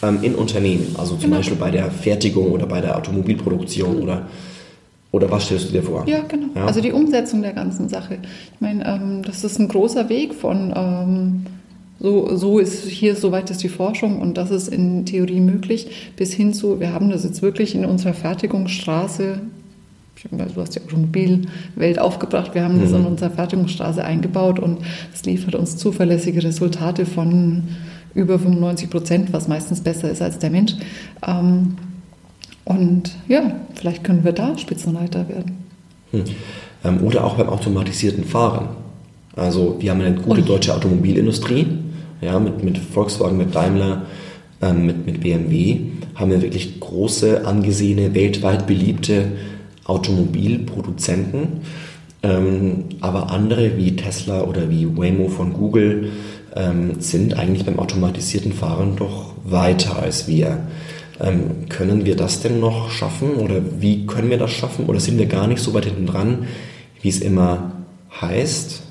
ähm, 0.04 0.20
in 0.22 0.36
Unternehmen, 0.36 0.96
also 0.98 1.16
zum 1.16 1.26
genau. 1.26 1.38
Beispiel 1.38 1.58
bei 1.58 1.72
der 1.72 1.92
Fertigung 1.92 2.52
oder 2.52 2.66
bei 2.66 2.82
der 2.82 2.98
Automobilproduktion 2.98 4.02
oder 4.02 4.28
oder 5.12 5.32
was 5.32 5.46
stellst 5.46 5.70
du 5.70 5.72
dir 5.72 5.84
vor? 5.84 6.06
Ja, 6.06 6.22
genau. 6.28 6.48
Ja? 6.54 6.66
Also 6.66 6.82
die 6.82 6.92
Umsetzung 6.92 7.42
der 7.42 7.54
ganzen 7.54 7.88
Sache. 7.88 8.20
Ich 8.54 8.62
meine, 8.62 8.86
ähm, 8.86 9.24
das 9.24 9.44
ist 9.44 9.58
ein 9.58 9.70
großer 9.70 10.10
Weg 10.10 10.34
von 10.34 10.74
ähm, 10.76 11.46
so, 12.00 12.36
so 12.36 12.60
ist 12.60 12.84
hier, 12.88 13.16
soweit 13.16 13.50
ist 13.50 13.64
die 13.64 13.70
Forschung 13.70 14.22
und 14.22 14.38
das 14.38 14.52
ist 14.52 14.68
in 14.68 15.06
Theorie 15.06 15.40
möglich, 15.40 16.12
bis 16.16 16.32
hin 16.34 16.54
zu, 16.54 16.80
wir 16.80 16.94
haben 16.94 17.10
das 17.10 17.24
jetzt 17.24 17.42
wirklich 17.42 17.74
in 17.74 17.86
unserer 17.86 18.14
Fertigungsstraße, 18.14 19.40
du 20.32 20.62
hast 20.62 20.76
die 20.76 20.82
Automobilwelt 20.82 22.00
aufgebracht, 22.00 22.54
wir 22.54 22.64
haben 22.64 22.78
mhm. 22.78 22.82
das 22.82 22.92
in 22.92 23.06
unserer 23.06 23.32
Fertigungsstraße 23.32 24.04
eingebaut 24.04 24.60
und 24.60 24.80
es 25.14 25.26
liefert 25.26 25.56
uns 25.56 25.78
zuverlässige 25.78 26.44
Resultate 26.44 27.06
von 27.06 27.64
über 28.18 28.40
95 28.40 28.90
Prozent, 28.90 29.34
was 29.34 29.48
meistens 29.48 29.82
besser 29.82 30.10
ist 30.10 30.22
als 30.22 30.40
der 30.40 30.50
Mensch. 30.50 30.74
Ähm, 31.26 31.78
und 32.66 33.16
ja, 33.28 33.56
vielleicht 33.76 34.04
können 34.04 34.24
wir 34.24 34.34
da 34.34 34.58
Spitzenreiter 34.58 35.30
werden. 35.30 35.58
Hm. 36.12 36.24
Ähm, 36.84 37.04
oder 37.04 37.24
auch 37.24 37.36
beim 37.36 37.48
automatisierten 37.48 38.26
Fahren. 38.26 38.70
Also 39.36 39.78
wir 39.80 39.92
haben 39.92 40.02
eine 40.02 40.16
gute 40.16 40.42
Und? 40.42 40.50
deutsche 40.50 40.74
Automobilindustrie, 40.74 41.68
ja, 42.22 42.40
mit, 42.40 42.64
mit 42.64 42.78
Volkswagen, 42.78 43.38
mit 43.38 43.54
Daimler, 43.56 44.02
ähm, 44.62 44.86
mit, 44.88 45.06
mit 45.06 45.22
BMW 45.22 45.82
haben 46.16 46.32
wir 46.32 46.42
wirklich 46.42 46.80
große, 46.80 47.46
angesehene, 47.46 48.16
weltweit 48.16 48.66
beliebte 48.66 49.34
Automobilproduzenten. 49.86 51.62
Ähm, 52.24 52.86
aber 53.00 53.30
andere 53.30 53.78
wie 53.78 53.96
Tesla 53.96 54.42
oder 54.42 54.72
wie 54.72 54.98
Waymo 54.98 55.30
von 55.30 55.54
Google 55.54 56.10
ähm, 56.56 57.00
sind 57.00 57.38
eigentlich 57.38 57.66
beim 57.66 57.80
automatisierten 57.80 58.54
Fahren 58.54 58.96
doch 58.96 59.34
weiter 59.44 59.98
als 59.98 60.28
wir. 60.28 60.60
Ähm, 61.20 61.68
können 61.70 62.06
wir 62.06 62.16
das 62.16 62.42
denn 62.42 62.60
noch 62.60 62.92
schaffen 62.92 63.36
oder 63.36 63.62
wie 63.80 64.06
können 64.06 64.30
wir 64.30 64.38
das 64.38 64.52
schaffen 64.52 64.86
oder 64.86 65.00
sind 65.00 65.18
wir 65.18 65.26
gar 65.26 65.48
nicht 65.48 65.62
so 65.62 65.74
weit 65.74 65.86
hinten 65.86 66.06
dran, 66.06 66.48
wie 67.02 67.10
es 67.10 67.22
immer 67.22 67.72
heißt? 68.22 68.84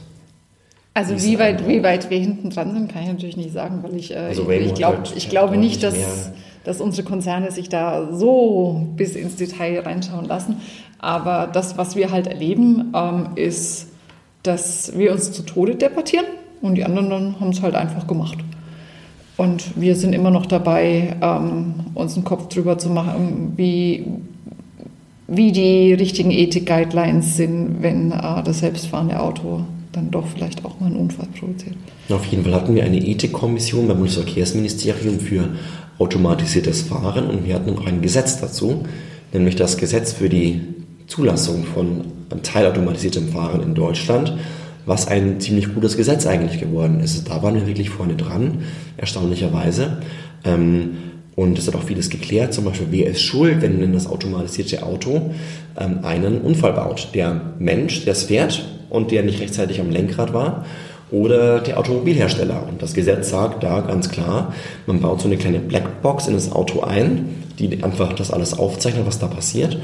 Also 0.95 1.23
wie 1.23 1.38
weit, 1.38 1.69
wie 1.69 1.83
weit 1.83 2.11
wir 2.11 2.19
hinten 2.19 2.51
dran 2.51 2.73
sind, 2.73 2.90
kann 2.90 3.03
ich 3.03 3.09
natürlich 3.09 3.37
nicht 3.37 3.53
sagen, 3.53 3.81
weil 3.83 3.95
ich, 3.97 4.12
äh, 4.12 4.16
also 4.16 4.51
ich, 4.51 4.66
ich, 4.66 4.75
glaub, 4.75 4.97
halt, 4.97 5.12
ich 5.14 5.29
glaube 5.29 5.57
nicht, 5.57 5.83
dass, 5.83 6.31
dass 6.64 6.81
unsere 6.81 7.07
Konzerne 7.07 7.53
sich 7.53 7.69
da 7.69 8.12
so 8.12 8.88
bis 8.97 9.14
ins 9.14 9.37
Detail 9.37 9.81
reinschauen 9.81 10.25
lassen. 10.25 10.57
Aber 10.99 11.49
das, 11.53 11.77
was 11.77 11.97
wir 11.97 12.11
halt 12.11 12.27
erleben, 12.27 12.92
ähm, 12.95 13.29
ist, 13.37 13.88
dass 14.42 14.97
wir 14.97 15.12
uns 15.12 15.33
zu 15.33 15.42
Tode 15.42 15.77
debattieren 15.77 16.25
und 16.62 16.77
die 16.77 16.85
anderen 16.85 17.38
haben 17.40 17.51
es 17.51 17.62
halt 17.62 17.75
einfach 17.75 18.07
gemacht. 18.07 18.38
Und 19.37 19.79
wir 19.79 19.97
sind 19.97 20.14
immer 20.14 20.31
noch 20.31 20.47
dabei, 20.47 21.16
ähm, 21.21 21.75
uns 21.95 22.14
einen 22.14 22.25
Kopf 22.25 22.49
drüber 22.49 22.79
zu 22.79 22.88
machen, 22.88 23.53
wie, 23.57 24.07
wie 25.27 25.53
die 25.53 25.92
richtigen 25.92 26.31
Ethik-Guidelines 26.31 27.37
sind, 27.37 27.83
wenn 27.83 28.12
äh, 28.12 28.42
das 28.42 28.61
selbstfahrende 28.61 29.21
Auto 29.21 29.64
dann 29.92 30.11
doch 30.11 30.27
vielleicht 30.27 30.64
auch 30.64 30.81
mal 30.81 30.87
einen 30.87 30.97
Unfall 30.97 31.27
produziert. 31.38 31.75
Auf 32.09 32.25
jeden 32.27 32.45
Fall 32.45 32.55
hatten 32.55 32.75
wir 32.75 32.85
eine 32.85 32.99
Ethikkommission 32.99 33.88
beim 33.88 33.99
Bundesverkehrsministerium 33.99 35.21
für 35.21 35.49
automatisiertes 35.99 36.83
Fahren 36.83 37.29
und 37.29 37.47
wir 37.47 37.55
hatten 37.55 37.77
auch 37.77 37.87
ein 37.87 38.03
Gesetz 38.03 38.40
dazu, 38.40 38.85
nämlich 39.33 39.57
das 39.57 39.77
Gesetz 39.77 40.12
für 40.12 40.29
die 40.29 40.61
Zulassung 41.07 41.64
von 41.64 42.05
teilautomatisiertem 42.42 43.29
Fahren 43.29 43.62
in 43.62 43.75
Deutschland, 43.75 44.37
was 44.87 45.09
ein 45.09 45.40
ziemlich 45.40 45.75
gutes 45.75 45.96
Gesetz 45.96 46.27
eigentlich 46.27 46.61
geworden 46.61 47.01
ist. 47.01 47.29
Da 47.29 47.42
waren 47.42 47.57
wir 47.57 47.66
wirklich 47.66 47.90
vorne 47.90 48.14
dran, 48.14 48.62
erstaunlicherweise. 48.96 49.99
Ähm, 50.44 50.96
und 51.35 51.59
es 51.59 51.66
hat 51.66 51.75
auch 51.75 51.83
vieles 51.83 52.09
geklärt, 52.09 52.55
zum 52.55 52.64
Beispiel, 52.64 52.87
wer 52.90 53.11
ist 53.11 53.20
schuld, 53.20 53.61
wenn 53.61 53.92
das 53.92 54.07
automatisierte 54.07 54.83
Auto 54.83 55.33
ähm, 55.79 55.99
einen 56.03 56.40
Unfall 56.40 56.72
baut. 56.72 57.09
Der 57.12 57.40
Mensch, 57.59 58.05
der 58.05 58.12
es 58.12 58.25
fährt 58.25 58.64
und 58.88 59.11
der 59.11 59.22
nicht 59.22 59.40
rechtzeitig 59.40 59.81
am 59.81 59.90
Lenkrad 59.90 60.33
war 60.33 60.64
oder 61.11 61.61
der 61.61 61.79
Automobilhersteller. 61.79 62.66
Und 62.68 62.81
das 62.81 62.94
Gesetz 62.94 63.31
sagt 63.31 63.62
da 63.62 63.81
ganz 63.81 64.09
klar, 64.09 64.55
man 64.87 65.01
baut 65.01 65.20
so 65.20 65.29
eine 65.29 65.37
kleine 65.37 65.59
Blackbox 65.59 66.27
in 66.27 66.35
das 66.35 66.51
Auto 66.51 66.81
ein, 66.81 67.29
die 67.59 67.83
einfach 67.85 68.14
das 68.14 68.31
alles 68.31 68.59
aufzeichnet, 68.59 69.07
was 69.07 69.18
da 69.18 69.27
passiert. 69.27 69.79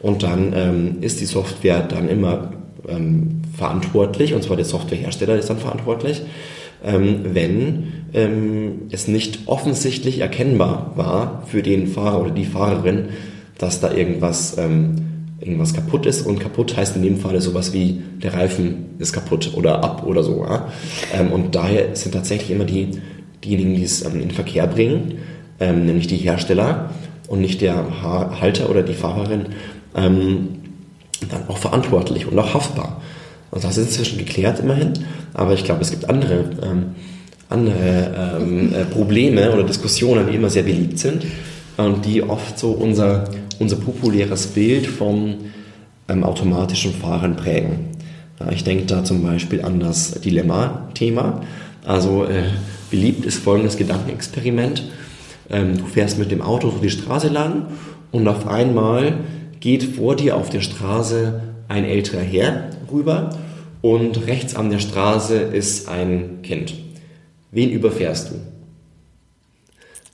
Und 0.00 0.22
dann 0.22 0.52
ähm, 0.54 0.96
ist 1.00 1.20
die 1.20 1.26
Software 1.26 1.80
dann 1.80 2.08
immer 2.08 2.52
ähm, 2.88 3.42
verantwortlich, 3.56 4.34
und 4.34 4.42
zwar 4.42 4.56
der 4.56 4.64
Softwarehersteller 4.64 5.36
ist 5.36 5.50
dann 5.50 5.58
verantwortlich, 5.58 6.22
ähm, 6.84 7.20
wenn 7.32 7.92
ähm, 8.14 8.82
es 8.90 9.06
nicht 9.06 9.40
offensichtlich 9.46 10.20
erkennbar 10.20 10.92
war 10.96 11.42
für 11.46 11.62
den 11.62 11.86
Fahrer 11.86 12.20
oder 12.22 12.30
die 12.30 12.44
Fahrerin, 12.44 13.10
dass 13.58 13.80
da 13.80 13.92
irgendwas 13.92 14.56
ähm, 14.58 14.96
irgendwas 15.40 15.72
kaputt 15.72 16.04
ist 16.04 16.26
und 16.26 16.38
kaputt 16.38 16.76
heißt 16.76 16.96
in 16.96 17.02
dem 17.02 17.16
Falle 17.16 17.40
sowas 17.40 17.72
wie 17.72 18.02
der 18.22 18.34
Reifen 18.34 18.96
ist 18.98 19.14
kaputt 19.14 19.52
oder 19.54 19.82
ab 19.82 20.06
oder 20.06 20.22
so. 20.22 20.44
Ja? 20.44 20.68
Ähm, 21.14 21.32
und 21.32 21.54
daher 21.54 21.96
sind 21.96 22.12
tatsächlich 22.12 22.50
immer 22.50 22.64
die, 22.64 22.88
diejenigen, 23.42 23.74
die 23.74 23.84
es 23.84 24.04
ähm, 24.04 24.14
in 24.14 24.20
den 24.20 24.30
Verkehr 24.30 24.66
bringen, 24.66 25.18
nämlich 25.58 26.06
die 26.06 26.16
Hersteller 26.16 26.88
und 27.28 27.42
nicht 27.42 27.60
der 27.60 28.00
Halter 28.00 28.70
oder 28.70 28.82
die 28.82 28.94
Fahrerin, 28.94 29.44
ähm, 29.94 30.59
dann 31.28 31.48
auch 31.48 31.58
verantwortlich 31.58 32.26
und 32.26 32.38
auch 32.38 32.54
haftbar. 32.54 33.00
Und 33.50 33.64
das 33.64 33.76
ist 33.76 33.88
inzwischen 33.88 34.18
geklärt 34.18 34.60
immerhin, 34.60 34.92
aber 35.34 35.54
ich 35.54 35.64
glaube, 35.64 35.82
es 35.82 35.90
gibt 35.90 36.08
andere, 36.08 36.50
ähm, 36.62 36.94
andere 37.48 38.38
ähm, 38.40 38.74
äh, 38.74 38.84
Probleme 38.84 39.52
oder 39.52 39.64
Diskussionen, 39.64 40.28
die 40.28 40.36
immer 40.36 40.50
sehr 40.50 40.62
beliebt 40.62 40.98
sind 40.98 41.24
und 41.76 42.04
die 42.04 42.22
oft 42.22 42.58
so 42.58 42.70
unser 42.70 43.24
unser 43.60 43.76
populäres 43.76 44.48
Bild 44.48 44.86
vom 44.86 45.36
ähm, 46.08 46.24
automatischen 46.24 46.92
Fahren 46.92 47.36
prägen. 47.36 47.90
Ja, 48.40 48.50
ich 48.50 48.64
denke 48.64 48.86
da 48.86 49.04
zum 49.04 49.22
Beispiel 49.22 49.62
an 49.62 49.78
das 49.78 50.12
Dilemma-Thema. 50.22 51.42
Also 51.84 52.24
äh, 52.24 52.44
beliebt 52.90 53.26
ist 53.26 53.38
folgendes 53.38 53.76
Gedankenexperiment. 53.76 54.82
Ähm, 55.50 55.76
du 55.76 55.84
fährst 55.84 56.18
mit 56.18 56.30
dem 56.30 56.40
Auto 56.40 56.70
so 56.70 56.78
die 56.78 56.90
Straße 56.90 57.28
lang 57.28 57.66
und 58.10 58.26
auf 58.26 58.48
einmal 58.48 59.18
geht 59.60 59.84
vor 59.84 60.16
dir 60.16 60.36
auf 60.36 60.50
der 60.50 60.60
Straße 60.60 61.40
ein 61.68 61.84
älterer 61.84 62.22
Herr 62.22 62.70
rüber 62.90 63.38
und 63.82 64.26
rechts 64.26 64.56
an 64.56 64.70
der 64.70 64.78
Straße 64.78 65.36
ist 65.36 65.88
ein 65.88 66.40
Kind. 66.42 66.74
Wen 67.52 67.70
überfährst 67.70 68.30
du? 68.30 68.34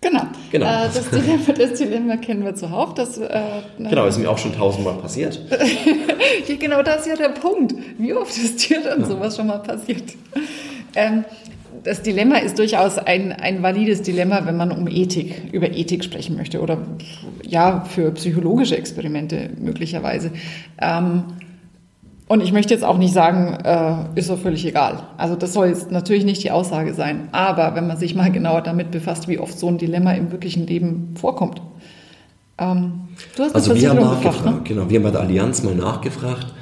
Genau. 0.01 0.23
genau. 0.53 0.67
Äh, 0.67 0.89
das, 0.93 1.11
Dilemma, 1.11 1.53
das, 1.59 1.79
Dilemma, 1.79 2.17
kennen 2.17 2.45
wir 2.45 2.55
zuhauf. 2.55 2.95
Das, 2.95 3.19
äh, 3.19 3.41
genau, 3.79 4.07
ist 4.07 4.19
mir 4.19 4.31
auch 4.31 4.39
schon 4.39 4.55
tausendmal 4.55 4.95
passiert. 4.95 5.41
genau 6.61 6.83
das 6.83 7.01
ist 7.01 7.07
ja 7.09 7.17
der 7.17 7.31
Punkt. 7.31 7.75
Wie 7.99 8.13
oft 8.13 8.37
ist 8.37 8.69
dir 8.69 8.83
dann 8.83 9.05
sowas 9.05 9.37
schon 9.37 9.49
mal 9.49 9.59
passiert? 9.59 10.15
Ähm, 10.95 11.25
das 11.85 12.03
Dilemma 12.03 12.37
ist 12.39 12.59
durchaus 12.59 12.99
ein, 12.99 13.33
ein 13.33 13.63
valides 13.63 14.03
Dilemma, 14.03 14.45
wenn 14.45 14.57
man 14.57 14.73
um 14.73 14.89
Ethik, 14.89 15.53
über 15.53 15.71
Ethik 15.71 16.05
sprechen 16.05 16.37
möchte 16.37 16.61
oder 16.61 16.79
ja, 17.43 17.85
für 17.85 18.11
psychologische 18.13 18.77
Experimente 18.77 19.51
möglicherweise. 19.59 20.31
Ähm, 20.81 21.25
und 22.29 22.43
ich 22.43 22.53
möchte 22.53 22.75
jetzt 22.75 22.83
auch 22.83 22.99
nicht 22.99 23.15
sagen, 23.15 23.57
äh, 23.65 24.19
ist 24.19 24.31
doch 24.31 24.39
völlig 24.39 24.67
egal. 24.67 25.05
Also 25.17 25.37
das 25.37 25.53
soll 25.53 25.69
jetzt 25.69 25.93
natürlich 25.93 26.25
nicht 26.25 26.43
die 26.43 26.51
Aussage 26.51 26.93
sein. 26.93 27.29
Aber 27.31 27.77
wenn 27.77 27.87
man 27.87 27.97
sich 27.99 28.17
mal 28.17 28.33
genauer 28.33 28.63
damit 28.63 28.91
befasst, 28.91 29.29
wie 29.29 29.39
oft 29.39 29.57
so 29.57 29.69
ein 29.69 29.79
Dilemma 29.79 30.13
im 30.13 30.33
wirklichen 30.33 30.67
Leben 30.67 31.15
vorkommt. 31.19 31.63
Ähm, 32.59 33.09
du 33.37 33.45
hast 33.45 33.55
also 33.55 33.75
wir 33.77 33.91
haben 33.91 34.01
nachgefragt, 34.01 34.45
ne? 34.45 34.61
genau, 34.65 34.91
wir 34.91 34.99
haben 34.99 35.05
bei 35.05 35.11
der 35.11 35.21
Allianz 35.21 35.63
mal 35.63 35.75
nachgefragt, 35.75 36.53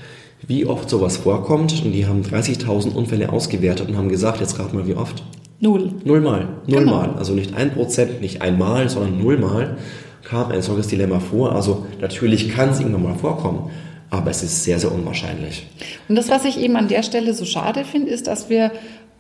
wie 0.47 0.67
oft 0.67 0.89
sowas 0.89 1.19
vorkommt. 1.19 1.85
Und 1.85 1.93
die 1.93 2.07
haben 2.07 2.23
30.000 2.23 2.93
Unfälle 2.95 3.33
ausgewertet 3.33 3.89
und 3.89 3.97
haben 3.97 4.09
gesagt, 4.09 4.41
jetzt 4.41 4.57
gerade 4.57 4.75
mal 4.75 4.87
wie 4.87 4.95
oft. 4.95 5.23
Null. 5.61 5.93
Nullmal. 6.05 6.49
Nullmal. 6.67 7.07
Genau. 7.07 7.19
Also 7.19 7.33
nicht 7.33 7.55
ein 7.55 7.73
Prozent, 7.73 8.21
nicht 8.21 8.43
einmal, 8.43 8.89
sondern 8.89 9.19
nullmal 9.19 9.77
kam 10.23 10.51
ein 10.51 10.63
solches 10.63 10.89
Dilemma 10.89 11.21
vor. 11.21 11.53
Also 11.53 11.87
natürlich 12.01 12.49
kann 12.49 12.71
es 12.71 12.81
irgendwann 12.81 13.03
mal 13.03 13.15
vorkommen 13.15 13.71
aber 14.15 14.31
es 14.31 14.43
ist 14.43 14.65
sehr, 14.65 14.79
sehr 14.79 14.93
unwahrscheinlich. 14.93 15.67
Und 16.09 16.17
das, 16.17 16.29
was 16.29 16.45
ich 16.45 16.59
eben 16.59 16.77
an 16.77 16.89
der 16.89 17.03
Stelle 17.03 17.35
so 17.35 17.45
schade 17.45 17.85
finde, 17.85 18.11
ist, 18.11 18.27
dass 18.27 18.49
wir 18.49 18.71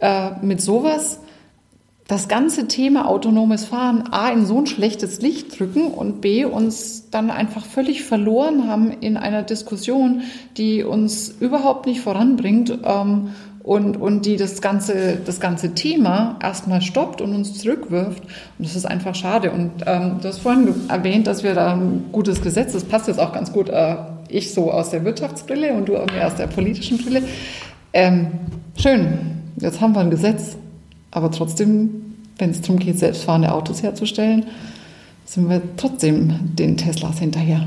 äh, 0.00 0.30
mit 0.42 0.60
sowas 0.60 1.20
das 2.06 2.28
ganze 2.28 2.68
Thema 2.68 3.08
autonomes 3.08 3.64
Fahren 3.64 4.04
A 4.10 4.28
in 4.30 4.44
so 4.44 4.58
ein 4.58 4.66
schlechtes 4.66 5.22
Licht 5.22 5.58
drücken 5.58 5.86
und 5.86 6.20
B 6.20 6.44
uns 6.44 7.08
dann 7.10 7.30
einfach 7.30 7.64
völlig 7.64 8.04
verloren 8.04 8.68
haben 8.68 8.92
in 9.00 9.16
einer 9.16 9.42
Diskussion, 9.42 10.22
die 10.58 10.82
uns 10.82 11.34
überhaupt 11.40 11.86
nicht 11.86 12.02
voranbringt 12.02 12.78
ähm, 12.84 13.30
und, 13.62 13.96
und 13.96 14.26
die 14.26 14.36
das 14.36 14.60
ganze, 14.60 15.16
das 15.24 15.40
ganze 15.40 15.72
Thema 15.72 16.38
erstmal 16.42 16.82
stoppt 16.82 17.22
und 17.22 17.34
uns 17.34 17.58
zurückwirft. 17.58 18.22
Und 18.22 18.66
das 18.66 18.76
ist 18.76 18.84
einfach 18.84 19.14
schade. 19.14 19.50
Und 19.50 19.70
ähm, 19.86 20.18
du 20.20 20.28
hast 20.28 20.40
vorhin 20.40 20.74
erwähnt, 20.88 21.26
dass 21.26 21.42
wir 21.42 21.54
da 21.54 21.72
ein 21.72 22.04
gutes 22.12 22.42
Gesetz, 22.42 22.74
das 22.74 22.84
passt 22.84 23.08
jetzt 23.08 23.18
auch 23.18 23.32
ganz 23.32 23.50
gut 23.50 23.70
äh, 23.70 23.96
ich 24.28 24.52
so 24.52 24.70
aus 24.70 24.90
der 24.90 25.04
Wirtschaftsbrille 25.04 25.72
und 25.72 25.88
du 25.88 25.96
aus 25.96 26.34
der 26.36 26.48
politischen 26.48 26.98
Brille. 26.98 27.22
Ähm, 27.94 28.32
schön, 28.76 29.18
jetzt 29.58 29.80
haben 29.80 29.94
wir 29.94 30.00
ein 30.00 30.10
Gesetz, 30.10 30.56
aber 31.14 31.31
trotzdem, 31.31 31.90
wenn 32.38 32.50
es 32.50 32.61
darum 32.61 32.79
geht, 32.79 32.98
selbstfahrende 32.98 33.53
Autos 33.53 33.83
herzustellen, 33.83 34.46
sind 35.24 35.48
wir 35.48 35.62
trotzdem 35.77 36.35
den 36.59 36.77
Teslas 36.77 37.20
hinterher. 37.20 37.64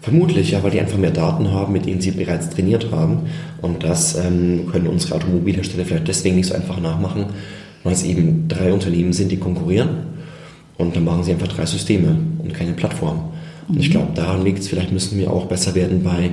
Vermutlich, 0.00 0.52
ja, 0.52 0.62
weil 0.62 0.70
die 0.70 0.78
einfach 0.78 0.98
mehr 0.98 1.10
Daten 1.10 1.50
haben, 1.50 1.72
mit 1.72 1.84
denen 1.84 2.00
sie 2.00 2.12
bereits 2.12 2.48
trainiert 2.48 2.92
haben. 2.92 3.22
Und 3.60 3.82
das 3.82 4.16
ähm, 4.16 4.68
können 4.70 4.86
unsere 4.86 5.16
Automobilhersteller 5.16 5.84
vielleicht 5.84 6.06
deswegen 6.06 6.36
nicht 6.36 6.46
so 6.46 6.54
einfach 6.54 6.80
nachmachen, 6.80 7.26
weil 7.82 7.92
es 7.92 8.04
eben 8.04 8.46
drei 8.46 8.72
Unternehmen 8.72 9.12
sind, 9.12 9.32
die 9.32 9.38
konkurrieren. 9.38 9.88
Und 10.78 10.94
dann 10.94 11.04
machen 11.04 11.24
sie 11.24 11.32
einfach 11.32 11.48
drei 11.48 11.66
Systeme 11.66 12.16
und 12.38 12.54
keine 12.54 12.72
Plattform. 12.72 13.30
Und 13.66 13.80
ich 13.80 13.90
glaube, 13.90 14.12
daran 14.14 14.44
liegt 14.44 14.60
es, 14.60 14.68
vielleicht 14.68 14.92
müssen 14.92 15.18
wir 15.18 15.32
auch 15.32 15.46
besser 15.46 15.74
werden 15.74 16.04
bei 16.04 16.30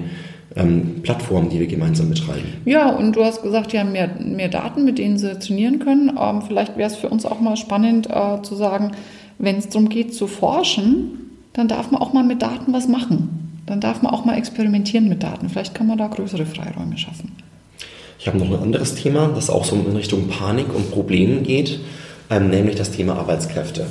ähm, 0.56 1.02
Plattformen, 1.02 1.50
die 1.50 1.60
wir 1.60 1.68
gemeinsam 1.68 2.10
betreiben. 2.10 2.46
Ja, 2.66 2.90
und 2.90 3.16
du 3.16 3.24
hast 3.24 3.42
gesagt, 3.42 3.74
die 3.74 3.80
haben 3.80 3.92
mehr, 3.92 4.10
mehr 4.20 4.50
Daten, 4.50 4.86
mit 4.86 4.98
denen 4.98 5.18
sie 5.18 5.38
trainieren 5.40 5.80
können. 5.80 6.18
Ähm, 6.20 6.42
vielleicht 6.42 6.78
wäre 6.78 6.90
es 6.90 6.96
für 6.96 7.10
uns 7.10 7.26
auch 7.26 7.40
mal 7.40 7.58
spannend 7.58 8.08
äh, 8.10 8.42
zu 8.42 8.56
sagen, 8.56 8.92
wenn 9.40 9.58
es 9.58 9.70
darum 9.70 9.90
geht 9.90 10.14
zu 10.14 10.28
forschen, 10.28 11.20
dann 11.54 11.68
darf 11.68 11.92
man 11.92 12.02
auch 12.02 12.14
mal 12.14 12.24
mit 12.24 12.42
Daten 12.42 12.74
was 12.74 12.88
machen. 12.88 13.62
Dann 13.66 13.80
darf 13.80 14.02
man 14.02 14.14
auch 14.14 14.26
mal 14.26 14.38
experimentieren 14.38 15.08
mit 15.10 15.24
Daten. 15.24 15.50
Vielleicht 15.50 15.74
kann 15.74 15.88
man 15.88 15.98
da 15.98 16.08
größere 16.08 16.46
Freiräume 16.46 16.98
schaffen. 16.98 17.32
Ich 18.20 18.28
habe 18.28 18.38
noch 18.38 18.48
ein 18.48 18.64
anderes 18.64 18.96
Thema, 18.96 19.30
das 19.34 19.50
auch 19.50 19.66
so 19.66 19.76
in 19.76 19.96
Richtung 19.96 20.28
Panik 20.28 20.74
und 20.74 20.92
Problemen 20.92 21.44
geht, 21.44 21.80
ähm, 22.30 22.50
nämlich 22.50 22.76
das 22.76 22.92
Thema 22.92 23.16
Arbeitskräfte. 23.16 23.86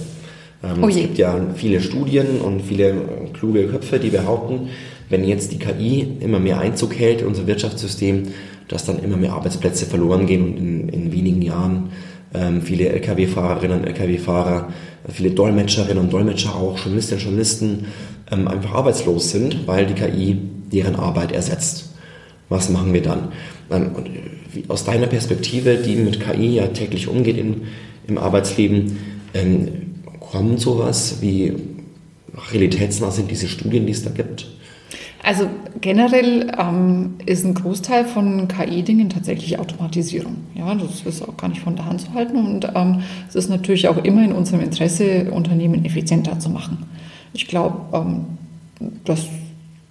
Ähm, 0.64 0.82
oh 0.82 0.88
es 0.88 0.96
gibt 0.96 1.18
ja 1.18 1.38
viele 1.54 1.80
Studien 1.80 2.40
und 2.40 2.62
viele 2.62 2.90
äh, 2.90 2.94
kluge 3.32 3.66
Köpfe, 3.68 3.98
die 3.98 4.10
behaupten, 4.10 4.70
wenn 5.12 5.24
jetzt 5.24 5.52
die 5.52 5.58
KI 5.58 6.08
immer 6.20 6.40
mehr 6.40 6.58
Einzug 6.58 6.98
hält 6.98 7.20
in 7.20 7.26
unser 7.26 7.46
Wirtschaftssystem, 7.46 8.28
dass 8.66 8.86
dann 8.86 8.98
immer 8.98 9.18
mehr 9.18 9.34
Arbeitsplätze 9.34 9.84
verloren 9.84 10.26
gehen 10.26 10.42
und 10.42 10.56
in, 10.56 10.88
in 10.88 11.12
wenigen 11.12 11.42
Jahren 11.42 11.90
ähm, 12.32 12.62
viele 12.62 12.88
Lkw-Fahrerinnen 12.88 13.80
und 13.80 13.86
Lkw-Fahrer, 13.86 14.70
viele 15.12 15.32
Dolmetscherinnen 15.32 16.02
und 16.02 16.12
Dolmetscher 16.14 16.54
auch, 16.56 16.78
Journalistinnen 16.78 17.20
und 17.20 17.24
Journalisten 17.26 17.86
ähm, 18.30 18.48
einfach 18.48 18.72
arbeitslos 18.72 19.30
sind, 19.30 19.66
weil 19.66 19.84
die 19.84 19.92
KI 19.92 20.38
deren 20.72 20.96
Arbeit 20.96 21.32
ersetzt. 21.32 21.90
Was 22.48 22.70
machen 22.70 22.94
wir 22.94 23.02
dann? 23.02 23.32
Ähm, 23.70 23.90
und 23.94 24.08
wie, 24.50 24.64
aus 24.68 24.84
deiner 24.84 25.08
Perspektive, 25.08 25.76
die 25.76 25.96
mit 25.96 26.20
KI 26.20 26.54
ja 26.54 26.68
täglich 26.68 27.06
umgeht 27.06 27.36
im, 27.36 27.64
im 28.06 28.16
Arbeitsleben, 28.16 28.96
ähm, 29.34 29.68
kommt 30.20 30.58
sowas? 30.58 31.18
Wie 31.20 31.52
realitätsnah 32.50 33.10
sind 33.10 33.30
diese 33.30 33.48
Studien, 33.48 33.84
die 33.84 33.92
es 33.92 34.04
da 34.04 34.10
gibt? 34.10 34.46
Also 35.24 35.46
generell 35.80 36.52
ähm, 36.58 37.14
ist 37.26 37.44
ein 37.44 37.54
Großteil 37.54 38.04
von 38.04 38.48
KI-Dingen 38.48 39.08
tatsächlich 39.08 39.58
Automatisierung. 39.58 40.36
Ja, 40.54 40.74
das 40.74 41.02
ist 41.02 41.22
auch 41.22 41.36
gar 41.36 41.48
nicht 41.48 41.60
von 41.60 41.76
der 41.76 41.86
Hand 41.86 42.00
zu 42.00 42.12
halten 42.12 42.36
und 42.36 42.68
ähm, 42.74 43.02
es 43.28 43.36
ist 43.36 43.48
natürlich 43.48 43.86
auch 43.86 43.98
immer 43.98 44.24
in 44.24 44.32
unserem 44.32 44.60
Interesse, 44.62 45.30
Unternehmen 45.30 45.84
effizienter 45.84 46.40
zu 46.40 46.50
machen. 46.50 46.78
Ich 47.34 47.46
glaube, 47.46 47.96
ähm, 47.96 48.24
das 49.04 49.26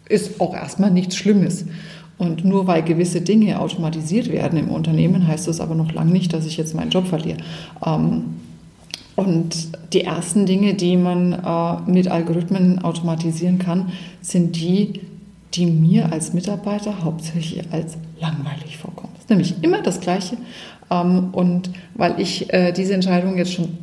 ist 0.10 0.42
auch 0.42 0.54
erstmal 0.54 0.92
nichts 0.92 1.16
Schlimmes. 1.16 1.66
Und 2.18 2.46
nur 2.46 2.68
weil 2.68 2.84
gewisse 2.84 3.22
Dinge 3.22 3.60
automatisiert 3.60 4.32
werden 4.32 4.60
im 4.60 4.70
Unternehmen, 4.70 5.28
heißt 5.28 5.48
das 5.48 5.60
aber 5.60 5.74
noch 5.74 5.92
lange 5.92 6.12
nicht, 6.12 6.34
dass 6.34 6.46
ich 6.46 6.56
jetzt 6.56 6.76
meinen 6.76 6.92
Job 6.92 7.08
verliere. 7.08 7.38
Ähm, 7.84 8.26
und 9.16 9.70
die 9.94 10.04
ersten 10.04 10.46
Dinge, 10.46 10.74
die 10.74 10.98
man 10.98 11.34
äh, 11.34 11.92
mit 11.92 12.08
Algorithmen 12.10 12.80
automatisieren 12.80 13.60
kann, 13.60 13.92
sind 14.22 14.56
die, 14.56 15.02
die 15.54 15.66
mir 15.66 16.12
als 16.12 16.34
Mitarbeiter 16.34 17.04
hauptsächlich 17.04 17.72
als 17.72 17.98
langweilig 18.20 18.78
vorkommen. 18.78 19.10
Das 19.14 19.24
ist 19.24 19.30
nämlich 19.30 19.56
immer 19.62 19.82
das 19.82 20.00
Gleiche. 20.00 20.38
Ähm, 20.90 21.30
und 21.34 21.72
weil 21.96 22.20
ich 22.20 22.54
äh, 22.54 22.72
diese 22.72 22.94
Entscheidung 22.94 23.38
jetzt 23.38 23.54
schon 23.54 23.78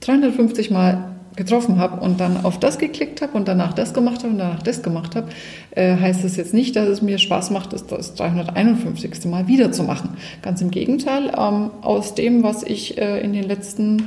350 0.00 0.70
Mal 0.70 1.10
getroffen 1.36 1.78
habe 1.78 2.00
und 2.00 2.20
dann 2.20 2.44
auf 2.44 2.58
das 2.58 2.78
geklickt 2.78 3.22
habe 3.22 3.32
und 3.32 3.46
danach 3.46 3.72
das 3.72 3.94
gemacht 3.94 4.18
habe 4.18 4.32
und 4.32 4.38
danach 4.38 4.62
das 4.62 4.82
gemacht 4.82 5.16
habe, 5.16 5.28
äh, 5.70 5.96
heißt 5.96 6.24
das 6.24 6.36
jetzt 6.36 6.52
nicht, 6.52 6.76
dass 6.76 6.88
es 6.88 7.02
mir 7.02 7.18
Spaß 7.18 7.50
macht, 7.50 7.72
das, 7.72 7.86
das 7.86 8.14
351. 8.14 9.24
Mal 9.26 9.46
wieder 9.46 9.72
zu 9.72 9.84
machen. 9.84 10.10
Ganz 10.42 10.60
im 10.60 10.70
Gegenteil, 10.70 11.32
ähm, 11.36 11.70
aus 11.82 12.14
dem, 12.14 12.42
was 12.42 12.62
ich 12.62 12.98
äh, 12.98 13.20
in 13.20 13.32
den 13.32 13.44
letzten 13.44 14.02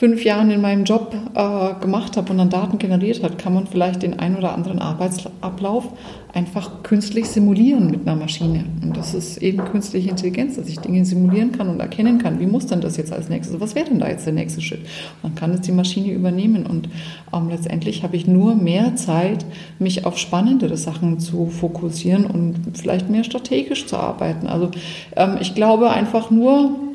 fünf 0.00 0.24
Jahren 0.24 0.50
in 0.50 0.62
meinem 0.62 0.84
Job 0.84 1.14
äh, 1.34 1.74
gemacht 1.78 2.16
habe 2.16 2.32
und 2.32 2.40
an 2.40 2.48
Daten 2.48 2.78
generiert 2.78 3.22
hat, 3.22 3.36
kann 3.36 3.52
man 3.52 3.66
vielleicht 3.66 4.02
den 4.02 4.18
einen 4.18 4.36
oder 4.36 4.54
anderen 4.54 4.78
Arbeitsablauf 4.78 5.92
einfach 6.32 6.82
künstlich 6.82 7.28
simulieren 7.28 7.90
mit 7.90 8.08
einer 8.08 8.16
Maschine. 8.16 8.64
Und 8.82 8.96
das 8.96 9.12
ist 9.12 9.36
eben 9.42 9.62
künstliche 9.62 10.08
Intelligenz, 10.08 10.56
dass 10.56 10.70
ich 10.70 10.78
Dinge 10.78 11.04
simulieren 11.04 11.52
kann 11.52 11.68
und 11.68 11.80
erkennen 11.80 12.16
kann, 12.16 12.40
wie 12.40 12.46
muss 12.46 12.64
denn 12.64 12.80
das 12.80 12.96
jetzt 12.96 13.12
als 13.12 13.28
nächstes, 13.28 13.60
was 13.60 13.74
wäre 13.74 13.90
denn 13.90 13.98
da 13.98 14.08
jetzt 14.08 14.24
der 14.24 14.32
nächste 14.32 14.62
Schritt? 14.62 14.86
Dann 15.22 15.34
kann 15.34 15.50
es 15.50 15.60
die 15.60 15.72
Maschine 15.72 16.12
übernehmen 16.12 16.64
und 16.64 16.88
ähm, 17.34 17.50
letztendlich 17.50 18.02
habe 18.02 18.16
ich 18.16 18.26
nur 18.26 18.54
mehr 18.54 18.96
Zeit, 18.96 19.44
mich 19.78 20.06
auf 20.06 20.16
spannendere 20.16 20.78
Sachen 20.78 21.20
zu 21.20 21.48
fokussieren 21.48 22.24
und 22.24 22.54
vielleicht 22.72 23.10
mehr 23.10 23.24
strategisch 23.24 23.84
zu 23.86 23.98
arbeiten. 23.98 24.46
Also 24.46 24.70
ähm, 25.14 25.36
ich 25.42 25.54
glaube 25.54 25.90
einfach 25.90 26.30
nur, 26.30 26.89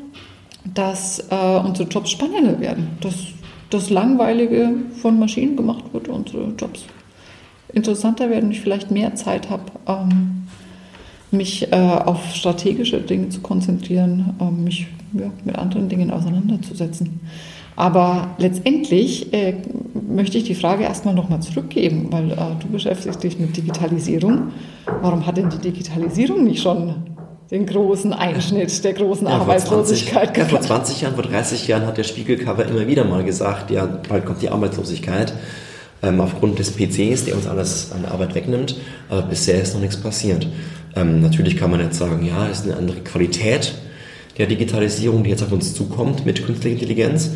dass 0.74 1.20
äh, 1.30 1.58
unsere 1.64 1.88
Jobs 1.88 2.10
spannender 2.10 2.60
werden, 2.60 2.88
dass 3.00 3.14
das 3.70 3.90
Langweilige 3.90 4.70
von 5.00 5.18
Maschinen 5.18 5.56
gemacht 5.56 5.84
wird, 5.92 6.08
unsere 6.08 6.52
Jobs 6.58 6.84
interessanter 7.72 8.30
werden 8.30 8.50
ich 8.50 8.60
vielleicht 8.60 8.90
mehr 8.90 9.14
Zeit 9.14 9.50
habe, 9.50 9.64
ähm, 9.86 10.46
mich 11.30 11.70
äh, 11.72 11.76
auf 11.76 12.34
strategische 12.34 13.00
Dinge 13.00 13.28
zu 13.28 13.40
konzentrieren, 13.40 14.34
ähm, 14.40 14.64
mich 14.64 14.86
ja, 15.12 15.30
mit 15.44 15.56
anderen 15.56 15.88
Dingen 15.88 16.10
auseinanderzusetzen. 16.10 17.20
Aber 17.74 18.34
letztendlich 18.38 19.32
äh, 19.34 19.54
möchte 20.08 20.38
ich 20.38 20.44
die 20.44 20.54
Frage 20.54 20.84
erstmal 20.84 21.14
nochmal 21.14 21.40
zurückgeben, 21.40 22.06
weil 22.10 22.30
äh, 22.32 22.36
du 22.60 22.68
beschäftigst 22.68 23.22
dich 23.22 23.38
mit 23.38 23.54
Digitalisierung. 23.54 24.52
Warum 25.02 25.26
hat 25.26 25.36
denn 25.36 25.50
die 25.50 25.58
Digitalisierung 25.58 26.44
nicht 26.44 26.62
schon 26.62 26.94
den 27.50 27.66
großen 27.66 28.12
Einschnitt 28.12 28.84
der 28.84 28.92
großen 28.92 29.26
ja, 29.26 29.34
Arbeitslosigkeit. 29.34 30.36
Vor 30.36 30.46
20, 30.46 30.50
ja, 30.50 30.58
vor 30.58 30.60
20 30.60 31.00
Jahren, 31.00 31.14
vor 31.14 31.24
30 31.24 31.68
Jahren 31.68 31.86
hat 31.86 31.98
der 31.98 32.04
Spiegelcover 32.04 32.66
immer 32.66 32.86
wieder 32.86 33.04
mal 33.04 33.24
gesagt, 33.24 33.70
ja, 33.70 33.86
bald 33.86 34.26
kommt 34.26 34.42
die 34.42 34.50
Arbeitslosigkeit 34.50 35.32
ähm, 36.02 36.20
aufgrund 36.20 36.58
des 36.58 36.72
PCs, 36.72 37.24
der 37.24 37.36
uns 37.36 37.46
alles 37.46 37.92
an 37.92 38.04
Arbeit 38.04 38.34
wegnimmt. 38.34 38.76
Aber 39.08 39.22
bisher 39.22 39.60
ist 39.62 39.74
noch 39.74 39.80
nichts 39.80 39.96
passiert. 39.96 40.48
Ähm, 40.96 41.20
natürlich 41.20 41.56
kann 41.56 41.70
man 41.70 41.80
jetzt 41.80 41.98
sagen, 41.98 42.26
ja, 42.26 42.48
es 42.48 42.60
ist 42.60 42.66
eine 42.66 42.76
andere 42.76 43.00
Qualität 43.00 43.74
der 44.38 44.46
Digitalisierung, 44.46 45.22
die 45.22 45.30
jetzt 45.30 45.42
auf 45.42 45.52
uns 45.52 45.72
zukommt 45.72 46.26
mit 46.26 46.44
künstlicher 46.44 46.74
Intelligenz. 46.74 47.30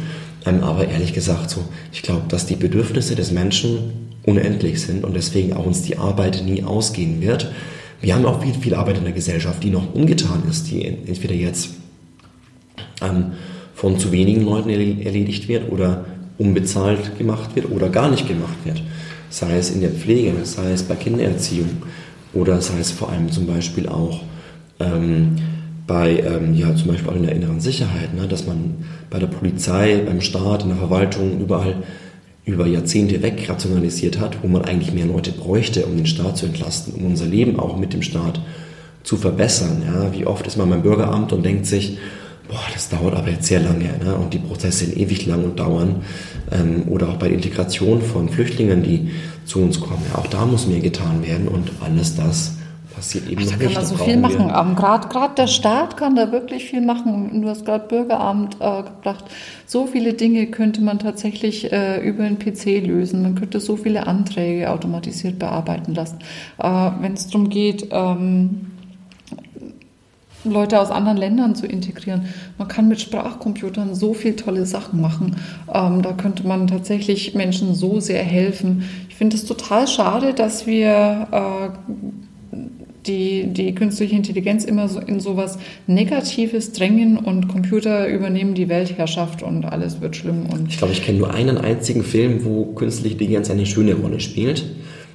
Ähm, 0.45 0.65
aber 0.65 0.89
ehrlich 0.89 1.13
gesagt, 1.13 1.51
so, 1.51 1.65
ich 1.93 2.03
glaube, 2.03 2.23
dass 2.29 2.47
die 2.47 2.57
Bedürfnisse 2.57 3.15
des 3.15 3.31
Menschen 3.31 4.09
unendlich 4.25 4.83
sind 4.83 5.05
und 5.05 5.15
deswegen 5.15 5.53
auch 5.53 5.67
uns 5.67 5.83
die 5.83 5.99
Arbeit 5.99 6.43
nie 6.45 6.65
ausgehen 6.65 7.23
wird. 7.23 7.53
Wir 8.01 8.15
haben 8.15 8.25
auch 8.25 8.43
viel, 8.43 8.55
viel 8.55 8.75
Arbeit 8.75 8.99
in 8.99 9.05
der 9.05 9.13
Gesellschaft, 9.13 9.63
die 9.63 9.71
noch 9.71 9.95
ungetan 9.95 10.43
ist, 10.49 10.71
die 10.71 10.85
entweder 10.85 11.35
jetzt 11.35 11.75
ähm, 13.03 13.33
von 13.75 13.99
zu 13.99 14.13
wenigen 14.13 14.45
Leuten 14.45 14.71
erledigt 14.71 15.49
wird 15.49 15.71
oder 15.71 16.05
unbezahlt 16.39 17.19
gemacht 17.19 17.55
wird 17.55 17.71
oder 17.71 17.89
gar 17.91 18.11
nicht 18.11 18.27
gemacht 18.27 18.57
wird. 18.65 18.83
Sei 19.29 19.57
es 19.57 19.71
in 19.71 19.81
der 19.81 19.91
Pflege, 19.91 20.33
sei 20.45 20.73
es 20.73 20.83
bei 20.83 20.97
Kindererziehung 20.97 21.83
oder 22.33 22.61
sei 22.61 22.79
es 22.81 22.91
vor 22.91 23.11
allem 23.11 23.31
zum 23.31 23.47
Beispiel 23.47 23.89
auch 23.89 24.23
ähm, 24.81 25.37
bei, 25.87 26.21
ähm, 26.21 26.55
ja, 26.55 26.75
zum 26.75 26.89
Beispiel 26.89 27.11
auch 27.11 27.17
in 27.17 27.25
der 27.25 27.35
inneren 27.35 27.61
Sicherheit, 27.61 28.15
ne, 28.15 28.27
dass 28.27 28.47
man 28.47 28.85
bei 29.11 29.19
der 29.19 29.27
Polizei, 29.27 30.01
beim 30.07 30.21
Staat, 30.21 30.63
in 30.63 30.69
der 30.69 30.79
Verwaltung 30.79 31.41
überall 31.41 31.77
über 32.45 32.66
Jahrzehnte 32.66 33.22
wegrationalisiert 33.22 34.18
hat, 34.18 34.43
wo 34.43 34.49
man 34.49 34.64
eigentlich 34.64 34.93
mehr 34.93 35.07
Leute 35.07 35.32
bräuchte, 35.32 35.86
um 35.86 35.97
den 35.97 36.07
Staat 36.07 36.38
zu 36.38 36.47
entlasten, 36.47 36.95
um 36.95 37.07
unser 37.07 37.26
Leben 37.26 37.59
auch 37.59 37.76
mit 37.76 37.93
dem 37.93 38.03
Staat 38.03 38.41
zu 39.03 39.16
verbessern. 39.16 39.82
Ja, 39.86 40.12
wie 40.12 40.26
oft 40.26 40.47
ist 40.47 40.57
man 40.57 40.70
beim 40.70 40.82
Bürgeramt 40.82 41.32
und 41.32 41.45
denkt 41.45 41.66
sich, 41.66 41.99
boah, 42.49 42.61
das 42.72 42.88
dauert 42.88 43.14
aber 43.14 43.30
jetzt 43.30 43.47
sehr 43.47 43.61
lange 43.61 43.91
ne? 44.05 44.14
und 44.16 44.34
die 44.34 44.38
Prozesse 44.38 44.84
sind 44.86 44.97
ewig 44.97 45.26
lang 45.26 45.45
und 45.45 45.59
dauern. 45.61 46.03
Ähm, 46.51 46.84
oder 46.88 47.09
auch 47.09 47.16
bei 47.16 47.28
der 47.28 47.36
Integration 47.36 48.03
von 48.03 48.28
Flüchtlingen, 48.28 48.82
die 48.82 49.11
zu 49.45 49.61
uns 49.61 49.80
kommen. 49.80 50.03
Ja, 50.12 50.18
auch 50.18 50.26
da 50.26 50.45
muss 50.45 50.66
mehr 50.66 50.80
getan 50.80 51.24
werden 51.24 51.49
und 51.49 51.70
alles 51.80 52.16
das 52.16 52.57
passiert 52.95 53.28
eben 53.28 53.41
Ach, 53.41 53.51
noch 53.51 53.51
da 53.53 53.57
nicht. 53.57 53.76
Da 53.76 53.80
kann 53.80 53.88
man 53.88 53.99
so 53.99 54.05
viel 54.05 54.16
machen. 54.16 54.68
Ähm, 54.68 54.76
Gerade 54.76 55.34
der 55.36 55.47
Staat 55.47 55.97
kann 55.97 56.16
da 56.16 56.32
wirklich 56.32 56.66
viel 56.66 56.80
machen. 56.80 57.43
Du 57.43 57.49
hast 57.49 57.64
gerade 57.64 57.86
Bürgeramt 57.86 58.57
äh, 58.61 58.82
gebracht. 58.82 59.24
So 59.66 59.86
viele 59.86 60.14
Dinge 60.14 60.47
könnte 60.47 60.82
man 60.82 60.99
tatsächlich 60.99 61.72
äh, 61.72 62.01
über 62.07 62.24
den 62.24 62.38
PC 62.38 62.86
lösen. 62.86 63.22
Man 63.22 63.34
könnte 63.34 63.61
so 63.61 63.76
viele 63.76 64.07
Anträge 64.07 64.70
automatisiert 64.70 65.38
bearbeiten 65.38 65.95
lassen. 65.95 66.18
Äh, 66.59 66.91
Wenn 67.01 67.14
es 67.14 67.28
darum 67.28 67.49
geht, 67.49 67.88
ähm, 67.91 68.66
Leute 70.45 70.80
aus 70.80 70.91
anderen 70.91 71.18
Ländern 71.18 71.55
zu 71.55 71.66
integrieren. 71.66 72.28
Man 72.57 72.68
kann 72.68 72.88
mit 72.88 73.01
Sprachcomputern 73.01 73.95
so 73.95 74.14
viel 74.14 74.36
tolle 74.36 74.64
Sachen 74.64 75.01
machen. 75.01 75.36
Ähm, 75.72 76.03
da 76.03 76.12
könnte 76.12 76.47
man 76.47 76.66
tatsächlich 76.66 77.34
Menschen 77.34 77.74
so 77.74 78.01
sehr 78.01 78.22
helfen. 78.22 78.88
Ich 79.09 79.16
finde 79.16 79.36
es 79.36 79.45
total 79.45 79.86
schade, 79.86 80.32
dass 80.32 80.66
wir 80.66 81.28
äh, 81.30 81.93
die, 83.07 83.47
die 83.47 83.75
künstliche 83.75 84.17
Intelligenz 84.17 84.65
immer 84.65 84.89
so 84.89 85.01
in 85.01 85.21
sowas 85.21 85.59
Negatives 85.87 86.73
drängen 86.73 87.17
und 87.17 87.49
Computer 87.49 88.09
übernehmen 88.09 88.55
die 88.55 88.69
Weltherrschaft 88.69 89.43
und 89.43 89.65
alles 89.65 90.01
wird 90.01 90.17
schlimm. 90.17 90.47
Und 90.47 90.69
ich 90.69 90.79
glaube, 90.79 90.93
ich 90.93 91.05
kenne 91.05 91.19
nur 91.19 91.33
einen 91.33 91.59
einzigen 91.59 92.03
Film, 92.03 92.45
wo 92.45 92.67
künstliche 92.67 93.15
Intelligenz 93.15 93.51
eine 93.51 93.67
schöne 93.67 93.95
Rolle 93.95 94.21
spielt. 94.21 94.65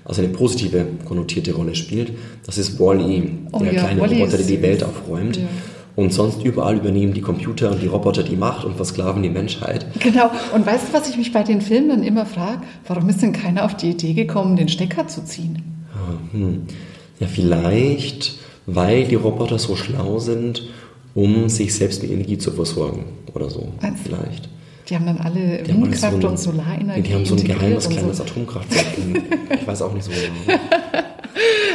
Also 0.04 0.22
eine 0.22 0.32
positive 0.32 0.86
konnotierte 1.04 1.54
Rolle 1.54 1.74
spielt. 1.74 2.12
Das 2.46 2.60
ist 2.60 2.80
Wall-E, 2.80 3.24
oh, 3.52 3.60
der 3.60 3.74
ja, 3.74 3.84
kleine 3.86 4.02
Roboter, 4.02 4.38
der 4.38 4.46
die 4.46 4.62
Welt 4.62 4.84
aufräumt. 4.84 5.38
Ja. 5.38 5.44
Und 5.96 6.14
sonst 6.14 6.44
überall 6.44 6.76
übernehmen 6.76 7.14
die 7.14 7.22
Computer 7.22 7.72
und 7.72 7.82
die 7.82 7.88
Roboter 7.88 8.22
die 8.22 8.36
Macht 8.36 8.66
und 8.66 8.76
versklaven 8.76 9.24
die 9.24 9.30
Menschheit. 9.30 9.86
Genau. 10.00 10.30
Und 10.54 10.66
weißt 10.66 10.90
du, 10.90 10.94
was 10.94 11.10
ich 11.10 11.18
mich 11.18 11.32
bei 11.32 11.42
den 11.42 11.62
Filmen 11.62 11.90
dann 11.90 12.04
immer 12.04 12.26
frage? 12.26 12.62
Warum 12.86 13.08
ist 13.10 13.22
denn 13.22 13.32
keiner 13.32 13.64
auf 13.66 13.76
die 13.78 13.92
Idee 13.92 14.14
gekommen, 14.14 14.58
den 14.58 14.68
Stecker 14.68 15.08
zu 15.08 15.24
ziehen? 15.24 15.64
Ah, 15.94 16.34
hm. 16.34 16.64
Ja, 17.20 17.28
vielleicht, 17.28 18.36
weil 18.66 19.06
die 19.06 19.16
Roboter 19.16 19.60
so 19.60 19.76
schlau 19.76 20.20
sind, 20.20 20.70
um 21.14 21.50
sich 21.50 21.74
selbst 21.74 22.02
mit 22.02 22.12
Energie 22.12 22.38
zu 22.38 22.52
versorgen 22.52 23.06
oder 23.34 23.50
so. 23.50 23.68
Meinst 23.82 24.04
vielleicht. 24.04 24.50
Die 24.90 24.96
haben 24.96 25.06
dann 25.06 25.18
alle 25.18 25.64
die 25.64 25.74
Windkraft 25.74 26.22
so 26.22 26.28
und 26.28 26.40
Solarenergie. 26.40 27.02
Die 27.02 27.14
haben 27.14 27.26
so 27.26 27.36
ein 27.36 27.44
geheimes 27.44 27.90
kleines 27.90 28.18
so. 28.18 28.24
Atomkraftwerk. 28.24 28.86
ich 29.62 29.68
weiß 29.68 29.82
auch 29.82 29.94
nicht 29.94 30.04
so 30.04 30.12
genau. 30.12 30.60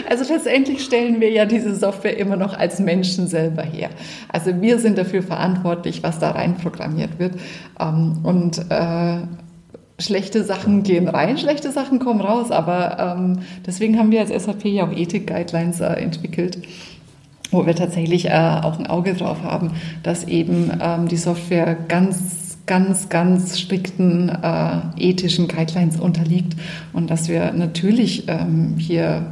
Also 0.09 0.32
letztendlich 0.32 0.82
stellen 0.82 1.20
wir 1.20 1.30
ja 1.30 1.45
diese 1.45 1.76
Software 1.76 2.16
immer 2.16 2.34
noch 2.34 2.59
als 2.59 2.80
Menschen 2.80 3.28
selber 3.28 3.62
her. 3.62 3.91
Also 4.28 4.61
wir 4.61 4.80
sind 4.80 4.99
dafür 4.99 5.22
verantwortlich, 5.22 6.03
was 6.03 6.18
da 6.18 6.32
rein 6.32 6.57
programmiert 6.57 7.20
wird. 7.20 7.34
Ähm, 7.78 8.18
und 8.24 8.59
äh, 8.59 9.18
schlechte 10.01 10.44
Sachen 10.44 10.82
gehen 10.82 11.09
rein, 11.09 11.38
schlechte 11.38 11.70
Sachen 11.70 11.98
kommen 11.98 12.20
raus. 12.20 12.51
Aber 12.51 13.16
ähm, 13.18 13.40
deswegen 13.66 13.98
haben 13.98 14.11
wir 14.11 14.20
als 14.20 14.44
SAP 14.44 14.64
ja 14.64 14.86
auch 14.86 14.92
Ethik-Guidelines 14.92 15.80
äh, 15.80 15.92
entwickelt 15.94 16.59
wo 17.51 17.66
wir 17.66 17.74
tatsächlich 17.74 18.26
äh, 18.26 18.61
auch 18.62 18.78
ein 18.78 18.86
Auge 18.86 19.14
drauf 19.14 19.42
haben, 19.42 19.72
dass 20.03 20.24
eben 20.24 20.70
ähm, 20.80 21.09
die 21.09 21.16
Software 21.16 21.76
ganz, 21.88 22.59
ganz, 22.66 23.09
ganz 23.09 23.59
strikten 23.59 24.28
äh, 24.28 24.78
ethischen 24.96 25.48
Guidelines 25.48 25.98
unterliegt 25.98 26.55
und 26.92 27.11
dass 27.11 27.28
wir 27.28 27.53
natürlich 27.53 28.28
ähm, 28.28 28.76
hier 28.78 29.26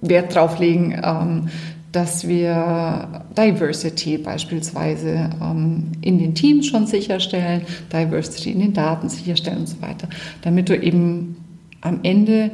Wert 0.00 0.34
drauf 0.34 0.58
legen, 0.58 0.98
ähm, 1.02 1.48
dass 1.92 2.26
wir 2.26 3.24
Diversity 3.36 4.18
beispielsweise 4.18 5.30
ähm, 5.40 5.92
in 6.00 6.18
den 6.18 6.34
Teams 6.34 6.66
schon 6.66 6.86
sicherstellen, 6.86 7.62
Diversity 7.92 8.52
in 8.52 8.60
den 8.60 8.72
Daten 8.72 9.08
sicherstellen 9.10 9.58
und 9.58 9.68
so 9.68 9.80
weiter, 9.82 10.08
damit 10.40 10.70
du 10.70 10.76
eben 10.76 11.36
am 11.82 12.00
Ende 12.02 12.52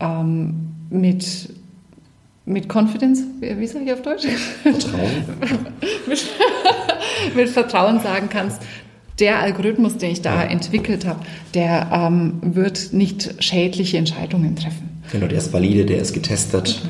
ähm, 0.00 0.54
mit 0.90 1.48
mit 2.44 2.68
Confidence, 2.68 3.22
wie 3.40 3.66
sage 3.66 3.84
ich 3.84 3.92
auf 3.92 4.02
Deutsch? 4.02 4.26
Vertrauen. 4.62 5.24
mit, 6.08 6.26
mit 7.36 7.48
Vertrauen 7.48 8.00
sagen 8.00 8.28
kannst, 8.28 8.60
der 9.20 9.38
Algorithmus, 9.38 9.98
den 9.98 10.10
ich 10.10 10.22
da 10.22 10.42
entwickelt 10.42 11.06
habe, 11.06 11.20
der 11.54 11.88
ähm, 11.92 12.40
wird 12.42 12.92
nicht 12.92 13.42
schädliche 13.42 13.96
Entscheidungen 13.98 14.56
treffen. 14.56 15.02
Genau, 15.12 15.28
der 15.28 15.38
ist 15.38 15.52
valide, 15.52 15.84
der 15.84 15.98
ist 15.98 16.14
getestet. 16.14 16.82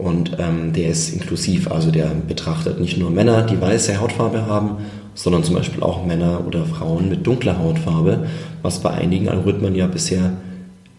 Und 0.00 0.36
ähm, 0.38 0.72
der 0.72 0.88
ist 0.88 1.12
inklusiv, 1.12 1.70
also 1.70 1.90
der 1.90 2.06
betrachtet 2.26 2.80
nicht 2.80 2.98
nur 2.98 3.10
Männer, 3.10 3.42
die 3.42 3.60
weiße 3.60 4.00
Hautfarbe 4.00 4.46
haben, 4.46 4.78
sondern 5.14 5.44
zum 5.44 5.56
Beispiel 5.56 5.82
auch 5.82 6.06
Männer 6.06 6.44
oder 6.46 6.64
Frauen 6.64 7.08
mit 7.08 7.26
dunkler 7.26 7.58
Hautfarbe, 7.58 8.26
was 8.62 8.80
bei 8.80 8.90
einigen 8.90 9.28
Algorithmen 9.28 9.74
ja 9.74 9.86
bisher 9.86 10.32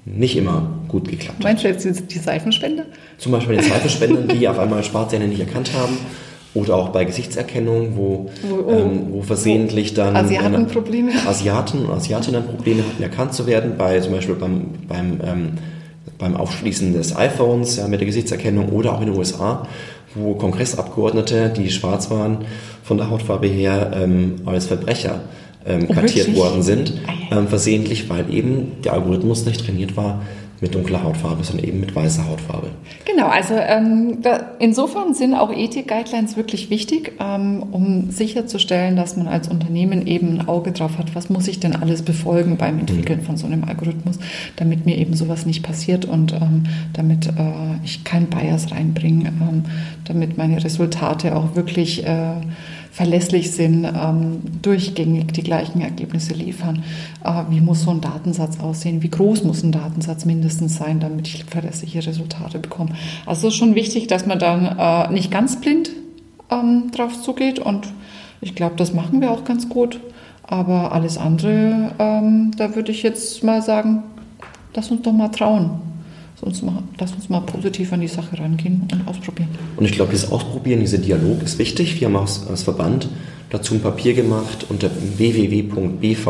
nicht 0.05 0.35
immer 0.37 0.69
gut 0.87 1.09
geklappt 1.09 1.39
hat. 1.39 1.43
Meinst 1.43 1.63
du 1.63 1.67
jetzt 1.67 2.13
die 2.13 2.19
Seifenspender? 2.19 2.85
Zum 3.17 3.31
Beispiel 3.31 3.57
die 3.57 3.63
Seifenspender, 3.63 4.33
die 4.33 4.47
auf 4.47 4.59
einmal 4.59 4.83
Schwarzähne 4.83 5.27
nicht 5.27 5.39
erkannt 5.39 5.71
haben. 5.73 5.97
Oder 6.53 6.75
auch 6.75 6.89
bei 6.89 7.05
Gesichtserkennung, 7.05 7.95
wo, 7.95 8.29
oh, 8.43 8.63
oh. 8.67 8.71
Ähm, 8.71 9.07
wo 9.11 9.21
versehentlich 9.21 9.93
dann 9.93 10.17
Asiaten 10.17 10.67
Probleme. 10.67 11.11
Asiaten 11.25 11.85
und 11.85 11.91
Asiatinnen 11.91 12.45
Probleme 12.45 12.83
hatten, 12.85 13.01
erkannt 13.01 13.33
zu 13.33 13.47
werden, 13.47 13.75
bei 13.77 14.01
zum 14.01 14.11
Beispiel 14.11 14.35
beim, 14.35 14.65
beim, 14.85 15.19
ähm, 15.25 15.49
beim 16.21 16.37
Aufschließen 16.37 16.93
des 16.93 17.15
iPhones 17.15 17.75
ja, 17.75 17.87
mit 17.87 17.99
der 17.99 18.07
Gesichtserkennung 18.07 18.69
oder 18.69 18.93
auch 18.93 19.01
in 19.01 19.07
den 19.07 19.17
USA, 19.17 19.67
wo 20.15 20.35
Kongressabgeordnete, 20.35 21.49
die 21.49 21.69
schwarz 21.69 22.09
waren, 22.09 22.45
von 22.83 22.97
der 22.97 23.09
Hautfarbe 23.09 23.47
her 23.47 23.91
ähm, 23.93 24.35
als 24.45 24.67
Verbrecher 24.67 25.21
ähm, 25.65 25.87
oh, 25.89 25.93
kartiert 25.93 26.33
worden 26.35 26.63
sind, 26.63 26.93
ähm, 27.31 27.47
versehentlich, 27.47 28.09
weil 28.09 28.33
eben 28.33 28.81
der 28.83 28.93
Algorithmus 28.93 29.45
nicht 29.45 29.65
trainiert 29.65 29.97
war, 29.97 30.21
mit 30.61 30.75
dunkler 30.75 31.03
Hautfarbe, 31.03 31.43
sondern 31.43 31.65
eben 31.65 31.79
mit 31.79 31.95
weißer 31.95 32.27
Hautfarbe. 32.27 32.69
Genau, 33.05 33.27
also 33.27 33.55
ähm, 33.55 34.21
da, 34.21 34.51
insofern 34.59 35.15
sind 35.15 35.33
auch 35.33 35.51
Ethik-Guidelines 35.51 36.37
wirklich 36.37 36.69
wichtig, 36.69 37.13
ähm, 37.19 37.63
um 37.71 38.11
sicherzustellen, 38.11 38.95
dass 38.95 39.17
man 39.17 39.27
als 39.27 39.47
Unternehmen 39.47 40.05
eben 40.05 40.39
ein 40.39 40.47
Auge 40.47 40.71
drauf 40.71 40.99
hat, 40.99 41.15
was 41.15 41.31
muss 41.31 41.47
ich 41.47 41.59
denn 41.59 41.75
alles 41.75 42.03
befolgen 42.03 42.57
beim 42.57 42.77
Entwickeln 42.77 43.21
mhm. 43.21 43.25
von 43.25 43.37
so 43.37 43.47
einem 43.47 43.63
Algorithmus, 43.63 44.19
damit 44.55 44.85
mir 44.85 44.97
eben 44.99 45.15
sowas 45.15 45.47
nicht 45.47 45.63
passiert 45.63 46.05
und 46.05 46.31
ähm, 46.33 46.65
damit 46.93 47.27
äh, 47.27 47.31
ich 47.83 48.03
kein 48.03 48.27
Bias 48.27 48.71
reinbringe, 48.71 49.29
ähm, 49.29 49.63
damit 50.05 50.37
meine 50.37 50.63
Resultate 50.63 51.35
auch 51.35 51.55
wirklich 51.55 52.05
äh, 52.05 52.35
verlässlich 52.91 53.51
sind, 53.51 53.85
ähm, 53.85 54.41
durchgängig 54.61 55.31
die 55.33 55.43
gleichen 55.43 55.81
Ergebnisse 55.81 56.33
liefern. 56.33 56.83
Äh, 57.23 57.43
wie 57.49 57.61
muss 57.61 57.83
so 57.83 57.91
ein 57.91 58.01
Datensatz 58.01 58.59
aussehen? 58.59 59.01
Wie 59.01 59.09
groß 59.09 59.43
muss 59.43 59.63
ein 59.63 59.71
Datensatz 59.71 60.25
mindestens 60.25 60.75
sein, 60.75 60.99
damit 60.99 61.27
ich 61.27 61.45
verlässliche 61.45 62.05
Resultate 62.05 62.59
bekomme? 62.59 62.91
Also 63.25 63.47
es 63.47 63.53
ist 63.53 63.59
schon 63.59 63.75
wichtig, 63.75 64.07
dass 64.07 64.25
man 64.25 64.39
dann 64.39 64.77
äh, 64.77 65.11
nicht 65.13 65.31
ganz 65.31 65.59
blind 65.61 65.91
ähm, 66.49 66.91
drauf 66.91 67.21
zugeht 67.21 67.59
und 67.59 67.87
ich 68.41 68.55
glaube, 68.55 68.75
das 68.75 68.93
machen 68.93 69.21
wir 69.21 69.31
auch 69.31 69.45
ganz 69.45 69.69
gut. 69.69 69.99
Aber 70.43 70.91
alles 70.91 71.17
andere, 71.17 71.93
ähm, 71.97 72.51
da 72.57 72.75
würde 72.75 72.91
ich 72.91 73.03
jetzt 73.03 73.41
mal 73.41 73.61
sagen, 73.61 74.03
lass 74.75 74.91
uns 74.91 75.03
doch 75.03 75.13
mal 75.13 75.29
trauen 75.29 75.90
uns 76.41 76.61
mal, 76.61 76.83
lass 76.99 77.13
uns 77.13 77.29
mal 77.29 77.41
positiv 77.41 77.93
an 77.93 78.01
die 78.01 78.07
Sache 78.07 78.37
rangehen 78.37 78.87
und 78.91 79.07
ausprobieren. 79.07 79.49
Und 79.77 79.85
ich 79.85 79.93
glaube, 79.93 80.11
dieses 80.11 80.31
Ausprobieren, 80.31 80.79
dieser 80.79 80.97
Dialog 80.97 81.41
ist 81.43 81.59
wichtig. 81.59 81.99
Wir 81.99 82.07
haben 82.07 82.15
als, 82.17 82.47
als 82.47 82.63
Verband 82.63 83.07
dazu 83.49 83.75
ein 83.75 83.81
Papier 83.81 84.13
gemacht 84.13 84.65
unter 84.69 84.89
www.bvdw.org, 85.17 86.23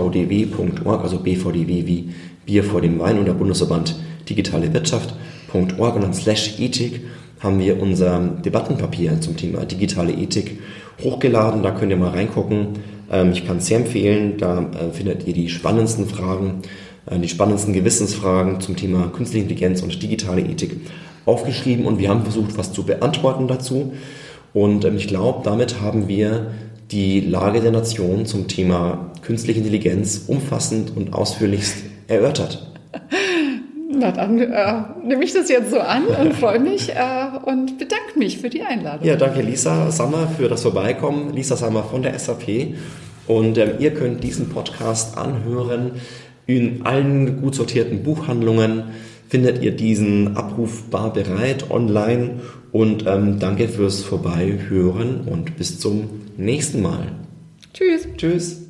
also 1.04 1.20
BVDW 1.20 1.86
wie 1.86 2.10
Bier 2.46 2.64
vor 2.64 2.82
dem 2.82 3.00
Wein 3.00 3.20
und 3.20 3.26
der 3.26 3.34
Bundesverband 3.34 3.96
Digitale 4.30 4.74
Wirtschaft.org 4.74 5.96
und 5.96 6.02
dann 6.02 6.14
slash 6.14 6.60
Ethik 6.60 7.02
haben 7.40 7.60
wir 7.60 7.82
unser 7.82 8.20
Debattenpapier 8.20 9.20
zum 9.20 9.36
Thema 9.36 9.66
digitale 9.66 10.14
Ethik 10.14 10.60
hochgeladen. 11.04 11.64
Da 11.64 11.72
könnt 11.72 11.92
ihr 11.92 11.98
mal 11.98 12.12
reingucken. 12.12 12.80
Ähm, 13.12 13.32
ich 13.32 13.46
kann 13.46 13.58
es 13.58 13.68
sehr 13.68 13.78
empfehlen. 13.78 14.38
Da 14.38 14.60
äh, 14.60 14.92
findet 14.94 15.28
ihr 15.28 15.34
die 15.34 15.50
spannendsten 15.50 16.08
Fragen 16.08 16.62
die 17.10 17.30
spannendsten 17.30 17.74
Gewissensfragen 17.74 18.62
zum 18.62 18.76
Thema 18.76 19.08
künstliche 19.08 19.44
Intelligenz 19.44 19.82
und 19.82 20.02
digitale 20.02 20.42
Ethik 20.42 20.78
aufgeschrieben 21.26 21.86
und 21.86 22.00
wir 22.00 22.10
haben 22.10 22.24
versucht, 22.24 22.58
was 22.58 22.74
zu 22.74 22.84
beantworten 22.84 23.48
dazu. 23.48 23.94
Und 24.54 24.86
ähm, 24.86 24.98
ich 24.98 25.08
glaube, 25.08 25.42
damit 25.44 25.82
haben 25.82 26.08
wir 26.08 26.52
die 26.92 27.22
Lage 27.22 27.62
der 27.62 27.72
Nation 27.72 28.26
zum 28.26 28.48
Thema 28.48 29.12
künstliche 29.22 29.60
Intelligenz 29.60 30.26
umfassend 30.28 30.96
und 30.96 31.14
ausführlichst 31.14 31.78
erörtert. 32.08 32.68
Na 33.94 34.12
dann 34.12 34.40
äh, 34.40 34.84
nehme 35.06 35.24
ich 35.24 35.34
das 35.34 35.50
jetzt 35.50 35.72
so 35.72 35.80
an 35.80 36.06
und 36.06 36.34
freue 36.40 36.60
mich 36.60 36.90
äh, 36.90 36.96
und 37.46 37.78
bedanke 37.78 38.18
mich 38.18 38.40
für 38.40 38.50
die 38.50 38.62
Einladung. 38.62 39.06
Ja, 39.08 39.16
danke 39.16 39.42
Lisa 39.42 39.92
Sammer 39.92 40.28
für 40.38 40.50
das 40.50 40.64
Vorbeikommen. 40.64 41.34
Lisa 41.34 41.56
Sammer 41.56 41.84
von 41.84 42.02
der 42.02 42.18
SAP. 42.18 42.76
Und 43.28 43.58
ähm, 43.58 43.72
ihr 43.80 43.94
könnt 43.94 44.24
diesen 44.24 44.50
Podcast 44.50 45.18
anhören 45.18 45.94
in 46.58 46.82
allen 46.84 47.42
gut 47.42 47.56
sortierten 47.56 48.04
Buchhandlungen 48.04 48.84
findet 49.30 49.64
ihr 49.64 49.72
diesen 49.72 50.36
abrufbar 50.36 51.14
bereit 51.14 51.72
online. 51.72 52.42
Und 52.72 53.06
ähm, 53.06 53.40
danke 53.40 53.68
fürs 53.68 54.02
Vorbeihören 54.02 55.22
und 55.22 55.58
bis 55.58 55.80
zum 55.80 56.10
nächsten 56.38 56.82
Mal. 56.82 57.12
Tschüss. 57.74 58.08
Tschüss. 58.18 58.61